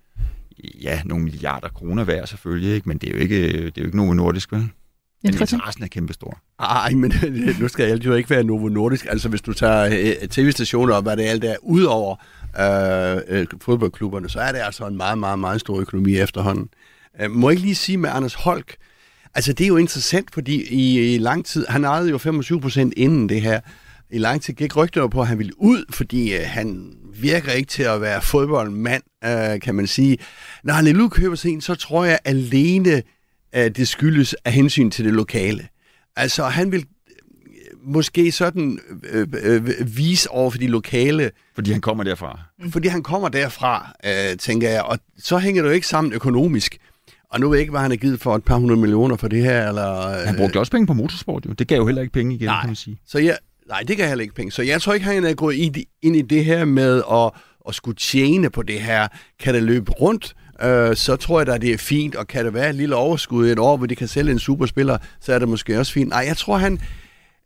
ja, 0.81 1.01
nogle 1.05 1.23
milliarder 1.23 1.69
kroner 1.69 2.03
værd 2.03 2.27
selvfølgelig, 2.27 2.75
ikke? 2.75 2.89
men 2.89 2.97
det 2.97 3.09
er 3.09 3.13
jo 3.13 3.19
ikke, 3.19 3.47
det 3.47 3.77
er 3.77 3.81
jo 3.81 3.85
ikke 3.85 3.97
Novo 3.97 4.13
Nordisk, 4.13 4.51
vel? 4.51 4.69
Men 5.23 5.33
interessen 5.33 5.83
er 5.83 5.87
kæmpestor. 5.87 6.39
Ej, 6.59 6.91
men 6.91 7.13
nu 7.59 7.67
skal 7.67 7.85
alt 7.85 8.05
jo 8.05 8.13
ikke 8.13 8.29
være 8.29 8.43
Novo 8.43 8.69
Nordisk. 8.69 9.05
Altså, 9.09 9.29
hvis 9.29 9.41
du 9.41 9.53
tager 9.53 9.85
øh, 9.85 10.27
tv-stationer 10.27 10.95
og 10.95 11.01
hvad 11.01 11.17
det 11.17 11.23
alt 11.23 11.43
er, 11.43 11.55
ud 11.61 11.83
over 11.83 12.15
øh, 12.59 13.21
øh, 13.27 13.47
fodboldklubberne, 13.61 14.29
så 14.29 14.39
er 14.39 14.51
det 14.51 14.59
altså 14.59 14.87
en 14.87 14.97
meget, 14.97 15.17
meget, 15.17 15.39
meget 15.39 15.59
stor 15.59 15.79
økonomi 15.79 16.17
efterhånden. 16.17 16.69
Øh, 17.21 17.31
må 17.31 17.49
jeg 17.49 17.53
ikke 17.53 17.65
lige 17.65 17.75
sige 17.75 17.97
med 17.97 18.09
Anders 18.13 18.33
Holk, 18.33 18.75
Altså, 19.35 19.53
det 19.53 19.63
er 19.63 19.67
jo 19.67 19.77
interessant, 19.77 20.33
fordi 20.33 20.73
i, 20.73 21.13
i 21.15 21.17
lang 21.17 21.45
tid, 21.45 21.65
han 21.69 21.85
ejede 21.85 22.09
jo 22.09 22.17
25 22.17 22.61
procent 22.61 22.93
inden 22.97 23.29
det 23.29 23.41
her. 23.41 23.59
I 24.11 24.17
lang 24.17 24.41
tid 24.41 24.53
gik 24.53 24.77
rygter 24.77 25.07
på, 25.07 25.21
at 25.21 25.27
han 25.27 25.37
ville 25.37 25.61
ud, 25.61 25.85
fordi 25.89 26.35
øh, 26.35 26.41
han 26.45 26.93
virker 27.21 27.51
ikke 27.51 27.67
til 27.67 27.83
at 27.83 28.01
være 28.01 28.21
fodboldmand, 28.21 29.03
øh, 29.25 29.59
kan 29.61 29.75
man 29.75 29.87
sige. 29.87 30.17
Når 30.63 30.73
han 30.73 30.95
nu 30.95 31.09
køber 31.09 31.35
sig 31.35 31.63
så 31.63 31.75
tror 31.75 32.05
jeg 32.05 32.19
alene, 32.25 33.03
at 33.53 33.77
det 33.77 33.87
skyldes 33.87 34.35
af 34.45 34.51
hensyn 34.51 34.91
til 34.91 35.05
det 35.05 35.13
lokale. 35.13 35.67
Altså, 36.15 36.43
han 36.43 36.71
vil 36.71 36.79
øh, 36.79 37.93
måske 37.93 38.31
sådan 38.31 38.79
øh, 39.03 39.27
øh, 39.41 39.97
vise 39.97 40.31
over 40.31 40.51
for 40.51 40.57
de 40.57 40.67
lokale. 40.67 41.31
Fordi 41.55 41.71
han 41.71 41.81
kommer 41.81 42.03
derfra. 42.03 42.39
Fordi 42.69 42.87
han 42.87 43.03
kommer 43.03 43.29
derfra, 43.29 43.95
øh, 44.05 44.37
tænker 44.37 44.69
jeg. 44.69 44.83
Og 44.83 44.99
så 45.17 45.37
hænger 45.37 45.61
det 45.61 45.69
jo 45.69 45.73
ikke 45.73 45.87
sammen 45.87 46.13
økonomisk. 46.13 46.77
Og 47.31 47.39
nu 47.39 47.49
ved 47.49 47.57
jeg 47.57 47.61
ikke, 47.61 47.71
hvad 47.71 47.81
han 47.81 47.91
har 47.91 47.97
givet 47.97 48.21
for 48.21 48.35
et 48.35 48.43
par 48.43 48.55
hundrede 48.55 48.79
millioner 48.79 49.15
for 49.15 49.27
det 49.27 49.43
her. 49.43 49.67
Eller, 49.67 50.25
han 50.25 50.35
brugte 50.35 50.59
også 50.59 50.71
penge 50.71 50.87
på 50.87 50.93
motorsport, 50.93 51.45
jo. 51.45 51.51
Det 51.51 51.67
gav 51.67 51.77
jo 51.77 51.85
heller 51.85 52.01
ikke 52.01 52.13
penge 52.13 52.35
igen, 52.35 52.45
nej. 52.45 52.61
kan 52.61 52.69
man 52.69 52.75
sige. 52.75 52.99
Så 53.07 53.19
jeg, 53.19 53.37
nej, 53.67 53.79
det 53.87 53.97
gav 53.97 54.07
heller 54.07 54.21
ikke 54.21 54.35
penge. 54.35 54.51
Så 54.51 54.61
jeg 54.61 54.81
tror 54.81 54.93
ikke, 54.93 55.05
han 55.05 55.25
er 55.25 55.33
gået 55.33 55.55
ind 56.01 56.15
i 56.15 56.21
det 56.21 56.45
her 56.45 56.65
med 56.65 57.03
at, 57.11 57.31
at 57.67 57.75
skulle 57.75 57.95
tjene 57.95 58.49
på 58.49 58.63
det 58.63 58.79
her. 58.81 59.07
Kan 59.39 59.53
det 59.53 59.63
løbe 59.63 59.91
rundt? 59.91 60.35
Øh, 60.63 60.95
så 60.95 61.15
tror 61.15 61.41
jeg 61.41 61.49
at 61.49 61.61
det 61.61 61.73
er 61.73 61.77
fint, 61.77 62.15
og 62.15 62.27
kan 62.27 62.45
det 62.45 62.53
være 62.53 62.69
et 62.69 62.75
lille 62.75 62.95
overskud 62.95 63.47
i 63.47 63.51
et 63.51 63.59
år, 63.59 63.77
hvor 63.77 63.85
de 63.85 63.95
kan 63.95 64.07
sælge 64.07 64.31
en 64.31 64.39
superspiller, 64.39 64.97
så 65.21 65.33
er 65.33 65.39
det 65.39 65.47
måske 65.47 65.79
også 65.79 65.93
fint. 65.93 66.09
Nej, 66.09 66.23
jeg 66.27 66.37
tror, 66.37 66.57
han... 66.57 66.79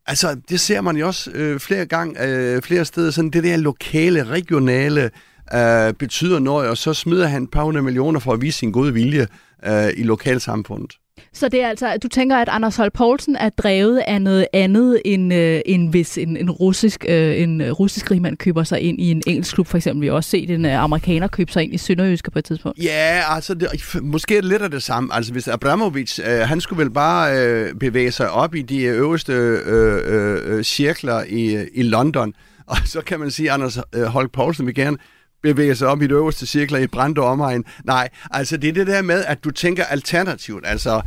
Altså, 0.06 0.38
det 0.50 0.60
ser 0.60 0.82
man 0.82 0.98
jo 0.98 1.08
også 1.08 1.32
øh, 1.32 1.60
flere 1.60 1.86
gange, 1.86 2.26
øh, 2.26 2.62
flere 2.62 2.86
steder, 2.86 3.12
sådan 3.12 3.30
det 3.30 3.44
der 3.44 3.58
lokale, 3.58 4.24
regionale, 4.24 5.12
øh, 5.56 5.94
betyder 5.94 6.40
noget, 6.40 6.70
og 6.70 6.78
så 6.78 6.94
smider 6.94 7.28
han 7.28 7.44
et 7.44 7.52
par 7.52 7.64
hundrede 7.64 7.84
millioner 7.84 8.20
for 8.20 8.34
at 8.34 8.42
vise 8.42 8.60
sin 8.60 8.72
gode 8.72 8.94
vilje 8.94 9.28
øh, 9.66 9.90
i 9.98 10.04
lokalsamfundet. 10.04 10.98
Så 11.34 11.50
det 11.50 11.62
er 11.62 11.68
altså, 11.68 11.88
at 11.88 12.04
du 12.04 12.08
tænker, 12.08 12.38
at 12.38 12.50
Anders 12.50 12.76
Holm 12.76 12.92
Poulsen 12.94 13.36
er 13.36 13.50
drevet 13.50 14.02
af 14.08 14.22
noget 14.22 14.48
andet, 14.54 15.02
end, 15.06 15.34
øh, 15.34 15.62
end 15.66 15.90
hvis 15.90 16.18
en, 16.18 16.38
en, 16.38 16.52
russisk, 16.52 17.06
øh, 17.10 17.42
en 17.42 17.72
russisk 17.72 18.12
rigmand 18.12 18.38
køber 18.38 18.64
sig 18.64 18.82
ind 18.82 19.00
i 19.00 19.12
en 19.12 19.22
engelsk 19.28 19.54
klub, 19.56 19.68
for 19.68 19.78
eksempel. 19.78 20.02
Vi 20.02 20.08
har 20.08 20.14
også 20.14 20.30
set 20.30 20.50
en 20.50 20.66
øh, 20.66 20.84
amerikaner 20.84 21.28
købe 21.28 21.52
sig 21.52 21.64
ind 21.64 21.74
i 21.74 21.78
Sønderjyske 21.78 22.32
på 22.32 22.40
et 22.40 22.46
tidspunkt. 22.46 22.84
Ja, 22.84 23.22
altså, 23.28 23.54
det, 23.54 23.68
måske 24.02 24.38
er 24.38 24.42
det 24.42 24.50
lidt 24.50 24.62
af 24.62 24.72
det 24.72 24.84
samme. 24.84 25.16
Altså, 25.16 25.32
hvis 25.32 25.48
Abramovic, 25.48 26.20
øh, 26.20 26.40
han 26.40 26.62
skulle 26.62 26.84
vel 26.84 26.92
bare 26.92 27.46
øh, 27.46 27.76
bevæge 27.76 28.12
sig 28.12 28.32
op 28.32 28.56
i 28.56 28.62
de 28.62 28.84
øverste 28.84 29.34
øh, 29.34 30.00
øh, 30.06 30.40
øh 30.46 30.64
cirkler 30.64 31.24
i, 31.30 31.66
i 31.74 31.84
London, 31.84 32.34
og 32.68 32.78
så 32.86 33.02
kan 33.02 33.20
man 33.20 33.32
sige, 33.32 33.50
at 33.50 33.54
Anders 33.54 33.78
øh, 33.96 34.04
Holk 34.04 34.32
Poulsen 34.32 34.66
vil 34.66 34.76
gerne 34.76 34.98
bevæge 35.44 35.76
sig 35.76 35.88
op 35.88 36.02
i 36.02 36.08
det 36.08 36.12
øverste 36.12 36.46
cirkler 36.46 36.80
i 36.80 36.88
Brande 36.88 37.22
omegn. 37.22 37.64
Nej, 37.84 38.10
altså 38.32 38.58
det 38.58 38.70
er 38.70 38.74
det 38.74 38.88
der 38.88 39.02
med, 39.02 39.26
at 39.26 39.44
du 39.44 39.52
tænker 39.52 39.86
alternativt. 39.86 40.68
Altså, 40.68 41.02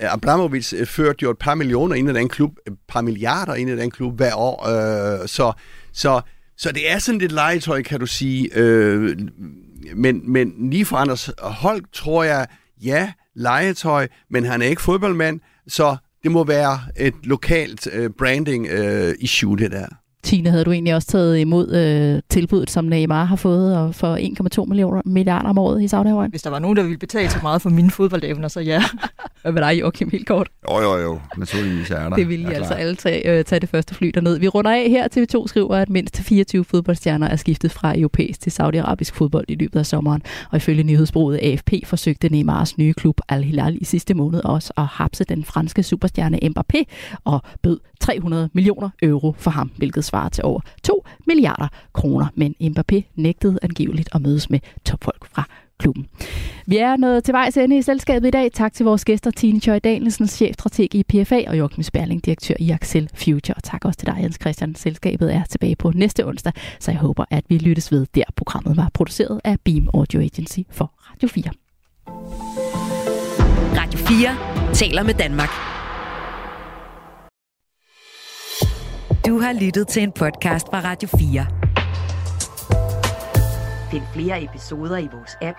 eh, 0.00 0.12
Abramovic 0.12 0.72
eh, 0.72 0.86
førte 0.86 1.22
jo 1.22 1.30
et 1.30 1.38
par 1.38 1.54
millioner 1.54 1.94
ind 1.94 2.10
i 2.10 2.14
den 2.14 2.28
klub, 2.28 2.50
et 2.66 2.72
par 2.88 3.00
milliarder 3.00 3.54
ind 3.54 3.70
i 3.70 3.76
den 3.76 3.90
klub 3.90 4.16
hver 4.16 4.34
år. 4.34 4.68
Øh, 4.68 5.28
så, 5.28 5.52
så, 5.92 6.20
så 6.56 6.72
det 6.72 6.90
er 6.90 6.98
sådan 6.98 7.18
lidt 7.18 7.32
legetøj, 7.32 7.82
kan 7.82 8.00
du 8.00 8.06
sige. 8.06 8.48
Øh, 8.54 9.18
men, 9.96 10.32
men 10.32 10.70
lige 10.70 10.84
for 10.84 10.96
Anders 10.96 11.30
Holk 11.38 11.84
tror 11.92 12.24
jeg, 12.24 12.46
ja, 12.82 13.12
legetøj, 13.36 14.08
men 14.30 14.44
han 14.44 14.62
er 14.62 14.66
ikke 14.66 14.82
fodboldmand, 14.82 15.40
så 15.68 15.96
det 16.22 16.30
må 16.30 16.44
være 16.44 16.80
et 16.96 17.14
lokalt 17.22 17.88
øh, 17.92 18.10
branding 18.18 18.66
øh, 18.66 19.14
issue, 19.20 19.58
det 19.58 19.70
der. 19.70 19.86
Tine, 20.22 20.50
havde 20.50 20.64
du 20.64 20.72
egentlig 20.72 20.94
også 20.94 21.08
taget 21.08 21.38
imod 21.38 21.74
øh, 21.74 22.22
tilbuddet, 22.28 22.70
som 22.70 22.84
Neymar 22.84 23.24
har 23.24 23.36
fået 23.36 23.76
og 23.78 23.94
for 23.94 24.16
1,2 24.62 24.64
millioner 24.64 25.02
milliarder 25.04 25.48
om 25.48 25.58
året 25.58 25.82
i 25.82 25.88
saudi 25.88 26.10
Hvis 26.30 26.42
der 26.42 26.50
var 26.50 26.58
nogen, 26.58 26.76
der 26.76 26.82
ville 26.82 26.98
betale 26.98 27.30
så 27.30 27.38
meget 27.42 27.62
for 27.62 27.70
mine 27.70 27.90
fodboldevner, 27.90 28.48
så 28.48 28.60
ja. 28.60 28.82
Hvad 29.42 29.52
med 29.52 29.62
dig, 29.62 29.80
Joachim, 29.80 30.10
helt 30.10 30.26
kort? 30.26 30.48
Jo, 30.70 30.80
jo, 30.80 30.96
jo. 30.96 31.20
Naturligvis 31.36 31.90
er 31.90 32.08
der. 32.08 32.16
Det 32.16 32.28
ville 32.28 32.50
I 32.50 32.54
altså 32.54 32.74
alle 32.74 32.94
tre 32.94 33.22
øh, 33.24 33.44
tage 33.44 33.60
det 33.60 33.68
første 33.68 33.94
fly 33.94 34.10
derned. 34.14 34.38
Vi 34.38 34.48
runder 34.48 34.70
af 34.70 34.90
her. 34.90 35.08
TV2 35.16 35.46
skriver, 35.46 35.76
at 35.76 35.90
mindst 35.90 36.20
24 36.20 36.64
fodboldstjerner 36.64 37.28
er 37.28 37.36
skiftet 37.36 37.72
fra 37.72 37.98
europæisk 37.98 38.40
til 38.40 38.52
saudiarabisk 38.52 39.14
fodbold 39.14 39.44
i 39.48 39.54
løbet 39.54 39.78
af 39.78 39.86
sommeren. 39.86 40.22
Og 40.50 40.56
ifølge 40.56 40.82
nyhedsbruget 40.82 41.38
AFP 41.42 41.72
forsøgte 41.84 42.28
Neymars 42.28 42.78
nye 42.78 42.92
klub 42.92 43.20
Al-Hilal 43.28 43.78
i 43.80 43.84
sidste 43.84 44.14
måned 44.14 44.44
også 44.44 44.72
at 44.76 44.86
hapse 44.86 45.24
den 45.24 45.44
franske 45.44 45.82
superstjerne 45.82 46.38
Mbappé 46.42 46.82
og 47.24 47.42
bød 47.62 47.80
300 48.00 48.50
millioner 48.52 48.90
euro 49.02 49.34
for 49.38 49.50
ham, 49.50 49.70
hvilket 49.76 50.04
svarer 50.04 50.28
til 50.28 50.44
over 50.44 50.60
2 50.82 51.04
milliarder 51.26 51.68
kroner. 51.92 52.26
Men 52.34 52.54
Mbappé 52.62 53.02
nægtede 53.14 53.58
angiveligt 53.62 54.08
at 54.12 54.22
mødes 54.22 54.50
med 54.50 54.60
topfolk 54.84 55.26
fra 55.32 55.44
klubben. 55.80 56.06
Vi 56.66 56.76
er 56.76 56.96
nået 56.96 57.24
til 57.24 57.32
vejs 57.32 57.56
ende 57.56 57.78
i 57.78 57.82
selskabet 57.82 58.28
i 58.28 58.30
dag. 58.30 58.52
Tak 58.52 58.72
til 58.72 58.84
vores 58.84 59.04
gæster, 59.04 59.30
Tine 59.30 59.60
Choi 59.60 59.78
Danielsen, 59.78 60.26
chefstrateg 60.28 60.94
i 60.94 61.02
PFA, 61.02 61.44
og 61.46 61.58
Joachim 61.58 61.82
Sperling, 61.82 62.24
direktør 62.24 62.54
i 62.58 62.70
Axel 62.70 63.10
Future. 63.14 63.54
Og 63.56 63.62
tak 63.62 63.84
også 63.84 63.98
til 63.98 64.06
dig, 64.06 64.16
Jens 64.22 64.38
Christian. 64.40 64.74
Selskabet 64.74 65.34
er 65.34 65.42
tilbage 65.44 65.76
på 65.76 65.92
næste 65.94 66.26
onsdag, 66.26 66.52
så 66.80 66.90
jeg 66.90 67.00
håber, 67.00 67.24
at 67.30 67.44
vi 67.48 67.58
lyttes 67.58 67.92
ved, 67.92 68.06
der 68.14 68.24
programmet 68.36 68.76
var 68.76 68.90
produceret 68.94 69.40
af 69.44 69.56
Beam 69.64 69.88
Audio 69.94 70.20
Agency 70.20 70.60
for 70.70 70.92
Radio 71.10 71.28
4. 71.28 71.44
Radio 73.80 73.98
4 73.98 74.74
taler 74.74 75.02
med 75.02 75.14
Danmark. 75.14 75.50
Du 79.26 79.40
har 79.40 79.52
lyttet 79.52 79.88
til 79.88 80.02
en 80.02 80.12
podcast 80.12 80.66
fra 80.66 80.80
Radio 80.80 81.08
4. 81.18 81.46
Find 83.90 84.02
flere 84.14 84.44
episoder 84.44 84.98
i 84.98 85.08
vores 85.12 85.36
app, 85.42 85.58